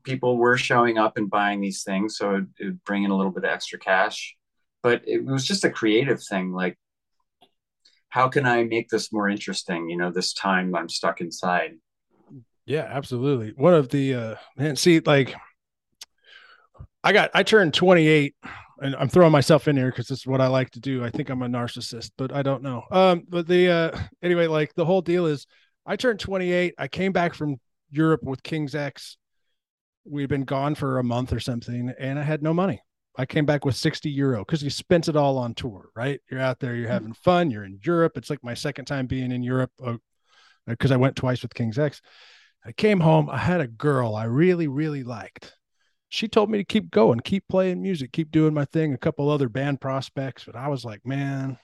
people 0.04 0.36
were 0.36 0.56
showing 0.56 0.98
up 0.98 1.16
and 1.16 1.30
buying 1.30 1.60
these 1.60 1.82
things, 1.82 2.16
so 2.16 2.36
it 2.36 2.44
it 2.58 2.64
would 2.66 2.84
bring 2.84 3.04
in 3.04 3.10
a 3.10 3.16
little 3.16 3.32
bit 3.32 3.44
of 3.44 3.50
extra 3.50 3.78
cash. 3.78 4.36
But 4.82 5.02
it 5.06 5.24
was 5.24 5.46
just 5.46 5.64
a 5.64 5.70
creative 5.70 6.22
thing, 6.22 6.52
like 6.52 6.78
how 8.10 8.28
can 8.28 8.44
I 8.44 8.64
make 8.64 8.88
this 8.88 9.12
more 9.12 9.28
interesting? 9.28 9.88
You 9.88 9.96
know, 9.96 10.10
this 10.10 10.34
time 10.34 10.74
I'm 10.74 10.88
stuck 10.88 11.20
inside. 11.20 11.76
Yeah, 12.70 12.86
absolutely. 12.88 13.52
One 13.56 13.74
of 13.74 13.88
the 13.88 14.14
uh 14.14 14.34
man, 14.56 14.76
see, 14.76 15.00
like 15.00 15.34
I 17.02 17.12
got 17.12 17.32
I 17.34 17.42
turned 17.42 17.74
28 17.74 18.36
and 18.80 18.94
I'm 18.94 19.08
throwing 19.08 19.32
myself 19.32 19.66
in 19.66 19.76
here 19.76 19.90
because 19.90 20.06
this 20.06 20.20
is 20.20 20.26
what 20.26 20.40
I 20.40 20.46
like 20.46 20.70
to 20.70 20.80
do. 20.80 21.04
I 21.04 21.10
think 21.10 21.30
I'm 21.30 21.42
a 21.42 21.48
narcissist, 21.48 22.12
but 22.16 22.32
I 22.32 22.42
don't 22.42 22.62
know. 22.62 22.84
Um, 22.92 23.24
but 23.28 23.48
the 23.48 23.68
uh 23.70 23.98
anyway, 24.22 24.46
like 24.46 24.72
the 24.76 24.84
whole 24.84 25.02
deal 25.02 25.26
is 25.26 25.48
I 25.84 25.96
turned 25.96 26.20
28. 26.20 26.74
I 26.78 26.86
came 26.86 27.10
back 27.10 27.34
from 27.34 27.56
Europe 27.90 28.22
with 28.22 28.40
King's 28.44 28.76
X. 28.76 29.16
We'd 30.04 30.28
been 30.28 30.44
gone 30.44 30.76
for 30.76 31.00
a 31.00 31.04
month 31.04 31.32
or 31.32 31.40
something, 31.40 31.92
and 31.98 32.20
I 32.20 32.22
had 32.22 32.40
no 32.40 32.54
money. 32.54 32.80
I 33.18 33.26
came 33.26 33.46
back 33.46 33.64
with 33.64 33.74
60 33.74 34.08
euro 34.10 34.44
because 34.44 34.62
you 34.62 34.70
spent 34.70 35.08
it 35.08 35.16
all 35.16 35.38
on 35.38 35.54
tour, 35.54 35.88
right? 35.96 36.20
You're 36.30 36.38
out 36.38 36.60
there, 36.60 36.76
you're 36.76 36.88
having 36.88 37.14
fun, 37.14 37.50
you're 37.50 37.64
in 37.64 37.80
Europe. 37.82 38.12
It's 38.16 38.30
like 38.30 38.44
my 38.44 38.54
second 38.54 38.84
time 38.84 39.08
being 39.08 39.32
in 39.32 39.42
Europe 39.42 39.72
because 40.68 40.92
uh, 40.92 40.94
I 40.94 40.98
went 40.98 41.16
twice 41.16 41.42
with 41.42 41.52
King's 41.52 41.76
X. 41.76 42.00
I 42.64 42.72
came 42.72 43.00
home, 43.00 43.30
I 43.30 43.38
had 43.38 43.60
a 43.60 43.66
girl 43.66 44.14
I 44.14 44.24
really, 44.24 44.68
really 44.68 45.02
liked. 45.02 45.56
She 46.08 46.28
told 46.28 46.50
me 46.50 46.58
to 46.58 46.64
keep 46.64 46.90
going, 46.90 47.20
keep 47.20 47.44
playing 47.48 47.82
music, 47.82 48.12
keep 48.12 48.30
doing 48.30 48.52
my 48.52 48.64
thing, 48.64 48.92
a 48.92 48.98
couple 48.98 49.30
other 49.30 49.48
band 49.48 49.80
prospects. 49.80 50.44
But 50.44 50.56
I 50.56 50.68
was 50.68 50.84
like, 50.84 51.06
man. 51.06 51.58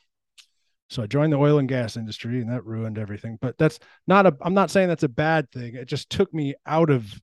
So 0.89 1.03
I 1.03 1.07
joined 1.07 1.33
the 1.33 1.39
oil 1.39 1.59
and 1.59 1.69
gas 1.69 1.97
industry 1.97 2.41
and 2.41 2.51
that 2.51 2.65
ruined 2.65 2.97
everything. 2.97 3.39
But 3.41 3.59
that's 3.59 3.81
not 4.07 4.27
a, 4.27 4.37
I'm 4.41 4.55
not 4.55 4.71
saying 4.71 4.89
that's 4.89 5.03
a 5.03 5.09
bad 5.09 5.51
thing. 5.51 5.75
It 5.75 5.89
just 5.89 6.11
took 6.11 6.33
me 6.33 6.55
out 6.65 6.91
of 6.91 7.21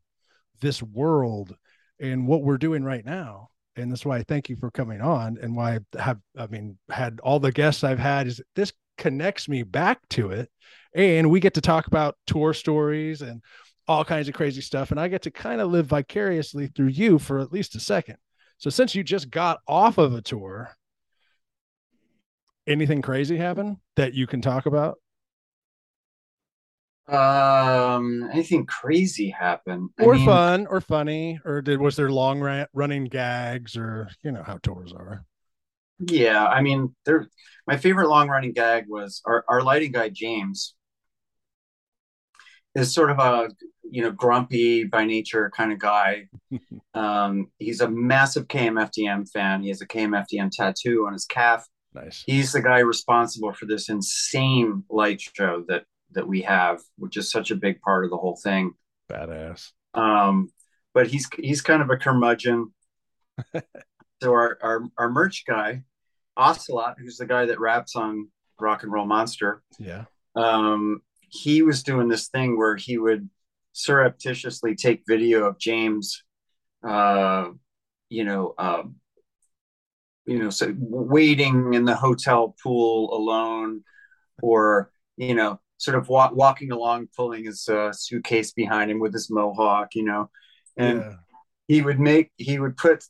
this 0.59 0.83
world 0.83 1.55
and 1.99 2.27
what 2.27 2.43
we're 2.43 2.57
doing 2.57 2.83
right 2.83 3.05
now 3.05 3.49
and 3.75 3.91
that's 3.91 4.05
why 4.05 4.17
I 4.17 4.23
thank 4.23 4.49
you 4.49 4.55
for 4.55 4.71
coming 4.71 5.01
on 5.01 5.37
and 5.41 5.55
why 5.55 5.79
I 5.97 6.01
have 6.01 6.19
I 6.37 6.47
mean 6.47 6.77
had 6.89 7.19
all 7.23 7.39
the 7.39 7.51
guests 7.51 7.83
I've 7.83 7.99
had 7.99 8.27
is 8.27 8.41
this 8.55 8.73
connects 8.97 9.47
me 9.47 9.63
back 9.63 9.99
to 10.09 10.31
it 10.31 10.49
and 10.95 11.29
we 11.29 11.39
get 11.39 11.55
to 11.55 11.61
talk 11.61 11.87
about 11.87 12.15
tour 12.27 12.53
stories 12.53 13.21
and 13.21 13.41
all 13.87 14.05
kinds 14.05 14.27
of 14.27 14.33
crazy 14.33 14.61
stuff 14.61 14.91
and 14.91 14.99
I 14.99 15.07
get 15.07 15.23
to 15.23 15.31
kind 15.31 15.59
of 15.61 15.71
live 15.71 15.87
vicariously 15.87 16.67
through 16.67 16.87
you 16.87 17.19
for 17.19 17.39
at 17.39 17.51
least 17.51 17.75
a 17.75 17.79
second. 17.79 18.17
So 18.57 18.69
since 18.69 18.95
you 18.95 19.03
just 19.03 19.29
got 19.29 19.59
off 19.67 19.97
of 19.97 20.13
a 20.13 20.21
tour 20.21 20.75
anything 22.67 23.01
crazy 23.01 23.37
happen 23.37 23.77
that 23.95 24.13
you 24.13 24.27
can 24.27 24.41
talk 24.41 24.65
about? 24.65 24.97
Um, 27.07 28.29
anything 28.31 28.65
crazy 28.65 29.29
happen? 29.29 29.89
Or 29.99 30.13
I 30.13 30.17
mean, 30.17 30.25
fun 30.25 30.67
or 30.67 30.79
funny 30.79 31.39
or 31.43 31.61
did 31.61 31.81
was 31.81 31.95
there 31.95 32.09
long 32.09 32.39
running 32.73 33.05
gags 33.05 33.75
or 33.75 34.09
you 34.23 34.31
know 34.31 34.43
how 34.43 34.57
tours 34.63 34.93
are? 34.93 35.25
Yeah, 35.99 36.45
I 36.45 36.61
mean, 36.61 36.95
there 37.05 37.27
my 37.67 37.77
favorite 37.77 38.09
long 38.09 38.29
running 38.29 38.53
gag 38.53 38.85
was 38.87 39.21
our, 39.25 39.45
our 39.47 39.61
lighting 39.61 39.91
guy 39.91 40.09
James 40.09 40.75
is 42.75 42.93
sort 42.93 43.11
of 43.11 43.19
a 43.19 43.49
you 43.89 44.01
know 44.01 44.11
grumpy 44.11 44.83
by 44.83 45.05
nature 45.05 45.51
kind 45.55 45.71
of 45.71 45.79
guy. 45.79 46.27
um, 46.93 47.47
he's 47.59 47.81
a 47.81 47.89
massive 47.89 48.47
KMFDM 48.47 49.29
fan. 49.31 49.61
He 49.61 49.69
has 49.69 49.81
a 49.81 49.87
KMFDM 49.87 50.51
tattoo 50.51 51.05
on 51.07 51.13
his 51.13 51.25
calf. 51.25 51.65
Nice. 51.93 52.23
He's 52.25 52.51
the 52.51 52.61
guy 52.61 52.79
responsible 52.79 53.53
for 53.53 53.65
this 53.65 53.89
insane 53.89 54.83
light 54.89 55.21
show 55.21 55.63
that 55.67 55.83
that 56.13 56.27
we 56.27 56.41
have, 56.41 56.79
which 56.97 57.17
is 57.17 57.31
such 57.31 57.51
a 57.51 57.55
big 57.55 57.81
part 57.81 58.03
of 58.03 58.11
the 58.11 58.17
whole 58.17 58.39
thing. 58.43 58.73
Badass. 59.11 59.71
Um, 59.93 60.49
but 60.93 61.07
he's 61.07 61.27
he's 61.37 61.61
kind 61.61 61.81
of 61.81 61.89
a 61.89 61.97
curmudgeon. 61.97 62.73
so 64.23 64.31
our, 64.31 64.57
our 64.61 64.83
our 64.97 65.09
merch 65.09 65.43
guy, 65.45 65.83
Ocelot, 66.37 66.95
who's 66.97 67.17
the 67.17 67.25
guy 67.25 67.45
that 67.45 67.59
raps 67.59 67.97
on 67.97 68.29
Rock 68.57 68.83
and 68.83 68.91
Roll 68.91 69.05
Monster. 69.05 69.61
Yeah. 69.77 70.05
Um, 70.33 71.01
he 71.27 71.61
was 71.61 71.83
doing 71.83 72.07
this 72.07 72.29
thing 72.29 72.57
where 72.57 72.77
he 72.77 72.97
would 72.97 73.29
surreptitiously 73.73 74.75
take 74.75 75.03
video 75.05 75.43
of 75.43 75.59
James, 75.59 76.23
uh, 76.87 77.49
you 78.07 78.23
know, 78.23 78.53
uh, 78.57 78.83
you 80.25 80.39
know, 80.39 80.49
so 80.49 80.73
waiting 80.77 81.73
in 81.73 81.83
the 81.83 81.95
hotel 81.95 82.55
pool 82.63 83.13
alone, 83.13 83.83
or 84.41 84.89
you 85.17 85.35
know, 85.35 85.59
sort 85.79 85.97
of 85.97 86.07
walk, 86.07 86.33
walking 86.33 86.71
along, 86.71 87.09
pulling 87.13 87.43
his 87.43 87.67
uh, 87.67 87.91
suitcase 87.91 88.53
behind 88.53 88.89
him 88.89 89.01
with 89.01 89.11
his 89.11 89.29
mohawk, 89.29 89.95
you 89.95 90.03
know, 90.03 90.29
and 90.77 90.99
yeah. 90.99 91.15
he 91.67 91.81
would 91.81 91.99
make 91.99 92.31
he 92.37 92.57
would 92.57 92.77
put 92.77 93.03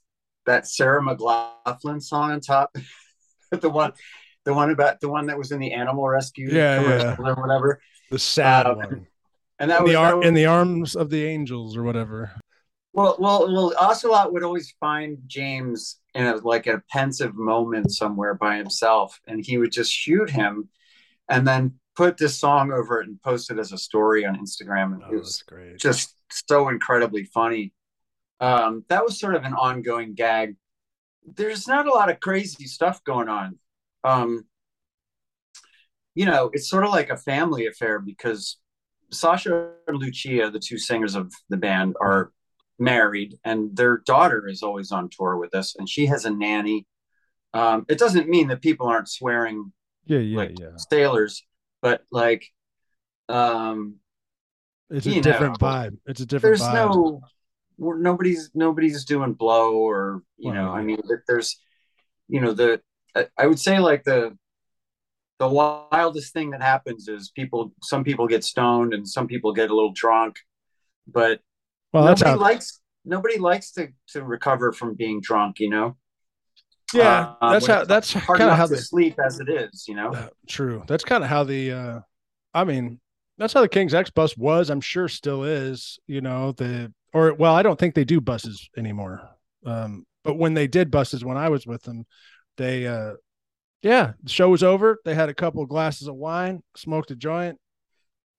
that 0.45 0.67
Sarah 0.67 1.01
McLachlan 1.01 2.01
song 2.01 2.31
on 2.31 2.39
top, 2.39 2.75
the 3.51 3.69
one, 3.69 3.93
the 4.45 4.53
one 4.53 4.71
about 4.71 4.99
the 4.99 5.09
one 5.09 5.27
that 5.27 5.37
was 5.37 5.51
in 5.51 5.59
the 5.59 5.73
animal 5.73 6.07
rescue, 6.07 6.49
yeah, 6.51 6.81
yeah. 6.81 7.15
or 7.17 7.35
whatever, 7.35 7.81
the 8.11 8.19
sad 8.19 8.65
uh, 8.65 8.75
one, 8.75 9.07
and 9.59 9.71
that 9.71 9.79
in 9.79 9.83
was, 9.83 9.91
the, 9.91 9.97
ar- 9.97 10.17
was, 10.17 10.27
in 10.27 10.33
the 10.33 10.45
arms 10.45 10.95
of 10.95 11.09
the 11.09 11.25
angels 11.25 11.77
or 11.77 11.83
whatever. 11.83 12.31
Well, 12.93 13.15
well, 13.19 13.51
well. 13.51 13.73
Ocelot 13.79 14.31
would 14.33 14.43
always 14.43 14.73
find 14.79 15.17
James 15.25 15.99
in 16.13 16.27
a 16.27 16.35
like 16.35 16.67
a 16.67 16.83
pensive 16.91 17.35
moment 17.35 17.91
somewhere 17.91 18.35
by 18.35 18.57
himself, 18.57 19.19
and 19.27 19.43
he 19.43 19.57
would 19.57 19.71
just 19.71 19.91
shoot 19.91 20.29
him, 20.29 20.69
and 21.27 21.47
then 21.47 21.73
put 21.95 22.17
this 22.17 22.39
song 22.39 22.71
over 22.71 23.01
it 23.01 23.07
and 23.07 23.21
post 23.21 23.51
it 23.51 23.59
as 23.59 23.71
a 23.71 23.77
story 23.77 24.25
on 24.25 24.35
Instagram. 24.35 24.93
And 24.93 25.03
oh, 25.03 25.13
it 25.13 25.19
was 25.19 25.43
great. 25.43 25.79
just 25.79 26.15
so 26.29 26.69
incredibly 26.69 27.25
funny. 27.25 27.73
Um, 28.43 28.83
that 28.89 29.05
was 29.05 29.17
sort 29.17 29.35
of 29.35 29.45
an 29.45 29.53
ongoing 29.53 30.15
gag. 30.15 30.57
There's 31.25 31.65
not 31.65 31.87
a 31.87 31.93
lot 31.93 32.09
of 32.11 32.19
crazy 32.19 32.65
stuff 32.65 33.01
going 33.05 33.29
on. 33.29 33.57
Um, 34.03 34.45
you 36.13 36.25
know, 36.25 36.49
it's 36.51 36.69
sort 36.69 36.83
of 36.83 36.91
like 36.91 37.09
a 37.09 37.15
family 37.15 37.67
affair 37.67 37.99
because 37.99 38.57
Sascha 39.13 39.71
and 39.87 39.97
Lucia, 39.97 40.49
the 40.51 40.59
two 40.59 40.77
singers 40.77 41.15
of 41.15 41.31
the 41.47 41.55
band, 41.55 41.95
are 42.01 42.33
married, 42.77 43.35
and 43.45 43.73
their 43.77 43.99
daughter 44.05 44.45
is 44.49 44.61
always 44.61 44.91
on 44.91 45.09
tour 45.09 45.37
with 45.37 45.55
us, 45.55 45.75
and 45.77 45.87
she 45.87 46.07
has 46.07 46.25
a 46.25 46.29
nanny. 46.29 46.85
Um, 47.53 47.85
it 47.87 47.97
doesn't 47.97 48.27
mean 48.27 48.49
that 48.49 48.61
people 48.61 48.87
aren't 48.87 49.07
swearing 49.07 49.71
yeah, 50.05 50.19
yeah, 50.19 50.37
like 50.37 50.59
yeah. 50.59 50.75
sailors, 50.89 51.45
but 51.81 52.01
like 52.11 52.45
um 53.29 53.95
it's 54.89 55.05
a 55.05 55.21
different 55.21 55.61
know, 55.61 55.67
vibe 55.67 55.97
it's 56.05 56.19
a 56.19 56.25
different 56.25 56.57
there's 56.57 56.61
vibe. 56.61 56.73
no 56.73 57.21
nobody's 57.77 58.51
nobody's 58.53 59.05
doing 59.05 59.33
blow 59.33 59.75
or 59.75 60.21
you 60.37 60.53
know 60.53 60.69
i 60.69 60.81
mean 60.81 60.99
there's 61.27 61.59
you 62.27 62.39
know 62.39 62.53
the 62.53 62.81
i 63.37 63.47
would 63.47 63.59
say 63.59 63.79
like 63.79 64.03
the 64.03 64.37
the 65.39 65.47
wildest 65.47 66.33
thing 66.33 66.51
that 66.51 66.61
happens 66.61 67.07
is 67.07 67.31
people 67.31 67.73
some 67.81 68.03
people 68.03 68.27
get 68.27 68.43
stoned 68.43 68.93
and 68.93 69.07
some 69.07 69.27
people 69.27 69.53
get 69.53 69.69
a 69.69 69.75
little 69.75 69.93
drunk 69.93 70.37
but 71.07 71.39
well 71.91 72.05
that's 72.05 72.21
nobody 72.21 72.39
how... 72.39 72.41
likes 72.41 72.81
nobody 73.05 73.37
likes 73.37 73.71
to 73.71 73.89
to 74.07 74.23
recover 74.23 74.71
from 74.71 74.95
being 74.95 75.19
drunk 75.21 75.59
you 75.59 75.69
know 75.69 75.95
yeah, 76.93 77.33
uh, 77.41 77.53
that's 77.53 77.65
how 77.65 77.83
that's 77.85 78.13
kind 78.13 78.43
of 78.43 78.55
how 78.55 78.67
the 78.67 78.77
sleep 78.77 79.17
as 79.19 79.39
it 79.39 79.49
is, 79.49 79.85
you 79.87 79.95
know. 79.95 80.13
Uh, 80.13 80.27
true. 80.47 80.83
That's 80.87 81.03
kind 81.03 81.23
of 81.23 81.29
how 81.29 81.43
the 81.43 81.71
uh 81.71 81.99
I 82.53 82.63
mean, 82.65 82.99
that's 83.37 83.53
how 83.53 83.61
the 83.61 83.67
King's 83.67 83.93
X 83.93 84.09
bus 84.09 84.37
was, 84.37 84.69
I'm 84.69 84.81
sure 84.81 85.07
still 85.07 85.43
is, 85.43 85.99
you 86.07 86.21
know, 86.21 86.51
the 86.51 86.93
or 87.13 87.33
well, 87.33 87.55
I 87.55 87.63
don't 87.63 87.79
think 87.79 87.95
they 87.95 88.05
do 88.05 88.21
buses 88.21 88.69
anymore. 88.77 89.21
Um 89.65 90.05
but 90.23 90.35
when 90.37 90.53
they 90.53 90.67
did 90.67 90.91
buses 90.91 91.23
when 91.23 91.37
I 91.37 91.49
was 91.49 91.67
with 91.67 91.83
them, 91.83 92.05
they 92.57 92.87
uh 92.87 93.13
yeah, 93.81 94.13
the 94.23 94.29
show 94.29 94.49
was 94.49 94.63
over. 94.63 94.99
They 95.03 95.13
had 95.13 95.29
a 95.29 95.33
couple 95.33 95.65
glasses 95.65 96.07
of 96.07 96.15
wine, 96.15 96.63
smoked 96.77 97.11
a 97.11 97.15
joint. 97.15 97.59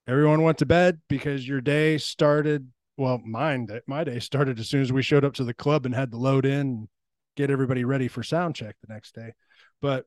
Everyone 0.07 0.43
went 0.43 0.59
to 0.59 0.67
bed 0.67 1.01
because 1.09 1.47
your 1.47 1.61
day 1.61 1.99
started 1.99 2.69
well, 2.97 3.21
mine 3.25 3.69
my 3.87 4.05
day 4.05 4.21
started 4.21 4.61
as 4.61 4.69
soon 4.69 4.83
as 4.83 4.93
we 4.93 5.03
showed 5.03 5.25
up 5.25 5.35
to 5.35 5.45
the 5.45 5.55
club 5.55 5.85
and 5.85 5.95
had 5.95 6.13
to 6.13 6.17
load 6.17 6.47
in 6.47 6.89
get 7.37 7.51
everybody 7.51 7.85
ready 7.85 8.09
for 8.09 8.23
sound 8.23 8.55
check 8.55 8.77
the 8.81 8.93
next 8.93 9.15
day. 9.15 9.33
But 9.81 10.07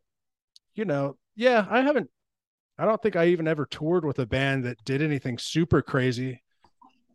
you 0.75 0.85
know, 0.85 1.17
yeah, 1.35 1.65
I 1.69 1.81
haven't 1.81 2.09
I 2.77 2.85
don't 2.85 3.01
think 3.01 3.15
I 3.15 3.27
even 3.27 3.47
ever 3.47 3.65
toured 3.65 4.05
with 4.05 4.19
a 4.19 4.25
band 4.25 4.65
that 4.65 4.83
did 4.85 5.01
anything 5.01 5.37
super 5.37 5.81
crazy. 5.81 6.43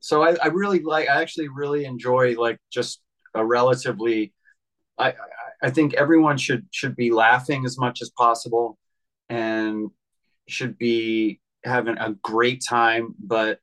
So 0.03 0.23
I, 0.23 0.35
I 0.43 0.49
really 0.49 0.81
like 0.81 1.09
I 1.09 1.23
actually 1.23 1.49
really 1.49 1.87
enjoy 1.87 2.35
like 2.35 2.59
just 2.71 3.01
a 3.35 3.45
relatively 3.45 4.35
I 4.99 5.15
I 5.63 5.71
think 5.71 5.95
everyone 5.95 6.37
should 6.37 6.67
should 6.73 6.97
be 6.97 7.13
laughing 7.13 7.65
as 7.65 7.79
much 7.79 8.03
as 8.03 8.11
possible 8.11 8.79
and 9.31 9.91
should 10.49 10.77
be 10.77 11.41
having 11.65 11.97
a 11.99 12.15
great 12.23 12.63
time, 12.69 13.15
but 13.19 13.61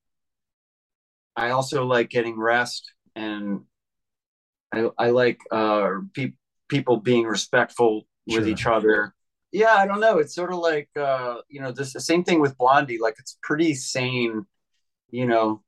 I 1.36 1.52
also 1.52 1.86
like 1.86 2.10
getting 2.10 2.40
rest 2.40 2.92
and 3.16 3.62
I, 4.72 4.90
I 4.98 5.10
like 5.10 5.40
uh, 5.52 5.90
pe- 6.14 6.34
people 6.70 6.98
being 6.98 7.26
respectful 7.26 8.08
with 8.28 8.48
each 8.48 8.66
other. 8.66 9.14
Yeah, 9.52 9.74
I 9.74 9.88
don't 9.88 10.00
know. 10.00 10.20
It's 10.20 10.36
sort 10.36 10.54
of 10.54 10.60
like 10.60 10.90
uh, 10.96 11.38
you 11.50 11.60
know, 11.60 11.72
this 11.72 11.94
the 11.94 12.00
same 12.00 12.24
thing 12.24 12.40
with 12.40 12.58
Blondie. 12.58 13.00
Like 13.00 13.16
it's 13.20 13.38
pretty 13.42 13.74
sane, 13.74 14.46
you 15.10 15.26
know. 15.26 15.64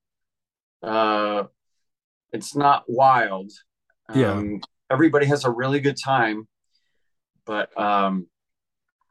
Uh, 0.81 1.43
it's 2.31 2.55
not 2.55 2.83
wild. 2.87 3.51
Yeah. 4.13 4.33
Um, 4.33 4.61
everybody 4.89 5.25
has 5.27 5.45
a 5.45 5.51
really 5.51 5.79
good 5.79 5.97
time, 5.97 6.47
but 7.45 7.77
um, 7.79 8.27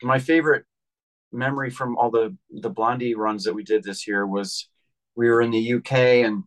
my 0.02 0.18
favorite 0.18 0.64
memory 1.32 1.70
from 1.70 1.96
all 1.96 2.10
the 2.10 2.36
the 2.50 2.70
Blondie 2.70 3.14
runs 3.14 3.44
that 3.44 3.54
we 3.54 3.62
did 3.62 3.84
this 3.84 4.06
year 4.06 4.26
was 4.26 4.68
we 5.16 5.28
were 5.28 5.42
in 5.42 5.50
the 5.50 5.74
UK 5.74 5.92
and 6.24 6.44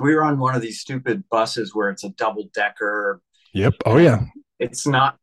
we 0.00 0.14
were 0.14 0.24
on 0.24 0.38
one 0.38 0.54
of 0.54 0.62
these 0.62 0.80
stupid 0.80 1.22
buses 1.30 1.74
where 1.74 1.90
it's 1.90 2.04
a 2.04 2.10
double 2.10 2.48
decker. 2.54 3.20
Yep. 3.54 3.74
Oh 3.86 3.98
yeah. 3.98 4.24
It's 4.58 4.86
not 4.86 5.18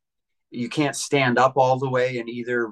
you 0.52 0.70
can't 0.70 0.96
stand 0.96 1.38
up 1.38 1.54
all 1.58 1.78
the 1.78 1.90
way 1.90 2.18
in 2.18 2.30
either 2.30 2.72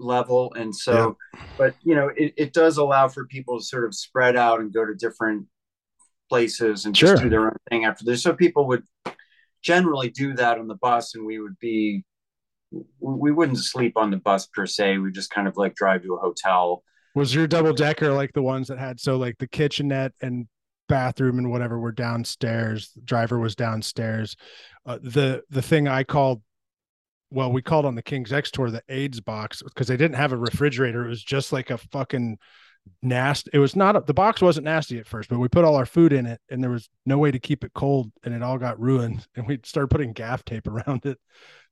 level 0.00 0.52
and 0.54 0.74
so 0.74 1.16
yeah. 1.34 1.40
but 1.56 1.74
you 1.82 1.94
know 1.94 2.10
it, 2.16 2.34
it 2.36 2.52
does 2.52 2.78
allow 2.78 3.06
for 3.06 3.26
people 3.26 3.58
to 3.58 3.64
sort 3.64 3.84
of 3.84 3.94
spread 3.94 4.34
out 4.34 4.60
and 4.60 4.74
go 4.74 4.84
to 4.84 4.94
different 4.94 5.46
places 6.28 6.84
and 6.86 6.94
just 6.94 7.22
do 7.22 7.28
their 7.28 7.46
own 7.46 7.56
thing 7.70 7.84
after 7.84 8.04
this. 8.04 8.22
So 8.22 8.34
people 8.34 8.66
would 8.68 8.84
generally 9.62 10.10
do 10.10 10.34
that 10.34 10.58
on 10.58 10.68
the 10.68 10.74
bus 10.76 11.14
and 11.14 11.24
we 11.24 11.38
would 11.38 11.58
be 11.58 12.04
we 12.98 13.30
wouldn't 13.30 13.58
sleep 13.58 13.96
on 13.96 14.10
the 14.10 14.16
bus 14.16 14.46
per 14.46 14.66
se. 14.66 14.98
We 14.98 15.12
just 15.12 15.30
kind 15.30 15.46
of 15.46 15.56
like 15.56 15.74
drive 15.74 16.02
to 16.02 16.14
a 16.14 16.18
hotel. 16.18 16.82
Was 17.14 17.34
your 17.34 17.46
double 17.46 17.72
decker 17.72 18.12
like 18.12 18.32
the 18.32 18.42
ones 18.42 18.68
that 18.68 18.78
had 18.78 18.98
so 18.98 19.16
like 19.16 19.38
the 19.38 19.46
kitchenette 19.46 20.12
and 20.20 20.48
bathroom 20.88 21.38
and 21.38 21.50
whatever 21.50 21.78
were 21.78 21.92
downstairs 21.92 22.90
the 22.94 23.00
driver 23.00 23.38
was 23.38 23.56
downstairs 23.56 24.36
uh, 24.84 24.98
the 25.00 25.42
the 25.48 25.62
thing 25.62 25.88
i 25.88 26.04
called 26.04 26.42
well, 27.34 27.50
we 27.50 27.62
called 27.62 27.84
on 27.84 27.96
the 27.96 28.02
King's 28.02 28.32
X 28.32 28.50
tour 28.50 28.70
the 28.70 28.82
AIDS 28.88 29.20
box 29.20 29.60
because 29.60 29.88
they 29.88 29.96
didn't 29.96 30.16
have 30.16 30.32
a 30.32 30.36
refrigerator. 30.36 31.04
It 31.04 31.08
was 31.08 31.22
just 31.22 31.52
like 31.52 31.70
a 31.70 31.78
fucking 31.78 32.38
nasty. 33.02 33.50
It 33.52 33.58
was 33.58 33.76
not 33.76 34.06
the 34.06 34.14
box 34.14 34.40
wasn't 34.40 34.64
nasty 34.64 34.98
at 34.98 35.06
first, 35.06 35.28
but 35.28 35.38
we 35.38 35.48
put 35.48 35.64
all 35.64 35.76
our 35.76 35.86
food 35.86 36.12
in 36.12 36.26
it 36.26 36.40
and 36.50 36.62
there 36.62 36.70
was 36.70 36.88
no 37.06 37.18
way 37.18 37.30
to 37.30 37.38
keep 37.38 37.64
it 37.64 37.72
cold 37.74 38.10
and 38.24 38.34
it 38.34 38.42
all 38.42 38.58
got 38.58 38.80
ruined. 38.80 39.26
And 39.36 39.46
we 39.46 39.58
started 39.64 39.88
putting 39.88 40.12
gaff 40.12 40.44
tape 40.44 40.66
around 40.66 41.06
it 41.06 41.18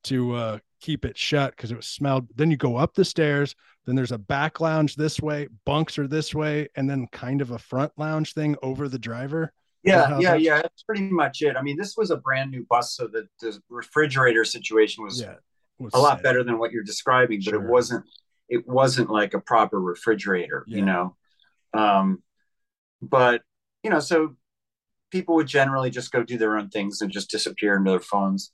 to 0.05 0.35
uh, 0.35 0.59
keep 0.81 1.05
it 1.05 1.17
shut 1.17 1.55
because 1.57 1.71
it 1.71 1.77
was 1.77 1.87
smelled. 1.87 2.29
Then 2.35 2.51
you 2.51 2.57
go 2.57 2.77
up 2.77 2.95
the 2.95 3.05
stairs. 3.05 3.55
Then 3.87 3.95
there's 3.95 4.13
a 4.13 4.19
back 4.19 4.61
lounge 4.61 4.97
this 4.97 5.21
way, 5.21 5.49
bunks 5.65 5.99
are 5.99 6.07
this 6.07 6.35
way, 6.35 6.69
and 6.77 6.89
then 6.89 7.09
kind 7.13 7.41
of 7.41 7.51
a 7.51 7.59
front 7.59 7.93
lounge 7.97 8.35
thing 8.35 8.57
over 8.63 8.89
the 8.89 8.99
driver. 8.99 9.53
Yeah, 9.83 10.21
yeah, 10.21 10.35
yeah. 10.35 10.63
That's 10.63 10.85
pretty 10.85 11.11
much 11.11 11.43
it. 11.43 11.57
I 11.57 11.63
mean, 11.63 11.77
this 11.77 11.97
was 11.97 12.13
a 12.13 12.17
brand 12.17 12.53
new 12.53 12.65
bus, 12.71 12.95
so 12.95 13.09
the, 13.09 13.27
the 13.41 13.61
refrigerator 13.69 14.45
situation 14.45 15.03
was 15.03 15.21
yeah 15.21 15.35
a 15.93 15.99
lot 15.99 16.23
better 16.23 16.45
than 16.45 16.59
what 16.59 16.73
you're 16.73 16.85
describing, 16.85 17.41
but 17.45 17.51
sure. 17.51 17.65
it 17.65 17.69
wasn't 17.69 18.05
it 18.53 18.69
wasn't 18.69 19.09
like 19.09 19.33
a 19.33 19.41
proper 19.41 19.81
refrigerator, 19.81 20.65
yeah. 20.67 20.77
you 20.77 20.85
know. 20.85 21.17
Um, 21.73 22.23
but 23.01 23.41
you 23.83 23.91
know, 23.91 23.99
so 23.99 24.37
people 25.11 25.37
would 25.37 25.47
generally 25.47 25.91
just 25.91 26.13
go 26.13 26.23
do 26.23 26.37
their 26.37 26.59
own 26.59 26.69
things 26.69 27.01
and 27.01 27.11
just 27.11 27.31
disappear 27.31 27.77
into 27.77 27.91
their 27.91 28.01
phones. 28.01 28.53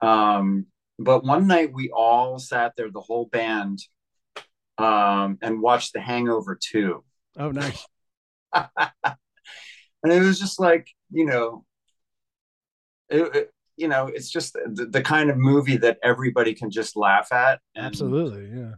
Um, 0.00 0.66
but 0.98 1.24
one 1.24 1.48
night 1.48 1.72
we 1.72 1.90
all 1.90 2.38
sat 2.38 2.74
there, 2.76 2.90
the 2.90 3.00
whole 3.00 3.26
band, 3.26 3.80
um, 4.78 5.38
and 5.42 5.60
watched 5.60 5.92
The 5.92 6.00
Hangover 6.00 6.56
2. 6.60 7.02
Oh, 7.38 7.50
nice. 7.50 7.84
and 8.54 8.68
it 10.04 10.20
was 10.20 10.38
just 10.38 10.60
like, 10.60 10.86
you 11.10 11.26
know, 11.26 11.64
it, 13.08 13.36
it, 13.36 13.50
you 13.76 13.88
know, 13.88 14.06
it's 14.06 14.30
just 14.30 14.52
the, 14.52 14.86
the, 14.86 15.02
kind 15.02 15.30
of 15.30 15.36
movie 15.36 15.78
that 15.78 15.98
everybody 16.02 16.54
can 16.54 16.70
just 16.70 16.96
laugh 16.96 17.32
at. 17.32 17.60
And, 17.74 17.86
Absolutely, 17.86 18.48
yeah. 18.56 18.74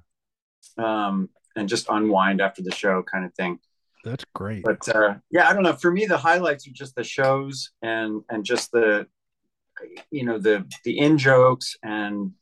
Um, 0.79 1.29
and 1.57 1.69
just 1.69 1.87
unwind 1.89 2.41
after 2.41 2.63
the 2.63 2.75
show, 2.75 3.03
kind 3.03 3.25
of 3.25 3.33
thing. 3.35 3.59
That's 4.05 4.25
great. 4.35 4.65
But 4.65 4.87
uh, 4.89 5.15
yeah, 5.31 5.49
I 5.49 5.55
don't 5.55 5.63
know. 5.63 5.73
For 5.73 5.91
me, 5.91 6.05
the 6.07 6.19
highlights 6.19 6.67
are 6.69 6.73
just 6.73 6.95
the 6.95 7.05
shows 7.05 7.71
and 7.81 8.23
and 8.29 8.45
just 8.45 8.71
the, 8.71 9.07
you 10.11 10.25
know, 10.25 10.39
the 10.39 10.67
the 10.85 10.99
in 10.99 11.17
jokes 11.17 11.77
and 11.83 12.33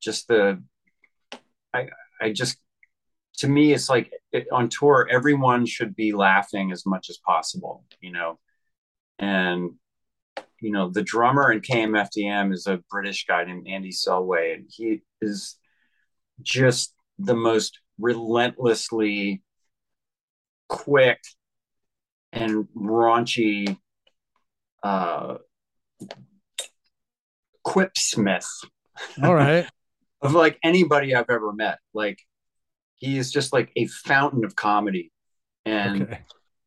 just 0.00 0.28
the, 0.28 0.62
I 1.74 1.88
I 2.20 2.32
just 2.32 2.58
to 3.38 3.48
me 3.48 3.74
it's 3.74 3.90
like 3.90 4.10
it, 4.32 4.46
on 4.50 4.70
tour 4.70 5.06
everyone 5.10 5.66
should 5.66 5.94
be 5.94 6.12
laughing 6.12 6.72
as 6.72 6.86
much 6.86 7.10
as 7.10 7.18
possible, 7.18 7.84
you 8.00 8.12
know, 8.12 8.38
and 9.18 9.72
you 10.60 10.72
know, 10.72 10.88
the 10.90 11.02
drummer 11.02 11.52
in 11.52 11.60
KMFDM 11.60 12.52
is 12.52 12.66
a 12.66 12.82
British 12.90 13.26
guy 13.26 13.44
named 13.44 13.68
Andy 13.68 13.90
Selway, 13.90 14.54
and 14.54 14.64
he 14.68 15.02
is 15.20 15.56
just 16.42 16.94
the 17.18 17.34
most 17.34 17.80
relentlessly 17.98 19.42
quick 20.68 21.20
and 22.32 22.66
raunchy 22.76 23.78
uh, 24.82 25.36
quip 27.62 27.96
smith. 27.96 28.48
All 29.22 29.34
right. 29.34 29.66
of 30.22 30.34
like 30.34 30.58
anybody 30.62 31.14
I've 31.14 31.30
ever 31.30 31.52
met. 31.52 31.78
Like 31.94 32.18
he 32.96 33.18
is 33.18 33.30
just 33.30 33.52
like 33.52 33.70
a 33.76 33.86
fountain 33.86 34.44
of 34.44 34.56
comedy. 34.56 35.12
And 35.64 36.02
okay. 36.02 36.20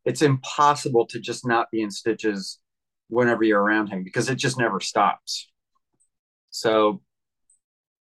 it's 0.04 0.22
impossible 0.22 1.06
to 1.06 1.20
just 1.20 1.46
not 1.46 1.70
be 1.70 1.82
in 1.82 1.90
stitches 1.90 2.58
whenever 3.08 3.42
you're 3.42 3.60
around 3.60 3.88
him 3.88 4.04
because 4.04 4.28
it 4.28 4.36
just 4.36 4.58
never 4.58 4.80
stops. 4.80 5.48
So, 6.50 7.00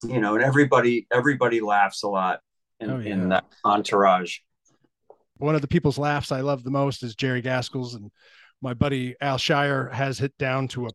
you 0.04 0.20
know, 0.20 0.36
and 0.36 0.44
everybody 0.44 1.08
everybody 1.12 1.62
laughs 1.62 2.04
a 2.04 2.08
lot 2.08 2.42
in, 2.80 2.90
oh, 2.90 3.00
yeah. 3.00 3.14
in 3.14 3.30
that 3.30 3.46
entourage. 3.64 4.40
One 5.38 5.56
of 5.56 5.62
the 5.62 5.68
people's 5.68 5.98
laughs 5.98 6.32
I 6.32 6.42
love 6.42 6.64
the 6.64 6.72
most 6.72 7.04
is 7.04 7.16
Jerry 7.16 7.42
Gaskill's, 7.42 7.96
and 7.96 8.12
my 8.62 8.74
buddy 8.74 9.16
Al 9.22 9.38
Shire 9.38 9.90
has 9.90 10.20
hit 10.20 10.38
down 10.38 10.68
to 10.70 10.88
a, 10.88 10.90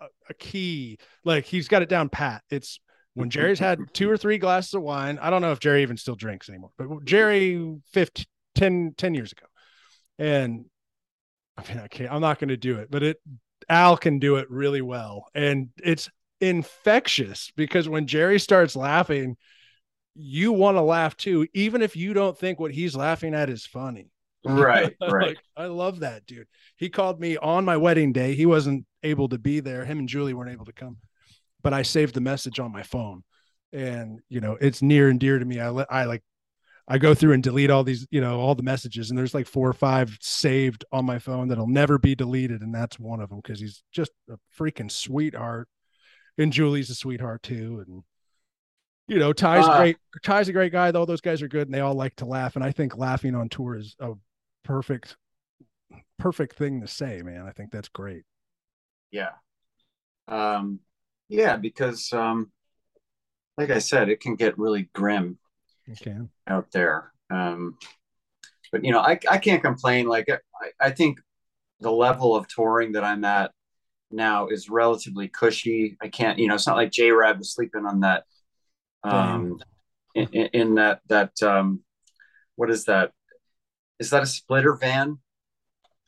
a, 0.00 0.06
a 0.30 0.34
key. 0.34 0.98
Like 1.24 1.44
he's 1.44 1.68
got 1.68 1.82
it 1.82 1.88
down 1.88 2.08
pat. 2.08 2.42
It's 2.50 2.80
when 3.14 3.30
Jerry's 3.30 3.58
had 3.58 3.80
two 3.92 4.08
or 4.08 4.16
three 4.16 4.38
glasses 4.38 4.74
of 4.74 4.82
wine. 4.82 5.18
I 5.20 5.30
don't 5.30 5.42
know 5.42 5.52
if 5.52 5.60
Jerry 5.60 5.82
even 5.82 5.96
still 5.96 6.14
drinks 6.14 6.48
anymore, 6.48 6.70
but 6.78 7.04
Jerry 7.04 7.76
15, 7.92 8.24
10, 8.54 8.94
10 8.96 9.14
years 9.14 9.32
ago. 9.32 9.46
And 10.18 10.66
I 11.56 11.68
mean, 11.68 11.80
I 11.82 11.88
can't, 11.88 12.12
I'm 12.12 12.20
not 12.20 12.38
going 12.38 12.48
to 12.48 12.56
do 12.56 12.78
it, 12.78 12.90
but 12.90 13.02
it, 13.02 13.20
Al 13.68 13.96
can 13.96 14.18
do 14.18 14.36
it 14.36 14.48
really 14.50 14.82
well. 14.82 15.26
And 15.34 15.70
it's 15.82 16.08
infectious 16.40 17.52
because 17.56 17.88
when 17.88 18.06
Jerry 18.06 18.38
starts 18.38 18.76
laughing, 18.76 19.36
you 20.14 20.52
want 20.52 20.76
to 20.76 20.82
laugh 20.82 21.16
too, 21.16 21.46
even 21.54 21.82
if 21.82 21.96
you 21.96 22.12
don't 22.12 22.36
think 22.36 22.58
what 22.58 22.72
he's 22.72 22.96
laughing 22.96 23.34
at 23.34 23.50
is 23.50 23.64
funny. 23.64 24.10
Right, 24.44 24.94
right. 25.00 25.28
like, 25.28 25.38
I 25.56 25.66
love 25.66 26.00
that 26.00 26.26
dude. 26.26 26.46
He 26.76 26.88
called 26.88 27.20
me 27.20 27.36
on 27.36 27.64
my 27.64 27.76
wedding 27.76 28.12
day. 28.12 28.34
He 28.34 28.46
wasn't 28.46 28.86
able 29.02 29.28
to 29.28 29.38
be 29.38 29.60
there. 29.60 29.84
Him 29.84 30.00
and 30.00 30.08
Julie 30.08 30.34
weren't 30.34 30.52
able 30.52 30.64
to 30.66 30.72
come, 30.72 30.98
but 31.62 31.72
I 31.72 31.82
saved 31.82 32.14
the 32.14 32.20
message 32.20 32.60
on 32.60 32.72
my 32.72 32.82
phone, 32.82 33.24
and 33.72 34.20
you 34.28 34.40
know 34.40 34.56
it's 34.60 34.82
near 34.82 35.08
and 35.08 35.18
dear 35.18 35.38
to 35.38 35.44
me. 35.44 35.60
I 35.60 35.70
let 35.70 35.92
I 35.92 36.04
like 36.04 36.22
I 36.86 36.98
go 36.98 37.14
through 37.14 37.34
and 37.34 37.42
delete 37.42 37.70
all 37.70 37.84
these, 37.84 38.06
you 38.10 38.20
know, 38.20 38.40
all 38.40 38.54
the 38.54 38.62
messages, 38.62 39.10
and 39.10 39.18
there's 39.18 39.34
like 39.34 39.46
four 39.46 39.68
or 39.68 39.74
five 39.74 40.16
saved 40.20 40.84
on 40.90 41.04
my 41.04 41.18
phone 41.18 41.48
that'll 41.48 41.66
never 41.66 41.98
be 41.98 42.14
deleted, 42.14 42.62
and 42.62 42.74
that's 42.74 42.98
one 42.98 43.20
of 43.20 43.28
them 43.28 43.40
because 43.42 43.60
he's 43.60 43.82
just 43.92 44.12
a 44.30 44.36
freaking 44.58 44.90
sweetheart, 44.90 45.68
and 46.38 46.52
Julie's 46.52 46.90
a 46.90 46.94
sweetheart 46.94 47.42
too, 47.42 47.84
and 47.86 48.02
you 49.08 49.18
know, 49.18 49.32
Ty's 49.32 49.66
uh, 49.66 49.78
great. 49.78 49.96
Ty's 50.22 50.48
a 50.48 50.52
great 50.52 50.72
guy. 50.72 50.90
Though 50.90 51.04
those 51.04 51.20
guys 51.20 51.42
are 51.42 51.48
good, 51.48 51.66
and 51.66 51.74
they 51.74 51.80
all 51.80 51.94
like 51.94 52.16
to 52.16 52.26
laugh, 52.26 52.56
and 52.56 52.64
I 52.64 52.72
think 52.72 52.96
laughing 52.96 53.34
on 53.34 53.48
tour 53.48 53.76
is 53.76 53.96
a 54.00 54.12
perfect, 54.64 55.16
perfect 56.18 56.56
thing 56.56 56.80
to 56.80 56.86
say, 56.86 57.22
man. 57.22 57.46
I 57.46 57.50
think 57.50 57.70
that's 57.72 57.88
great. 57.88 58.24
Yeah, 59.10 59.30
um, 60.28 60.80
yeah, 61.28 61.56
because 61.56 62.12
um, 62.12 62.52
like 63.56 63.70
I 63.70 63.78
said, 63.78 64.08
it 64.08 64.20
can 64.20 64.36
get 64.36 64.58
really 64.58 64.88
grim 64.94 65.38
okay. 65.90 66.16
out 66.46 66.70
there. 66.70 67.12
Um, 67.30 67.76
but 68.70 68.84
you 68.84 68.92
know, 68.92 69.00
I, 69.00 69.18
I 69.30 69.38
can't 69.38 69.62
complain. 69.62 70.06
Like 70.06 70.28
I, 70.28 70.38
I 70.86 70.90
think 70.90 71.20
the 71.80 71.90
level 71.90 72.36
of 72.36 72.46
touring 72.48 72.92
that 72.92 73.04
I'm 73.04 73.24
at 73.24 73.52
now 74.10 74.48
is 74.48 74.70
relatively 74.70 75.28
cushy. 75.28 75.96
I 76.00 76.08
can't, 76.08 76.38
you 76.38 76.48
know, 76.48 76.54
it's 76.54 76.66
not 76.66 76.76
like 76.76 76.90
J 76.90 77.10
Rab 77.10 77.38
was 77.38 77.52
sleeping 77.52 77.86
on 77.86 78.00
that, 78.00 78.24
um, 79.04 79.60
in, 80.14 80.26
in, 80.28 80.74
that, 80.76 81.00
that, 81.08 81.42
um, 81.42 81.82
what 82.56 82.70
is 82.70 82.84
that? 82.86 83.12
Is 83.98 84.10
that 84.10 84.22
a 84.22 84.26
splitter 84.26 84.74
van? 84.74 85.18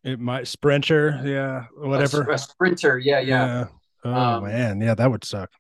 It 0.03 0.19
might 0.19 0.49
sprinter. 0.49 1.21
Yeah. 1.25 1.67
Whatever. 1.77 2.23
A, 2.23 2.35
a 2.35 2.39
sprinter. 2.39 2.99
Yeah. 2.99 3.21
Yeah. 3.21 3.47
yeah. 3.47 3.67
Oh 4.05 4.37
um, 4.37 4.45
man. 4.45 4.81
Yeah. 4.81 4.95
That 4.95 5.11
would 5.11 5.25
suck. 5.25 5.51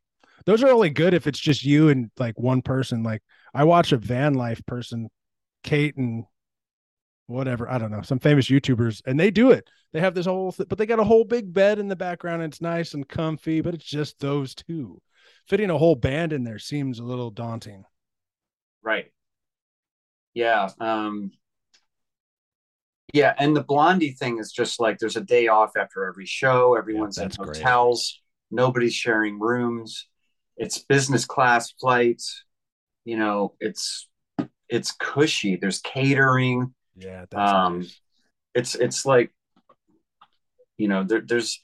Those 0.46 0.62
are 0.62 0.70
only 0.70 0.90
good 0.90 1.14
if 1.14 1.26
it's 1.26 1.38
just 1.38 1.64
you 1.64 1.90
and 1.90 2.10
like 2.18 2.38
one 2.38 2.62
person. 2.62 3.02
Like 3.02 3.22
I 3.54 3.64
watch 3.64 3.92
a 3.92 3.98
van 3.98 4.34
life 4.34 4.64
person, 4.66 5.08
Kate 5.62 5.96
and 5.96 6.24
whatever 7.30 7.70
I 7.70 7.78
don't 7.78 7.90
know, 7.90 8.02
some 8.02 8.18
famous 8.18 8.48
YouTubers, 8.48 9.02
and 9.06 9.18
they 9.18 9.30
do 9.30 9.50
it. 9.50 9.68
They 9.92 10.00
have 10.00 10.14
this 10.14 10.26
whole, 10.26 10.52
th- 10.52 10.68
but 10.68 10.78
they 10.78 10.86
got 10.86 11.00
a 11.00 11.04
whole 11.04 11.24
big 11.24 11.52
bed 11.52 11.78
in 11.78 11.88
the 11.88 11.96
background. 11.96 12.42
And 12.42 12.52
it's 12.52 12.60
nice 12.60 12.94
and 12.94 13.08
comfy, 13.08 13.60
but 13.60 13.74
it's 13.74 13.84
just 13.84 14.18
those 14.20 14.54
two. 14.54 15.00
Fitting 15.48 15.70
a 15.70 15.78
whole 15.78 15.96
band 15.96 16.32
in 16.32 16.44
there 16.44 16.58
seems 16.58 16.98
a 16.98 17.04
little 17.04 17.30
daunting. 17.30 17.84
Right. 18.82 19.06
Yeah. 20.34 20.70
Um, 20.78 21.32
yeah, 23.12 23.34
and 23.38 23.56
the 23.56 23.64
Blondie 23.64 24.12
thing 24.12 24.38
is 24.38 24.52
just 24.52 24.78
like 24.78 24.98
there's 24.98 25.16
a 25.16 25.20
day 25.20 25.48
off 25.48 25.72
after 25.76 26.04
every 26.04 26.26
show. 26.26 26.76
Everyone's 26.76 27.18
yeah, 27.18 27.24
in 27.24 27.30
hotels. 27.36 28.20
Great. 28.50 28.62
Nobody's 28.62 28.94
sharing 28.94 29.40
rooms. 29.40 30.06
It's 30.56 30.78
business 30.78 31.24
class 31.24 31.72
flights 31.72 32.44
you 33.04 33.16
know, 33.16 33.54
it's 33.60 34.08
it's 34.68 34.92
cushy. 34.92 35.56
There's 35.56 35.80
catering. 35.80 36.74
Yeah. 36.96 37.24
um, 37.34 37.80
nice. 37.80 38.00
it's 38.54 38.74
it's 38.74 39.06
like 39.06 39.32
you 40.76 40.88
know 40.88 41.04
there, 41.04 41.20
there's 41.20 41.62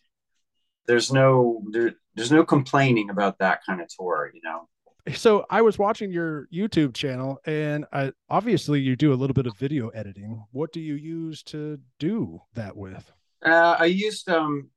there's 0.87 1.13
no 1.13 1.63
there, 1.71 1.95
there's 2.15 2.31
no 2.31 2.45
complaining 2.45 3.11
about 3.11 3.39
that 3.39 3.61
kind 3.65 3.81
of 3.81 3.89
tour 3.89 4.31
you 4.35 4.41
know 4.45 4.69
so 5.15 5.47
i 5.51 5.63
was 5.63 5.79
watching 5.79 6.11
your 6.11 6.49
youtube 6.53 6.95
channel 6.95 7.39
and 7.47 7.87
I, 7.93 8.13
obviously 8.29 8.81
you 8.81 8.95
do 8.95 9.13
a 9.13 9.17
little 9.17 9.35
bit 9.35 9.47
of 9.47 9.57
video 9.57 9.89
editing 9.89 10.45
what 10.53 10.73
do 10.73 10.81
you 10.81 10.95
use 10.95 11.43
to 11.45 11.79
do 11.99 12.41
that 12.55 12.77
with 12.77 13.11
uh, 13.45 13.77
i 13.79 13.87
used 13.87 14.29
um 14.29 14.69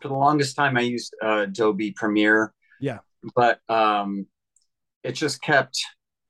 for 0.00 0.08
the 0.08 0.14
longest 0.14 0.56
time 0.56 0.76
i 0.76 0.82
used 0.82 1.14
uh, 1.22 1.46
adobe 1.48 1.92
premiere 1.92 2.52
yeah 2.80 2.98
but 3.34 3.60
um 3.68 4.26
it 5.02 5.12
just 5.12 5.40
kept 5.42 5.80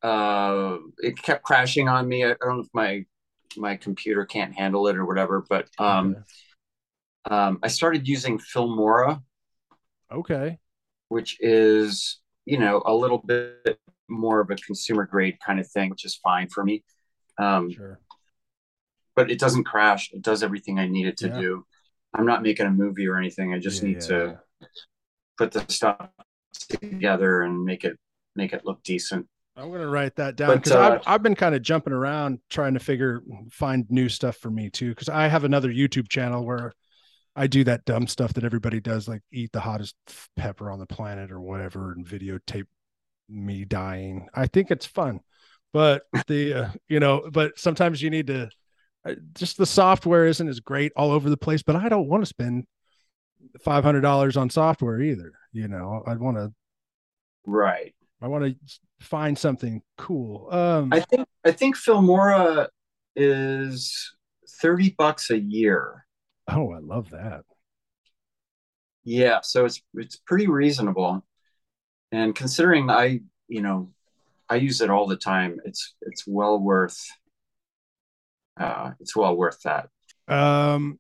uh 0.03 0.78
it 0.99 1.20
kept 1.20 1.42
crashing 1.42 1.88
on 1.88 2.09
me. 2.09 2.24
I 2.24 2.34
don't 2.40 2.57
know 2.57 2.61
if 2.61 2.68
my 2.72 3.05
my 3.57 3.76
computer 3.76 4.24
can't 4.24 4.55
handle 4.55 4.86
it 4.88 4.96
or 4.96 5.07
whatever 5.07 5.42
but 5.49 5.68
um 5.78 6.16
um 7.30 7.59
i 7.62 7.68
started 7.68 8.07
using 8.07 8.38
filmora. 8.38 9.22
Okay. 10.12 10.59
Which 11.09 11.38
is 11.40 12.20
you 12.44 12.59
know 12.59 12.82
a 12.84 12.94
little 12.94 13.18
bit 13.18 13.78
more 14.09 14.40
of 14.40 14.51
a 14.51 14.57
consumer 14.57 15.05
grade 15.05 15.38
kind 15.44 15.61
of 15.61 15.68
thing 15.68 15.90
which 15.90 16.05
is 16.05 16.16
fine 16.16 16.49
for 16.49 16.64
me. 16.64 16.84
Um 17.38 17.70
sure. 17.70 17.99
but 19.16 19.30
it 19.30 19.38
doesn't 19.38 19.64
crash. 19.64 20.11
It 20.12 20.22
does 20.22 20.42
everything 20.42 20.78
i 20.78 20.86
need 20.86 21.07
it 21.07 21.16
to 21.18 21.28
yeah. 21.28 21.40
do. 21.40 21.66
I'm 22.14 22.26
not 22.26 22.42
making 22.42 22.66
a 22.66 22.70
movie 22.70 23.07
or 23.07 23.18
anything. 23.18 23.53
I 23.53 23.59
just 23.59 23.82
yeah, 23.82 23.88
need 23.88 24.03
yeah, 24.03 24.09
to 24.09 24.40
put 25.36 25.53
the 25.53 25.64
stuff 25.68 26.09
together 26.68 27.42
and 27.42 27.64
make 27.64 27.84
it 27.84 27.99
make 28.34 28.53
it 28.53 28.64
look 28.64 28.82
decent 28.82 29.26
I'm 29.59 29.72
gonna 29.72 29.88
write 29.88 30.14
that 30.16 30.36
down 30.36 30.56
because 30.56 30.72
uh, 30.72 30.80
I've, 30.80 31.02
I've 31.06 31.22
been 31.22 31.34
kind 31.34 31.54
of 31.54 31.62
jumping 31.62 31.92
around 31.92 32.38
trying 32.48 32.74
to 32.74 32.80
figure 32.80 33.22
find 33.50 33.84
new 33.90 34.09
stuff 34.09 34.36
for 34.36 34.50
me 34.50 34.70
too. 34.70 34.90
Because 34.90 35.09
I 35.09 35.26
have 35.26 35.42
another 35.42 35.68
YouTube 35.68 36.09
channel 36.09 36.44
where 36.44 36.74
I 37.34 37.48
do 37.48 37.64
that 37.64 37.84
dumb 37.84 38.06
stuff 38.06 38.34
that 38.34 38.44
everybody 38.44 38.80
does, 38.80 39.09
like 39.09 39.22
eat 39.32 39.50
the 39.52 39.61
hottest 39.61 39.96
pepper 40.36 40.70
on 40.70 40.78
the 40.78 40.86
planet 40.86 41.32
or 41.32 41.40
whatever, 41.40 41.92
and 41.92 42.06
videotape 42.06 42.66
me 43.28 43.64
dying. 43.64 44.28
I 44.32 44.46
think 44.46 44.70
it's 44.70 44.86
fun, 44.86 45.20
but 45.72 46.02
the 46.28 46.54
uh, 46.54 46.68
you 46.88 47.00
know, 47.00 47.28
but 47.32 47.59
sometimes 47.59 48.00
you 48.00 48.11
need 48.11 48.28
to. 48.28 48.50
Uh, 49.04 49.14
just 49.34 49.56
the 49.56 49.66
software 49.66 50.26
isn't 50.26 50.48
as 50.48 50.61
great 50.61 50.92
all 50.94 51.11
over 51.11 51.30
the 51.30 51.36
place, 51.36 51.62
but 51.62 51.76
I 51.76 51.88
don't 51.88 52.09
want 52.09 52.22
to 52.22 52.26
spend 52.26 52.64
five 53.61 53.82
hundred 53.82 54.02
dollars 54.02 54.36
on 54.36 54.50
software 54.50 55.00
either. 55.00 55.32
You 55.52 55.66
know, 55.66 56.02
I'd 56.06 56.20
want 56.20 56.36
to. 56.36 56.52
Right. 57.44 57.94
I 58.20 58.26
want 58.26 58.44
to 58.44 58.78
find 59.00 59.38
something 59.38 59.82
cool. 59.96 60.48
Um, 60.50 60.90
I 60.92 61.00
think 61.00 61.26
I 61.44 61.52
think 61.52 61.76
Filmora 61.76 62.68
is 63.14 64.16
thirty 64.60 64.94
bucks 64.98 65.30
a 65.30 65.38
year. 65.38 66.04
Oh, 66.48 66.72
I 66.72 66.78
love 66.78 67.10
that. 67.10 67.42
Yeah, 69.04 69.40
so 69.42 69.64
it's 69.64 69.80
it's 69.94 70.16
pretty 70.16 70.48
reasonable, 70.48 71.24
and 72.10 72.34
considering 72.34 72.90
I 72.90 73.20
you 73.46 73.62
know 73.62 73.90
I 74.48 74.56
use 74.56 74.80
it 74.80 74.90
all 74.90 75.06
the 75.06 75.16
time, 75.16 75.60
it's 75.64 75.94
it's 76.02 76.26
well 76.26 76.58
worth. 76.58 76.98
Uh, 78.58 78.92
it's 78.98 79.14
well 79.14 79.36
worth 79.36 79.62
that. 79.62 79.88
Um, 80.26 80.98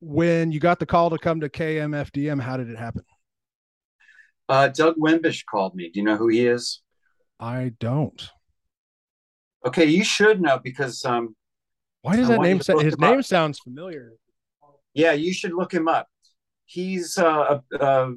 when 0.00 0.52
you 0.52 0.60
got 0.60 0.78
the 0.78 0.86
call 0.86 1.10
to 1.10 1.18
come 1.18 1.40
to 1.40 1.48
KMFDM, 1.48 2.40
how 2.40 2.56
did 2.56 2.70
it 2.70 2.78
happen? 2.78 3.02
Uh, 4.48 4.68
Doug 4.68 4.96
Wimbish 4.96 5.44
called 5.44 5.74
me. 5.74 5.90
Do 5.90 6.00
you 6.00 6.04
know 6.04 6.16
who 6.16 6.28
he 6.28 6.46
is? 6.46 6.80
I 7.38 7.72
don't. 7.78 8.30
Okay, 9.66 9.84
you 9.84 10.04
should 10.04 10.40
know 10.40 10.58
because 10.62 11.04
um. 11.04 11.36
Why 12.02 12.16
does 12.16 12.30
I 12.30 12.34
that 12.34 12.40
name? 12.42 12.58
His 12.58 12.98
name 12.98 13.18
up. 13.18 13.24
sounds 13.24 13.58
familiar. 13.58 14.12
Yeah, 14.94 15.12
you 15.12 15.32
should 15.32 15.52
look 15.52 15.72
him 15.72 15.88
up. 15.88 16.08
He's 16.64 17.18
uh, 17.18 17.60
a, 17.72 17.76
a 17.76 18.14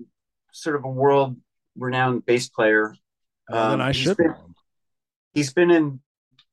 sort 0.52 0.76
of 0.76 0.84
a 0.84 0.90
world-renowned 0.90 2.26
bass 2.26 2.50
player. 2.50 2.96
Um, 3.52 3.72
then 3.72 3.82
I 3.82 3.92
should. 3.92 4.18
Been, 4.18 4.36
he's 5.34 5.54
been 5.54 5.72
in 5.72 6.00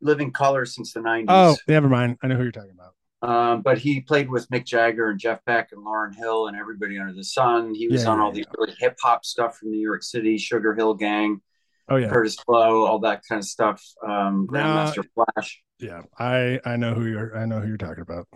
Living 0.01 0.33
Colour 0.33 0.64
since 0.64 0.93
the 0.93 1.01
'90s. 1.01 1.26
Oh, 1.29 1.57
never 1.68 1.89
mind. 1.89 2.18
I 2.22 2.26
know 2.26 2.37
who 2.37 2.43
you're 2.43 2.53
talking 2.53 2.72
about. 2.72 2.95
Um, 3.21 3.62
but 3.62 3.79
he 3.79 4.01
played 4.01 4.31
with 4.31 4.49
Mick 4.49 4.64
Jagger 4.64 5.11
and 5.11 5.19
Jeff 5.19 5.45
Beck 5.45 5.71
and 5.73 5.85
Lauryn 5.85 6.14
Hill 6.14 6.47
and 6.47 6.57
everybody 6.57 6.99
under 6.99 7.12
the 7.12 7.25
sun. 7.25 7.75
He 7.75 7.89
was 7.89 8.05
yeah, 8.05 8.11
on 8.11 8.21
all 8.21 8.37
yeah, 8.37 8.45
the 8.45 8.59
early 8.59 8.75
hip 8.79 8.97
hop 9.03 9.25
stuff 9.25 9.59
from 9.59 9.73
New 9.73 9.81
York 9.81 10.05
City, 10.05 10.39
Sugar 10.39 10.75
Hill 10.75 10.95
Gang, 10.95 11.41
oh 11.89 11.97
yeah, 11.97 12.11
Kurtis 12.11 12.37
Blow, 12.47 12.87
all 12.87 13.01
that 13.01 13.23
kind 13.29 13.41
of 13.41 13.45
stuff. 13.45 13.83
Um, 14.07 14.47
Grandmaster 14.47 15.01
uh, 15.01 15.25
Flash. 15.35 15.62
Yeah, 15.81 16.03
I 16.19 16.61
I 16.64 16.77
know 16.77 16.95
who 16.95 17.07
you're 17.07 17.37
I 17.37 17.45
know 17.45 17.61
who 17.61 17.69
you're 17.69 17.77
talking 17.77 18.03
about. 18.03 18.29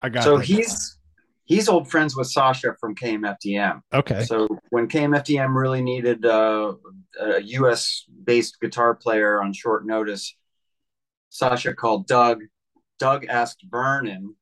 I 0.00 0.10
got 0.10 0.22
so 0.22 0.36
he's 0.36 0.96
he's 1.44 1.68
old 1.68 1.90
friends 1.90 2.16
with 2.16 2.32
Sascha 2.32 2.74
from 2.78 2.94
KMFDM. 2.94 3.80
Okay. 3.92 4.24
So 4.24 4.46
when 4.70 4.86
KMFDM 4.88 5.54
really 5.54 5.82
needed 5.82 6.24
uh, 6.24 6.74
a 7.20 7.40
U.S. 7.42 8.04
based 8.24 8.60
guitar 8.60 8.94
player 8.94 9.42
on 9.42 9.52
short 9.52 9.86
notice, 9.86 10.36
Sascha 11.32 11.74
called 11.74 12.06
Doug 12.06 12.42
Doug 12.98 13.26
asked 13.26 13.64
Vernon, 13.70 14.36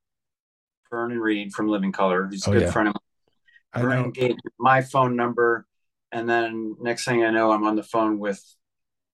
Vernon 0.90 1.18
Reid 1.18 1.52
from 1.52 1.68
Living 1.68 1.92
Colour, 1.92 2.26
who's 2.26 2.46
a 2.46 2.50
oh, 2.50 2.52
good 2.52 2.62
yeah. 2.62 2.70
friend 2.70 2.88
of 2.88 2.94
mine. 2.94 3.84
Vernon 3.84 4.10
gave 4.10 4.36
my 4.58 4.82
phone 4.82 5.16
number. 5.16 5.66
And 6.10 6.28
then 6.28 6.76
next 6.80 7.04
thing 7.04 7.24
I 7.24 7.30
know, 7.30 7.52
I'm 7.52 7.64
on 7.64 7.76
the 7.76 7.82
phone 7.82 8.18
with 8.18 8.42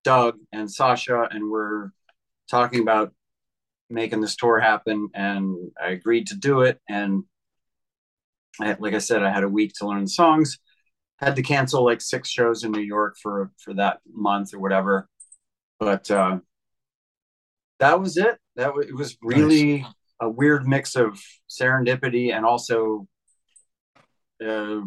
Doug 0.03 0.39
and 0.53 0.69
Sascha, 0.69 1.29
and 1.31 1.51
we're 1.51 1.91
talking 2.51 2.81
about 2.81 3.13
making 3.89 4.21
this 4.21 4.37
tour 4.37 4.59
happen. 4.59 5.09
And 5.15 5.71
I 5.81 5.91
agreed 5.91 6.29
to 6.29 6.37
do 6.37 6.63
it. 6.63 6.81
And 6.89 7.25
I, 8.61 8.77
like 8.79 8.95
I 8.95 8.99
said, 8.99 9.23
I 9.23 9.31
had 9.31 9.45
a 9.45 9.49
week 9.49 9.75
to 9.75 9.87
learn 9.87 10.03
the 10.03 10.11
songs. 10.11 10.59
Had 11.19 11.37
to 11.37 11.43
cancel 11.43 11.85
like 11.85 12.01
six 12.01 12.29
shows 12.29 12.65
in 12.65 12.73
New 12.73 12.81
York 12.81 13.17
for 13.21 13.51
for 13.59 13.75
that 13.75 13.99
month 14.13 14.55
or 14.55 14.61
whatever. 14.61 15.09
But 15.81 16.11
uh, 16.11 16.39
that 17.81 18.01
was 18.01 18.17
it. 18.17 18.39
That 18.59 18.75
was, 18.75 18.87
it 18.87 18.95
was 18.95 19.17
really 19.23 19.79
nice. 19.79 19.93
a 20.21 20.29
weird 20.29 20.67
mix 20.69 20.97
of 20.97 21.19
serendipity 21.49 22.35
and 22.35 22.45
also 22.45 23.09
uh, 24.45 24.81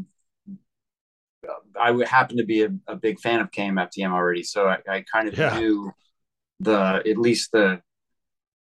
I 1.79 1.91
would 1.91 2.07
happen 2.07 2.37
to 2.37 2.45
be 2.45 2.63
a, 2.63 2.69
a, 2.87 2.95
big 2.95 3.19
fan 3.19 3.39
of 3.39 3.51
KMFDM 3.51 4.11
already, 4.11 4.43
so 4.43 4.67
I, 4.67 4.77
I 4.87 5.03
kind 5.11 5.27
of 5.27 5.37
yeah. 5.37 5.57
knew 5.57 5.91
the 6.59 7.01
at 7.05 7.17
least 7.17 7.51
the 7.51 7.81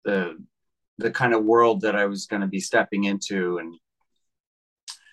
the 0.05 0.43
the 0.99 1.11
kind 1.11 1.35
of 1.35 1.45
world 1.45 1.83
that 1.83 1.95
I 1.95 2.07
was 2.07 2.27
going 2.27 2.43
to 2.43 2.49
be 2.49 2.61
stepping 2.61 3.05
into, 3.05 3.59
and 3.59 3.75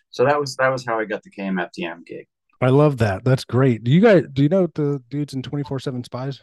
so 0.10 0.26
that 0.26 0.40
was 0.40 0.56
that 0.56 0.70
was 0.70 0.86
how 0.86 1.00
I 1.00 1.06
got 1.06 1.24
the 1.24 1.32
KMFDM 1.32 2.06
gig. 2.06 2.28
I 2.62 2.70
love 2.70 2.98
that. 2.98 3.24
That's 3.24 3.44
great. 3.44 3.84
Do 3.84 3.92
you 3.92 4.02
guys 4.02 4.24
do 4.32 4.44
you 4.44 4.50
know 4.50 4.68
the 4.74 5.04
dudes 5.10 5.34
in 5.34 5.42
twenty 5.42 5.64
four 5.64 5.80
seven 5.80 6.04
Spyz? 6.04 6.40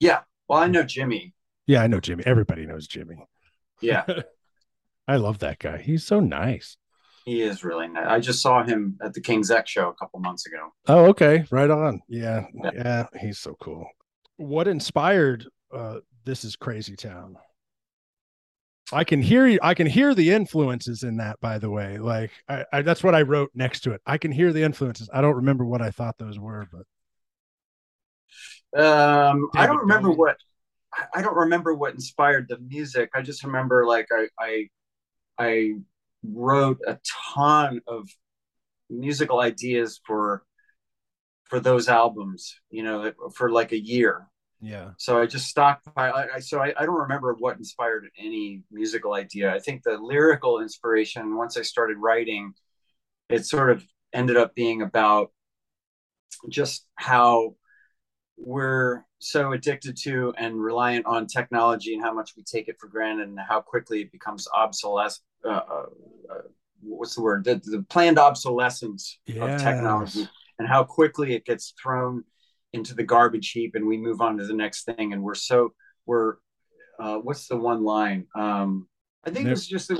Yeah, 0.00 0.20
well, 0.48 0.60
I 0.60 0.68
know 0.68 0.82
Jimmy. 0.82 1.34
Yeah, 1.72 1.82
I 1.82 1.86
know 1.86 2.00
Jimmy. 2.00 2.22
Everybody 2.26 2.66
knows 2.66 2.86
Jimmy. 2.86 3.16
Yeah. 3.80 4.04
I 5.08 5.16
love 5.16 5.38
that 5.38 5.58
guy. 5.58 5.78
He's 5.78 6.04
so 6.04 6.20
nice. 6.20 6.76
He 7.24 7.40
is 7.40 7.64
really 7.64 7.88
nice. 7.88 8.06
I 8.06 8.20
just 8.20 8.42
saw 8.42 8.62
him 8.62 8.98
at 9.02 9.14
the 9.14 9.22
King's 9.22 9.50
X 9.50 9.70
show 9.70 9.88
a 9.88 9.94
couple 9.94 10.20
months 10.20 10.44
ago. 10.44 10.74
Oh, 10.86 11.06
okay. 11.06 11.46
Right 11.50 11.70
on. 11.70 12.02
Yeah. 12.08 12.44
Yeah. 12.62 12.70
yeah 12.74 13.06
he's 13.18 13.38
so 13.38 13.56
cool. 13.58 13.88
What 14.36 14.68
inspired 14.68 15.48
uh 15.74 16.00
This 16.26 16.44
is 16.44 16.56
Crazy 16.56 16.94
Town? 16.94 17.38
I 18.92 19.04
can 19.04 19.22
hear 19.22 19.46
you. 19.46 19.58
I 19.62 19.72
can 19.72 19.86
hear 19.86 20.14
the 20.14 20.30
influences 20.30 21.04
in 21.04 21.16
that, 21.16 21.40
by 21.40 21.58
the 21.58 21.70
way. 21.70 21.96
Like 21.96 22.32
I, 22.50 22.66
I 22.70 22.82
that's 22.82 23.02
what 23.02 23.14
I 23.14 23.22
wrote 23.22 23.50
next 23.54 23.80
to 23.84 23.92
it. 23.92 24.02
I 24.04 24.18
can 24.18 24.30
hear 24.30 24.52
the 24.52 24.62
influences. 24.62 25.08
I 25.10 25.22
don't 25.22 25.36
remember 25.36 25.64
what 25.64 25.80
I 25.80 25.90
thought 25.90 26.18
those 26.18 26.38
were, 26.38 26.68
but 26.70 26.84
um, 28.78 29.48
David 29.54 29.64
I 29.64 29.66
don't 29.66 29.78
remember 29.78 30.08
Bowie. 30.08 30.16
what 30.18 30.36
I 31.14 31.22
don't 31.22 31.36
remember 31.36 31.74
what 31.74 31.94
inspired 31.94 32.48
the 32.48 32.58
music. 32.58 33.10
I 33.14 33.22
just 33.22 33.44
remember 33.44 33.86
like 33.86 34.08
I 34.12 34.28
I, 34.38 34.68
I 35.38 35.72
wrote 36.22 36.80
a 36.86 36.98
ton 37.34 37.80
of 37.86 38.08
musical 38.90 39.40
ideas 39.40 40.00
for 40.06 40.42
for 41.44 41.60
those 41.60 41.88
albums, 41.88 42.54
you 42.70 42.82
know, 42.82 43.12
for 43.34 43.50
like 43.50 43.72
a 43.72 43.82
year. 43.82 44.26
Yeah. 44.60 44.90
So 44.96 45.20
I 45.20 45.26
just 45.26 45.48
stocked. 45.48 45.88
I, 45.96 46.26
I 46.36 46.40
so 46.40 46.60
I, 46.60 46.72
I 46.78 46.86
don't 46.86 47.00
remember 47.00 47.34
what 47.38 47.56
inspired 47.56 48.08
any 48.18 48.62
musical 48.70 49.14
idea. 49.14 49.52
I 49.52 49.58
think 49.58 49.82
the 49.82 49.98
lyrical 49.98 50.60
inspiration 50.60 51.36
once 51.36 51.56
I 51.56 51.62
started 51.62 51.96
writing, 51.98 52.52
it 53.28 53.44
sort 53.44 53.70
of 53.70 53.84
ended 54.12 54.36
up 54.36 54.54
being 54.54 54.82
about 54.82 55.32
just 56.48 56.86
how 56.94 57.56
we're 58.36 59.02
so 59.22 59.52
addicted 59.52 59.96
to 59.96 60.34
and 60.36 60.60
reliant 60.60 61.06
on 61.06 61.26
technology 61.26 61.94
and 61.94 62.02
how 62.02 62.12
much 62.12 62.32
we 62.36 62.42
take 62.42 62.68
it 62.68 62.76
for 62.80 62.88
granted 62.88 63.28
and 63.28 63.38
how 63.38 63.60
quickly 63.60 64.00
it 64.02 64.12
becomes 64.12 64.48
obsolescent. 64.52 65.22
Uh, 65.44 65.48
uh, 65.48 65.86
uh, 66.30 66.42
what's 66.82 67.14
the 67.14 67.22
word? 67.22 67.44
The, 67.44 67.60
the 67.64 67.84
planned 67.88 68.18
obsolescence 68.18 69.18
yes. 69.26 69.38
of 69.38 69.60
technology 69.60 70.28
and 70.58 70.66
how 70.66 70.84
quickly 70.84 71.34
it 71.34 71.44
gets 71.44 71.72
thrown 71.80 72.24
into 72.72 72.94
the 72.94 73.04
garbage 73.04 73.50
heap 73.50 73.74
and 73.74 73.86
we 73.86 73.96
move 73.96 74.20
on 74.20 74.38
to 74.38 74.46
the 74.46 74.54
next 74.54 74.84
thing. 74.84 75.12
And 75.12 75.22
we're 75.22 75.34
so, 75.34 75.72
we're, 76.06 76.36
uh, 76.98 77.16
what's 77.16 77.46
the 77.46 77.56
one 77.56 77.84
line? 77.84 78.26
Um, 78.34 78.88
I 79.24 79.30
think 79.30 79.48
it's 79.48 79.66
just 79.66 79.92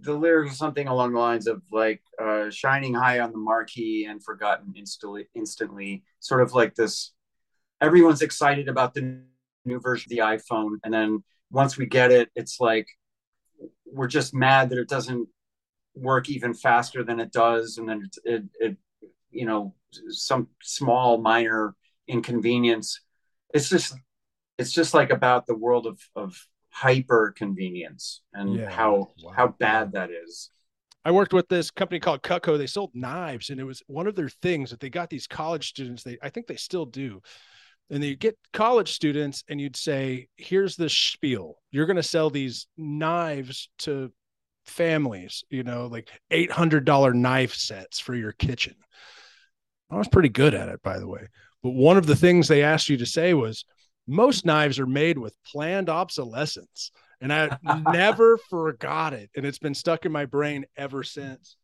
the 0.00 0.14
lyrics 0.14 0.56
something 0.56 0.88
along 0.88 1.12
the 1.12 1.18
lines 1.18 1.46
of 1.46 1.62
like 1.70 2.02
uh, 2.22 2.50
shining 2.50 2.94
high 2.94 3.20
on 3.20 3.32
the 3.32 3.38
marquee 3.38 4.06
and 4.08 4.22
forgotten 4.22 4.72
instantly. 4.76 5.28
Instantly, 5.34 6.04
sort 6.20 6.42
of 6.42 6.54
like 6.54 6.74
this. 6.74 7.12
Everyone's 7.80 8.22
excited 8.22 8.68
about 8.68 8.94
the 8.94 9.20
new 9.64 9.80
version 9.80 10.06
of 10.06 10.16
the 10.16 10.22
iPhone, 10.22 10.78
and 10.84 10.92
then 10.92 11.22
once 11.50 11.76
we 11.76 11.86
get 11.86 12.10
it, 12.10 12.30
it's 12.34 12.60
like 12.60 12.86
we're 13.86 14.06
just 14.06 14.34
mad 14.34 14.70
that 14.70 14.78
it 14.78 14.88
doesn't 14.88 15.28
work 15.94 16.28
even 16.28 16.54
faster 16.54 17.02
than 17.02 17.20
it 17.20 17.32
does, 17.32 17.78
and 17.78 17.88
then 17.88 18.02
it, 18.04 18.16
it, 18.24 18.44
it 18.60 18.76
you 19.30 19.46
know, 19.46 19.74
some 20.08 20.48
small 20.62 21.18
minor 21.18 21.74
inconvenience. 22.06 23.00
It's 23.52 23.68
just, 23.68 23.94
it's 24.58 24.72
just 24.72 24.94
like 24.94 25.10
about 25.10 25.46
the 25.46 25.56
world 25.56 25.86
of 25.86 26.00
of 26.14 26.36
hyper 26.70 27.34
convenience 27.36 28.22
and 28.32 28.54
yeah. 28.54 28.70
how 28.70 29.12
wow. 29.22 29.32
how 29.34 29.48
bad 29.48 29.92
that 29.92 30.10
is. 30.10 30.50
I 31.04 31.10
worked 31.10 31.32
with 31.32 31.48
this 31.48 31.70
company 31.70 31.98
called 31.98 32.22
Cutco. 32.22 32.58
They 32.58 32.66
sold 32.66 32.90
knives, 32.94 33.50
and 33.50 33.58
it 33.58 33.64
was 33.64 33.82
one 33.86 34.06
of 34.06 34.14
their 34.14 34.28
things 34.28 34.70
that 34.70 34.80
they 34.80 34.90
got 34.90 35.08
these 35.08 35.26
college 35.26 35.68
students. 35.68 36.02
They, 36.02 36.18
I 36.22 36.28
think 36.28 36.46
they 36.46 36.56
still 36.56 36.84
do, 36.84 37.22
and 37.90 38.02
they 38.02 38.14
get 38.14 38.38
college 38.52 38.92
students, 38.92 39.44
and 39.48 39.60
you'd 39.60 39.76
say, 39.76 40.28
"Here's 40.36 40.76
the 40.76 40.88
spiel. 40.88 41.56
You're 41.70 41.86
going 41.86 41.96
to 41.96 42.02
sell 42.02 42.30
these 42.30 42.66
knives 42.76 43.68
to 43.80 44.12
families. 44.64 45.44
You 45.50 45.64
know, 45.64 45.86
like 45.86 46.10
eight 46.30 46.50
hundred 46.50 46.84
dollar 46.84 47.12
knife 47.12 47.54
sets 47.54 47.98
for 48.00 48.14
your 48.14 48.32
kitchen." 48.32 48.74
I 49.90 49.96
was 49.96 50.08
pretty 50.08 50.28
good 50.28 50.54
at 50.54 50.68
it, 50.68 50.82
by 50.82 50.98
the 50.98 51.08
way. 51.08 51.26
But 51.62 51.70
one 51.74 51.96
of 51.96 52.06
the 52.06 52.16
things 52.16 52.48
they 52.48 52.62
asked 52.62 52.88
you 52.88 52.96
to 52.98 53.06
say 53.06 53.34
was, 53.34 53.64
most 54.06 54.44
knives 54.44 54.78
are 54.78 54.86
made 54.86 55.18
with 55.18 55.36
planned 55.44 55.88
obsolescence. 55.88 56.92
And 57.20 57.32
I 57.32 57.56
never 57.92 58.38
forgot 58.38 59.12
it. 59.12 59.30
And 59.36 59.44
it's 59.44 59.58
been 59.58 59.74
stuck 59.74 60.06
in 60.06 60.12
my 60.12 60.26
brain 60.26 60.64
ever 60.76 61.02
since. 61.02 61.56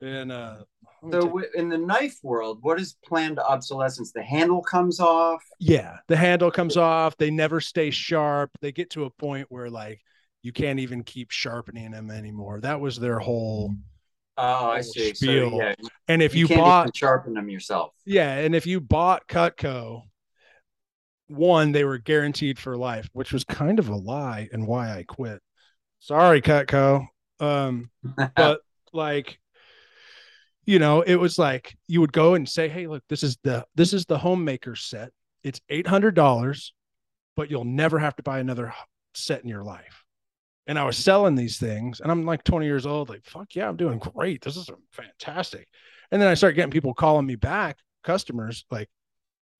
And 0.00 0.32
uh, 0.32 0.64
so 1.10 1.42
in 1.54 1.68
the 1.68 1.78
knife 1.78 2.18
world, 2.22 2.58
what 2.62 2.80
is 2.80 2.96
planned 3.04 3.38
obsolescence? 3.38 4.12
The 4.12 4.22
handle 4.22 4.62
comes 4.62 5.00
off. 5.00 5.42
Yeah, 5.58 5.96
the 6.08 6.16
handle 6.16 6.50
comes 6.50 6.76
off. 6.76 7.16
They 7.16 7.30
never 7.30 7.60
stay 7.60 7.90
sharp. 7.90 8.50
They 8.60 8.72
get 8.72 8.90
to 8.90 9.04
a 9.04 9.10
point 9.10 9.46
where 9.50 9.70
like 9.70 10.00
you 10.42 10.52
can't 10.52 10.80
even 10.80 11.04
keep 11.04 11.30
sharpening 11.30 11.90
them 11.90 12.10
anymore. 12.10 12.60
That 12.60 12.80
was 12.80 12.98
their 12.98 13.18
whole 13.18 13.74
Oh, 14.42 14.70
I 14.70 14.80
see. 14.80 15.12
Spiel. 15.14 15.50
So, 15.50 15.56
yeah, 15.58 15.74
and 16.08 16.22
if 16.22 16.34
you, 16.34 16.46
you 16.46 16.56
bought 16.56 16.96
sharpen 16.96 17.34
them 17.34 17.50
yourself, 17.50 17.92
yeah, 18.06 18.38
and 18.38 18.54
if 18.54 18.66
you 18.66 18.80
bought 18.80 19.28
Cutco, 19.28 20.04
one 21.28 21.72
they 21.72 21.84
were 21.84 21.98
guaranteed 21.98 22.58
for 22.58 22.76
life, 22.76 23.08
which 23.12 23.32
was 23.32 23.44
kind 23.44 23.78
of 23.78 23.88
a 23.88 23.96
lie 23.96 24.48
and 24.52 24.66
why 24.66 24.96
I 24.96 25.02
quit. 25.02 25.40
Sorry, 25.98 26.40
Cutco. 26.40 27.06
Um, 27.38 27.90
but 28.36 28.60
like, 28.94 29.38
you 30.70 30.78
know, 30.78 31.02
it 31.02 31.16
was 31.16 31.38
like 31.38 31.76
you 31.88 32.00
would 32.00 32.12
go 32.12 32.34
and 32.34 32.48
say, 32.48 32.68
"Hey, 32.68 32.86
look, 32.86 33.02
this 33.08 33.22
is 33.22 33.36
the 33.42 33.66
this 33.74 33.92
is 33.92 34.06
the 34.06 34.18
homemaker 34.18 34.76
set. 34.76 35.12
It's 35.42 35.60
eight 35.68 35.86
hundred 35.86 36.14
dollars, 36.14 36.72
but 37.36 37.50
you'll 37.50 37.64
never 37.64 37.98
have 37.98 38.16
to 38.16 38.22
buy 38.22 38.38
another 38.38 38.72
set 39.14 39.42
in 39.42 39.48
your 39.48 39.64
life." 39.64 40.04
and 40.66 40.78
I 40.78 40.84
was 40.84 40.96
selling 40.96 41.34
these 41.34 41.58
things, 41.58 42.00
and 42.00 42.12
I'm 42.12 42.24
like 42.24 42.44
20 42.44 42.64
years 42.64 42.86
old, 42.86 43.08
like, 43.08 43.24
fuck 43.24 43.56
yeah, 43.56 43.68
I'm 43.68 43.76
doing 43.76 43.98
great. 43.98 44.40
This 44.40 44.56
is 44.56 44.70
fantastic. 44.92 45.66
And 46.12 46.22
then 46.22 46.28
I 46.28 46.34
start 46.34 46.54
getting 46.54 46.70
people 46.70 46.94
calling 46.94 47.26
me 47.26 47.34
back, 47.34 47.78
customers, 48.04 48.64
like, 48.70 48.88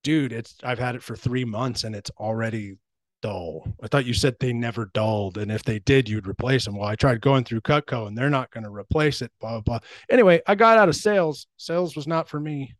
dude, 0.03 0.31
it's 0.31 0.55
I've 0.63 0.79
had 0.79 0.95
it 0.95 1.03
for 1.03 1.17
three 1.17 1.43
months 1.43 1.83
and 1.83 1.95
it's 1.95 2.11
already 2.11 2.75
dull. 3.21 3.63
I 3.81 3.87
thought 3.87 4.05
you 4.05 4.13
said 4.13 4.35
they 4.39 4.53
never 4.53 4.91
dulled, 4.93 5.37
and 5.37 5.51
if 5.51 5.63
they 5.63 5.79
did, 5.79 6.09
you'd 6.09 6.27
replace 6.27 6.65
them. 6.65 6.75
Well, 6.75 6.87
I 6.87 6.95
tried 6.95 7.21
going 7.21 7.43
through 7.43 7.61
Cutco, 7.61 8.07
and 8.07 8.17
they're 8.17 8.29
not 8.29 8.51
going 8.51 8.63
to 8.63 8.69
replace 8.69 9.21
it. 9.21 9.31
Blah, 9.39 9.51
blah 9.51 9.79
blah. 9.79 9.79
Anyway, 10.09 10.41
I 10.47 10.55
got 10.55 10.77
out 10.77 10.89
of 10.89 10.95
sales. 10.95 11.47
Sales 11.57 11.95
was 11.95 12.07
not 12.07 12.27
for 12.27 12.39
me. 12.39 12.75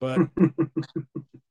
But 0.00 0.18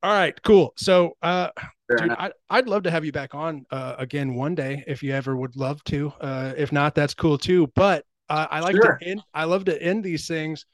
all 0.03 0.13
right, 0.13 0.39
cool. 0.43 0.73
So, 0.77 1.17
uh, 1.21 1.49
dude, 1.89 2.11
I, 2.11 2.31
would 2.51 2.67
love 2.67 2.83
to 2.83 2.91
have 2.91 3.05
you 3.05 3.11
back 3.11 3.33
on 3.33 3.65
uh, 3.71 3.95
again 3.97 4.35
one 4.35 4.55
day 4.55 4.83
if 4.87 5.01
you 5.01 5.11
ever 5.13 5.35
would 5.35 5.55
love 5.55 5.83
to. 5.85 6.13
Uh, 6.21 6.53
if 6.57 6.71
not, 6.71 6.95
that's 6.95 7.13
cool 7.13 7.37
too. 7.37 7.67
But 7.75 8.05
uh, 8.29 8.47
I 8.49 8.59
like 8.59 8.75
sure. 8.75 8.97
to 8.97 9.07
end. 9.07 9.21
I 9.33 9.45
love 9.45 9.65
to 9.65 9.81
end 9.81 10.03
these 10.03 10.27
things 10.27 10.65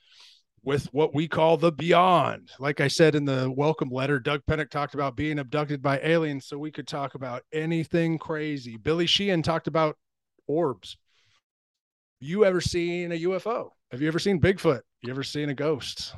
with 0.64 0.86
what 0.94 1.14
we 1.16 1.28
call 1.28 1.58
the 1.58 1.72
beyond. 1.72 2.52
Like 2.60 2.82
I 2.82 2.88
said 2.88 3.16
in 3.16 3.26
the 3.26 3.52
welcome 3.52 3.90
letter, 3.90 4.20
Doug 4.20 4.42
Pinnick 4.50 4.70
talked 4.70 4.94
about 4.94 5.16
being 5.16 5.40
abducted 5.40 5.82
by 5.82 6.00
aliens, 6.00 6.46
so 6.46 6.58
we 6.58 6.72
could 6.72 6.88
talk 6.88 7.16
about 7.16 7.44
anything 7.52 8.18
crazy. 8.18 8.78
Billy 8.78 9.08
Sheehan 9.08 9.42
talked 9.42 9.68
about 9.68 9.98
orbs. 10.48 10.98
You 12.20 12.46
ever 12.46 12.62
seen 12.62 13.12
a 13.12 13.22
UFO? 13.22 13.70
Have 13.92 14.02
you 14.02 14.08
ever 14.08 14.20
seen 14.20 14.40
Bigfoot? 14.40 14.82
You 15.02 15.12
ever 15.12 15.24
seen 15.24 15.50
a 15.50 15.56
ghost? 15.56 16.14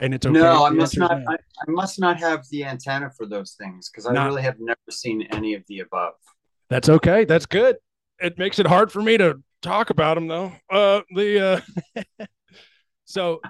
and 0.00 0.14
it's 0.14 0.26
okay. 0.26 0.38
No, 0.38 0.64
I 0.64 0.70
must 0.70 0.96
not. 0.96 1.10
I, 1.28 1.34
I, 1.34 1.70
must 1.70 1.98
not 1.98 2.18
have 2.18 2.44
the 2.50 2.64
antenna 2.64 3.10
for 3.10 3.26
those 3.26 3.52
things 3.52 3.90
because 3.90 4.06
I 4.06 4.12
not, 4.12 4.26
really 4.26 4.42
have 4.42 4.56
never 4.60 4.78
seen 4.90 5.22
any 5.32 5.54
of 5.54 5.64
the 5.68 5.80
above. 5.80 6.14
That's 6.70 6.88
okay. 6.88 7.24
That's 7.24 7.46
good. 7.46 7.76
It 8.20 8.38
makes 8.38 8.58
it 8.58 8.66
hard 8.66 8.92
for 8.92 9.02
me 9.02 9.16
to 9.18 9.42
talk 9.62 9.90
about 9.90 10.14
them, 10.14 10.28
though. 10.28 10.52
Uh, 10.70 11.00
the 11.14 11.62
uh, 12.20 12.26
so 13.08 13.40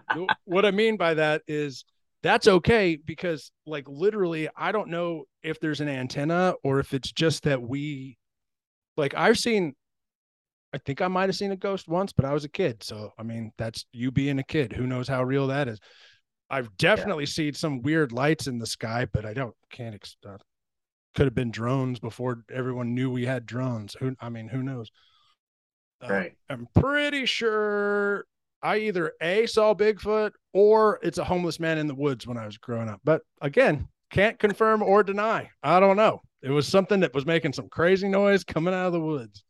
what 0.45 0.65
I 0.65 0.71
mean 0.71 0.97
by 0.97 1.15
that 1.15 1.43
is 1.49 1.85
that's 2.23 2.47
okay 2.49 2.97
because, 2.97 3.51
like, 3.67 3.89
literally, 3.89 4.49
I 4.57 4.73
don't 4.73 4.89
know 4.89 5.25
if 5.43 5.61
there's 5.61 5.81
an 5.81 5.89
antenna 5.89 6.55
or 6.63 6.81
if 6.81 6.95
it's 6.95 7.13
just 7.13 7.45
that 7.45 7.61
we, 7.61 8.19
like, 8.97 9.15
I've 9.15 9.39
seen 9.39 9.75
I 10.73 10.79
think 10.79 11.01
I 11.01 11.09
might 11.09 11.29
have 11.29 11.37
seen 11.37 11.53
a 11.53 11.57
ghost 11.57 11.89
once, 11.89 12.13
but 12.13 12.25
I 12.25 12.35
was 12.35 12.45
a 12.45 12.49
kid. 12.49 12.83
So, 12.83 13.13
I 13.19 13.23
mean, 13.23 13.53
that's 13.57 13.87
you 13.93 14.11
being 14.11 14.39
a 14.39 14.45
kid. 14.45 14.73
Who 14.73 14.87
knows 14.87 15.09
how 15.09 15.25
real 15.25 15.47
that 15.47 15.67
is? 15.67 15.81
I've 16.51 16.77
definitely 16.77 17.25
yeah. 17.25 17.31
seen 17.31 17.55
some 17.55 17.83
weird 17.83 18.13
lights 18.13 18.47
in 18.47 18.59
the 18.59 18.67
sky, 18.67 19.07
but 19.13 19.25
I 19.25 19.35
don't 19.35 19.55
can't 19.71 19.95
uh, 20.27 20.37
could 21.15 21.27
have 21.27 21.35
been 21.35 21.51
drones 21.51 21.99
before 21.99 22.45
everyone 22.53 22.95
knew 22.95 23.11
we 23.11 23.27
had 23.27 23.47
drones. 23.47 23.97
Who 23.99 24.15
I 24.21 24.29
mean, 24.29 24.49
who 24.49 24.63
knows? 24.63 24.91
Uh, 26.03 26.13
right. 26.13 26.33
Uh, 26.49 26.55
I'm 26.55 26.69
pretty 26.81 27.27
sure 27.27 28.25
I 28.63 28.79
either 28.79 29.13
a 29.21 29.47
saw 29.47 29.75
Bigfoot 29.75 30.33
or 30.53 30.99
it's 31.03 31.19
a 31.19 31.25
homeless 31.25 31.61
man 31.61 31.79
in 31.79 31.87
the 31.87 31.95
woods 31.95 32.27
when 32.27 32.37
I 32.37 32.47
was 32.47 32.59
growing 32.59 32.89
up. 32.89 33.01
But 33.05 33.23
again, 33.41 33.89
can't 34.11 34.39
confirm 34.39 34.83
or 34.83 35.03
deny. 35.03 35.51
I 35.63 35.81
don't 35.81 35.97
know. 35.97 36.21
It 36.43 36.51
was 36.51 36.67
something 36.67 37.01
that 37.01 37.15
was 37.15 37.27
making 37.27 37.53
some 37.53 37.69
crazy 37.69 38.09
noise 38.09 38.45
coming 38.45 38.75
out 38.75 38.87
of 38.87 38.93
the 38.93 39.01
woods. 39.01 39.45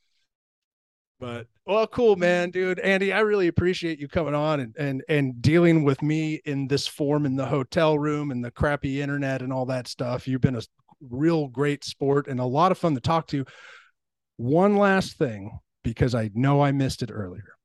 But 1.21 1.47
well, 1.67 1.87
cool, 1.87 2.15
mm-hmm. 2.15 2.21
man, 2.21 2.51
dude. 2.51 2.79
Andee, 2.79 3.15
I 3.15 3.21
really 3.21 3.49
appreciate 3.49 3.99
you 3.99 4.09
coming 4.09 4.35
on 4.35 4.61
and 4.61 4.77
and 4.79 5.03
and 5.09 5.43
dealing 5.43 5.85
with 5.85 6.03
me 6.03 6.41
in 6.45 6.69
this 6.69 6.87
form 6.87 7.27
in 7.27 7.37
the 7.37 7.47
hotel 7.47 7.99
room 7.99 8.30
and 8.30 8.45
the 8.45 8.51
crappy 8.51 9.03
internet 9.03 9.43
and 9.43 9.53
all 9.53 9.67
that 9.67 9.89
stuff. 9.89 10.29
You've 10.29 10.41
been 10.41 10.57
a 10.57 10.63
real 11.01 11.49
great 11.49 11.85
sport 11.85 12.29
and 12.29 12.41
a 12.41 12.45
lot 12.45 12.72
of 12.72 12.79
fun 12.79 12.95
to 12.95 13.01
talk 13.01 13.26
to. 13.29 13.45
One 14.37 14.76
last 14.76 15.17
thing, 15.17 15.59
because 15.83 16.14
I 16.14 16.30
know 16.35 16.63
I 16.63 16.71
missed 16.71 17.03
it 17.03 17.11
earlier. 17.13 17.58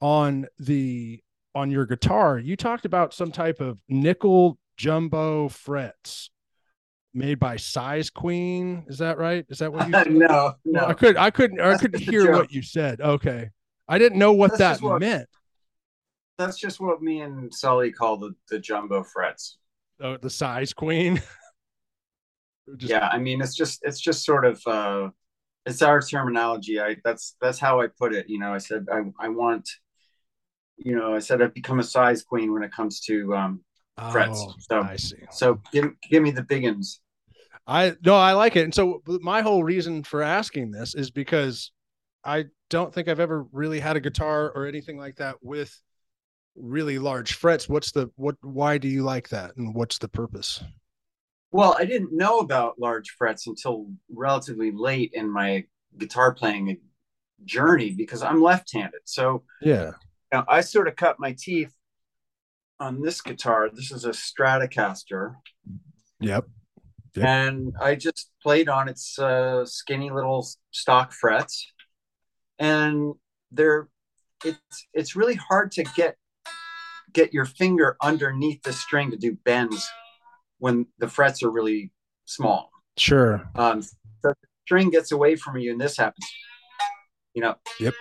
On 0.00 0.46
the 0.58 1.22
on 1.54 1.70
your 1.70 1.84
guitar, 1.84 2.38
you 2.38 2.56
talked 2.56 2.84
about 2.84 3.12
some 3.12 3.30
type 3.30 3.60
of 3.60 3.78
nickel 3.88 4.58
jumbo 4.76 5.48
frets 5.48 6.30
made 7.12 7.38
by 7.38 7.56
Size 7.56 8.10
Queen. 8.10 8.84
Is 8.88 8.98
that 8.98 9.18
right? 9.18 9.44
Is 9.48 9.58
that 9.58 9.72
what 9.72 9.86
you 9.86 9.92
said? 10.04 10.10
no, 10.10 10.54
no. 10.64 10.86
I 10.86 10.94
could 10.94 11.16
I 11.16 11.30
couldn't 11.30 11.60
I 11.60 11.76
couldn't 11.76 12.00
hear 12.00 12.32
what 12.32 12.52
you 12.52 12.62
said. 12.62 13.00
Okay. 13.00 13.50
I 13.88 13.98
didn't 13.98 14.18
know 14.18 14.32
what 14.32 14.56
that's 14.56 14.80
that 14.80 14.86
what, 14.86 15.00
meant. 15.00 15.28
That's 16.38 16.58
just 16.58 16.80
what 16.80 17.02
me 17.02 17.20
and 17.20 17.52
Sully 17.52 17.92
call 17.92 18.16
the, 18.16 18.34
the 18.48 18.58
jumbo 18.58 19.02
frets. 19.02 19.58
Oh, 20.00 20.16
the 20.16 20.30
size 20.30 20.72
queen. 20.72 21.20
just... 22.76 22.90
Yeah, 22.90 23.08
I 23.08 23.18
mean 23.18 23.40
it's 23.42 23.54
just 23.54 23.80
it's 23.82 24.00
just 24.00 24.24
sort 24.24 24.44
of 24.44 24.62
uh 24.66 25.10
it's 25.66 25.82
our 25.82 26.00
terminology. 26.00 26.80
I 26.80 26.96
that's 27.04 27.36
that's 27.40 27.58
how 27.58 27.80
I 27.80 27.88
put 27.88 28.14
it. 28.14 28.28
You 28.28 28.38
know, 28.38 28.54
I 28.54 28.58
said 28.58 28.86
I, 28.90 29.02
I 29.18 29.28
want 29.28 29.68
you 30.84 30.96
know, 30.96 31.14
I 31.14 31.18
said 31.18 31.42
I've 31.42 31.54
become 31.54 31.80
a 31.80 31.84
size 31.84 32.22
queen 32.22 32.52
when 32.52 32.62
it 32.62 32.72
comes 32.72 33.00
to 33.02 33.34
um 33.34 33.60
frets. 34.10 34.46
Oh, 34.46 34.54
so 34.58 34.82
I 34.82 34.96
see. 34.96 35.16
So 35.32 35.60
give 35.72 35.92
give 36.08 36.22
me 36.22 36.30
the 36.30 36.42
big 36.42 36.64
ones. 36.64 37.00
I 37.66 37.94
no, 38.04 38.16
I 38.16 38.32
like 38.32 38.56
it. 38.56 38.64
And 38.64 38.74
so 38.74 39.02
my 39.06 39.42
whole 39.42 39.62
reason 39.62 40.02
for 40.02 40.22
asking 40.22 40.70
this 40.70 40.94
is 40.94 41.10
because 41.10 41.72
I 42.24 42.46
don't 42.68 42.92
think 42.92 43.08
I've 43.08 43.20
ever 43.20 43.46
really 43.52 43.80
had 43.80 43.96
a 43.96 44.00
guitar 44.00 44.50
or 44.50 44.66
anything 44.66 44.98
like 44.98 45.16
that 45.16 45.36
with 45.42 45.80
really 46.56 46.98
large 46.98 47.34
frets. 47.34 47.68
What's 47.68 47.92
the 47.92 48.10
what 48.16 48.36
why 48.40 48.78
do 48.78 48.88
you 48.88 49.02
like 49.02 49.28
that 49.30 49.56
and 49.56 49.74
what's 49.74 49.98
the 49.98 50.08
purpose? 50.08 50.62
Well, 51.52 51.76
I 51.78 51.84
didn't 51.84 52.12
know 52.12 52.38
about 52.38 52.78
large 52.78 53.10
frets 53.10 53.46
until 53.46 53.86
relatively 54.08 54.70
late 54.70 55.10
in 55.14 55.28
my 55.28 55.64
guitar 55.98 56.32
playing 56.32 56.78
journey 57.44 57.92
because 57.92 58.22
I'm 58.22 58.40
left-handed. 58.40 59.00
So 59.04 59.42
yeah, 59.60 59.92
I 60.32 60.60
sort 60.60 60.88
of 60.88 60.96
cut 60.96 61.18
my 61.18 61.34
teeth 61.38 61.74
on 62.78 63.02
this 63.02 63.20
guitar. 63.20 63.68
This 63.72 63.92
is 63.92 64.04
a 64.04 64.10
Stratocaster. 64.10 65.34
Yep. 66.20 66.46
Yep. 67.16 67.24
And 67.24 67.74
I 67.80 67.96
just 67.96 68.30
played 68.42 68.68
on 68.68 68.88
its 68.88 69.18
uh, 69.18 69.66
skinny 69.66 70.10
little 70.10 70.46
stock 70.70 71.12
frets, 71.12 71.72
and 72.58 73.14
they're 73.50 73.88
it's 74.44 74.86
it's 74.94 75.16
really 75.16 75.34
hard 75.34 75.72
to 75.72 75.82
get 75.96 76.16
get 77.12 77.34
your 77.34 77.44
finger 77.44 77.96
underneath 78.00 78.62
the 78.62 78.72
string 78.72 79.10
to 79.10 79.16
do 79.16 79.36
bends 79.44 79.88
when 80.58 80.86
the 80.98 81.08
frets 81.08 81.42
are 81.42 81.50
really 81.50 81.90
small. 82.26 82.70
Sure. 82.96 83.48
Um, 83.56 83.82
so 83.82 83.90
the 84.22 84.34
string 84.64 84.90
gets 84.90 85.10
away 85.10 85.34
from 85.34 85.58
you, 85.58 85.72
and 85.72 85.80
this 85.80 85.96
happens. 85.96 86.26
You 87.34 87.42
know. 87.42 87.56
Yep. 87.80 87.94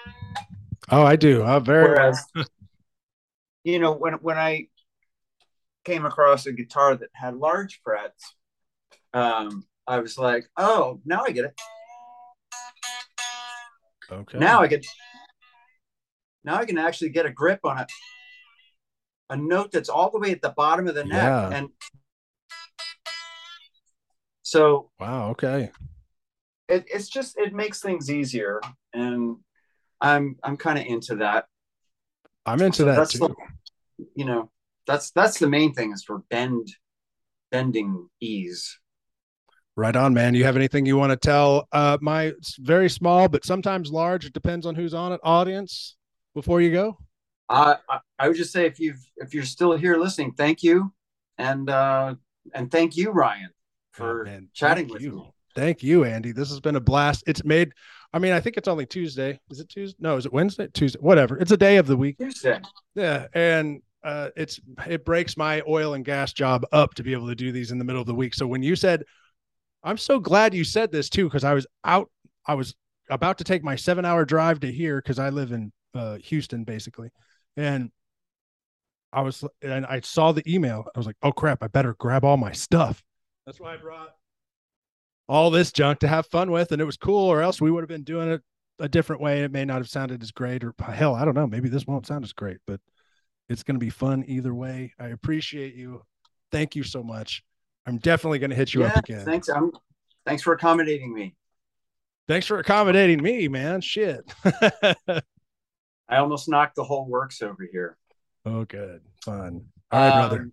Oh, 0.91 1.03
I 1.03 1.15
do. 1.15 1.43
Oh, 1.43 1.59
very. 1.59 1.89
Whereas, 1.89 2.23
you 3.63 3.79
know, 3.79 3.93
when 3.93 4.13
when 4.15 4.37
I 4.37 4.67
came 5.85 6.05
across 6.05 6.45
a 6.45 6.51
guitar 6.51 6.95
that 6.95 7.09
had 7.13 7.35
large 7.35 7.81
frets, 7.83 8.35
um, 9.13 9.65
I 9.87 9.99
was 9.99 10.17
like, 10.17 10.45
oh, 10.57 10.99
now 11.05 11.23
I 11.25 11.31
get 11.31 11.45
it. 11.45 11.59
Okay. 14.11 14.39
Now 14.39 14.61
I 14.61 14.67
get. 14.67 14.85
Now 16.43 16.55
I 16.55 16.65
can 16.65 16.77
actually 16.77 17.09
get 17.09 17.25
a 17.25 17.31
grip 17.31 17.59
on 17.63 17.79
it. 17.79 17.91
A 19.29 19.37
note 19.37 19.71
that's 19.71 19.89
all 19.89 20.09
the 20.09 20.17
way 20.17 20.31
at 20.31 20.41
the 20.41 20.53
bottom 20.57 20.87
of 20.87 20.95
the 20.95 21.03
neck, 21.03 21.11
yeah. 21.11 21.49
and 21.49 21.69
so. 24.41 24.89
Wow. 24.99 25.29
Okay. 25.31 25.69
It, 26.67 26.85
it's 26.87 27.09
just 27.09 27.37
it 27.37 27.53
makes 27.53 27.81
things 27.81 28.09
easier, 28.09 28.59
and 28.93 29.37
I'm 30.01 30.38
I'm 30.43 30.57
kind 30.57 30.80
of 30.80 30.85
into 30.85 31.15
that. 31.17 31.45
I'm 32.45 32.61
into 32.61 32.77
so 32.77 32.85
that 32.85 33.09
too. 33.09 33.19
The, 33.19 33.35
you 34.15 34.26
know, 34.26 34.49
that's 34.88 35.11
that's 35.11 35.39
the 35.39 35.49
main 35.49 35.73
thing 35.73 35.91
is 35.91 36.03
for 36.03 36.19
bend 36.30 36.69
bending 37.51 38.09
ease. 38.19 38.80
Right 39.76 39.95
on, 39.95 40.13
man. 40.13 40.35
You 40.35 40.43
have 40.43 40.57
anything 40.57 40.85
you 40.85 40.97
want 40.97 41.11
to 41.11 41.17
tell 41.17 41.67
uh, 41.71 41.97
my 42.01 42.34
very 42.59 42.89
small 42.89 43.30
but 43.30 43.45
sometimes 43.45 43.91
large? 43.91 44.26
It 44.26 44.34
depends 44.34 44.65
on 44.65 44.76
who's 44.76 44.93
on 44.93 45.13
it. 45.13 45.21
Audience, 45.23 45.95
before 46.34 46.59
you 46.59 46.71
go. 46.71 46.97
Uh, 47.47 47.76
I 48.19 48.27
would 48.27 48.38
just 48.38 48.51
say 48.51 48.65
if 48.65 48.80
you've 48.80 48.99
if 49.17 49.34
you're 49.34 49.43
still 49.43 49.76
here 49.76 49.97
listening, 49.97 50.34
thank 50.34 50.63
you, 50.63 50.93
and 51.38 51.69
uh, 51.69 52.15
and 52.53 52.69
thank 52.69 52.95
you, 52.95 53.11
Ryan, 53.11 53.49
for 53.91 54.27
oh, 54.27 54.39
chatting 54.53 54.88
with 54.88 55.01
you. 55.01 55.15
me. 55.15 55.34
Thank 55.55 55.81
you, 55.81 56.01
Andee. 56.01 56.35
This 56.35 56.49
has 56.49 56.59
been 56.59 56.76
a 56.76 56.81
blast. 56.81 57.23
It's 57.26 57.43
made. 57.43 57.71
I 58.11 58.19
mean, 58.19 58.31
I 58.31 58.40
think 58.40 58.57
it's 58.57 58.68
only 58.68 58.86
Tuesday. 58.86 59.40
Is 59.52 59.60
it 59.60 59.69
Tuesday? 59.69 59.98
No, 59.99 60.18
is 60.18 60.26
it 60.26 60.34
Wednesday? 60.34 60.68
Tuesday? 60.73 60.99
Whatever. 60.99 61.38
It's 61.38 61.52
a 61.52 61.57
day 61.57 61.77
of 61.77 61.86
the 61.86 61.98
week. 61.98 62.18
Tuesday. 62.18 62.60
Yeah, 62.95 63.27
and 63.34 63.81
uh, 64.03 64.30
it's 64.36 64.60
it 64.88 65.06
breaks 65.06 65.38
my 65.38 65.61
oil 65.68 65.94
and 65.94 66.03
gas 66.03 66.34
job 66.34 66.65
up 66.72 66.95
to 66.95 67.03
be 67.03 67.14
able 67.14 67.27
to 67.27 67.36
do 67.36 67.52
these 67.52 67.72
in 67.72 67.77
the 67.77 67.86
middle 67.86 68.02
of 68.02 68.07
the 68.07 68.15
week. 68.15 68.34
So 68.34 68.48
when 68.48 68.64
you 68.64 68.76
said, 68.76 69.03
I'm 69.84 69.98
so 69.98 70.19
glad 70.19 70.53
you 70.53 70.64
said 70.64 70.91
this 70.91 71.10
too, 71.10 71.26
because 71.26 71.44
I 71.44 71.53
was 71.53 71.68
out, 71.84 72.10
I 72.45 72.56
was 72.56 72.76
about 73.10 73.38
to 73.40 73.44
take 73.44 73.64
my 73.64 73.76
seven 73.76 74.06
hour 74.06 74.26
drive 74.26 74.60
to 74.61 74.72
here 74.72 75.02
because 75.02 75.19
I 75.19 75.30
live 75.30 75.52
in 75.52 75.72
uh, 75.94 76.18
Houston 76.18 76.64
basically, 76.64 77.10
and 77.57 77.91
I 79.14 79.22
was 79.22 79.44
and 79.61 79.86
I 79.86 79.99
saw 79.99 80.31
the 80.31 80.44
email. 80.52 80.86
I 80.95 80.98
was 80.98 81.06
like, 81.06 81.18
oh 81.22 81.31
crap, 81.31 81.61
I 81.61 81.68
better 81.68 81.95
grab 81.99 82.26
all 82.26 82.38
my 82.38 82.53
stuff. 82.53 83.03
That's 83.45 83.60
why 83.60 83.73
I 83.73 83.77
brought 83.77 84.15
all 85.30 85.51
this 85.51 85.72
junk 85.72 85.99
to 85.99 86.07
have 86.07 86.26
fun 86.26 86.51
with, 86.51 86.72
and 86.73 86.81
it 86.81 86.85
was 86.85 86.97
cool. 86.97 87.30
Or 87.30 87.41
else 87.41 87.61
we 87.61 87.72
would 87.72 87.81
have 87.81 87.88
been 87.88 88.03
doing 88.03 88.30
it 88.30 88.41
a 88.80 88.89
different 88.89 89.22
way. 89.22 89.43
It 89.43 89.51
may 89.51 89.64
not 89.64 89.77
have 89.77 89.89
sounded 89.89 90.22
as 90.23 90.31
great, 90.31 90.64
or 90.64 90.73
hell, 90.80 91.15
I 91.15 91.23
don't 91.23 91.35
know. 91.35 91.47
Maybe 91.47 91.69
this 91.69 91.85
won't 91.85 92.07
sound 92.07 92.26
as 92.26 92.34
great, 92.34 92.57
but 92.65 92.81
it's 93.47 93.64
going 93.64 93.76
to 93.76 93.80
be 93.80 93.91
fun 93.91 94.26
either 94.27 94.53
way. 94.53 94.93
I 94.99 95.10
appreciate 95.10 95.76
you. 95.76 96.01
Thank 96.51 96.76
you 96.76 96.84
so 96.84 97.03
much. 97.03 97.43
I'm 97.85 97.97
definitely 97.99 98.39
going 98.39 98.49
to 98.49 98.56
hit 98.56 98.73
you 98.73 98.81
yeah, 98.81 98.88
up 98.88 98.97
again. 98.97 99.26
Thanks. 99.26 99.49
I'm, 99.49 99.72
thanks 100.26 100.41
for 100.41 100.53
accommodating 100.53 101.14
me. 101.14 101.35
Thanks 102.27 102.45
for 102.45 102.60
accommodating 102.60 103.22
me, 103.22 103.47
man. 103.47 103.81
Shit. 103.81 104.22
I 104.45 106.18
almost 106.18 106.49
knocked 106.49 106.76
the 106.76 106.84
whole 106.84 107.07
works 107.07 107.41
over 107.41 107.68
here. 107.72 107.97
Oh, 108.45 108.65
good. 108.65 109.01
Fun. 109.23 109.65
All 109.91 109.99
right, 109.99 110.10
um, 110.10 110.30
brother. 110.30 110.51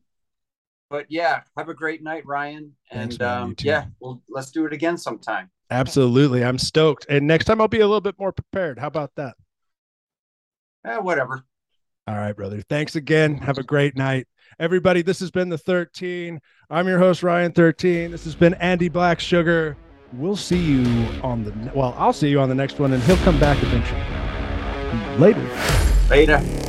But 0.89 1.07
yeah, 1.09 1.43
have 1.57 1.69
a 1.69 1.75
great 1.75 2.03
night, 2.03 2.25
Ryan. 2.27 2.73
And 2.91 3.11
Thanks, 3.11 3.21
um, 3.21 3.55
yeah, 3.61 3.87
well, 4.01 4.23
let's 4.29 4.51
do 4.51 4.67
it 4.67 4.73
again 4.73 4.97
sometime. 4.97 5.51
Absolutely. 5.71 6.45
I'm 6.45 6.59
stoked. 6.59 7.07
And 7.09 7.27
next 7.27 7.47
time 7.47 7.61
I'll 7.61 7.69
be 7.69 7.81
a 7.81 7.87
little 7.87 8.01
bit 8.01 8.19
more 8.19 8.33
prepared. 8.33 8.79
How 8.79 8.87
about 8.87 9.11
that? 9.17 9.35
Eh, 10.87 10.99
whatever. 10.99 11.45
All 12.07 12.15
right, 12.15 12.37
brother. 12.37 12.63
Thanks 12.69 12.95
again. 12.95 13.37
Have 13.39 13.59
a 13.59 13.65
great 13.65 13.97
night. 13.97 14.29
Everybody, 14.61 15.03
this 15.03 15.19
has 15.19 15.31
been 15.33 15.49
the 15.49 15.59
13. 15.59 16.41
I'm 16.71 16.87
your 16.87 17.01
host, 17.01 17.25
Ryan 17.25 17.51
13. 17.51 18.13
This 18.13 18.25
has 18.25 18.37
been 18.37 18.55
Andee 18.55 18.91
Blacksugar. 18.91 19.75
We'll 20.13 20.37
see 20.37 20.59
you 20.59 20.85
on 21.23 21.43
the 21.43 21.53
well, 21.75 21.95
I'll 21.99 22.13
see 22.13 22.29
you 22.29 22.41
on 22.41 22.49
the 22.49 22.55
next 22.55 22.79
one, 22.79 22.93
and 22.93 23.03
he'll 23.03 23.17
come 23.19 23.41
back 23.41 23.61
eventually. 23.61 24.01
Later. 25.19 25.45
Later. 26.09 26.66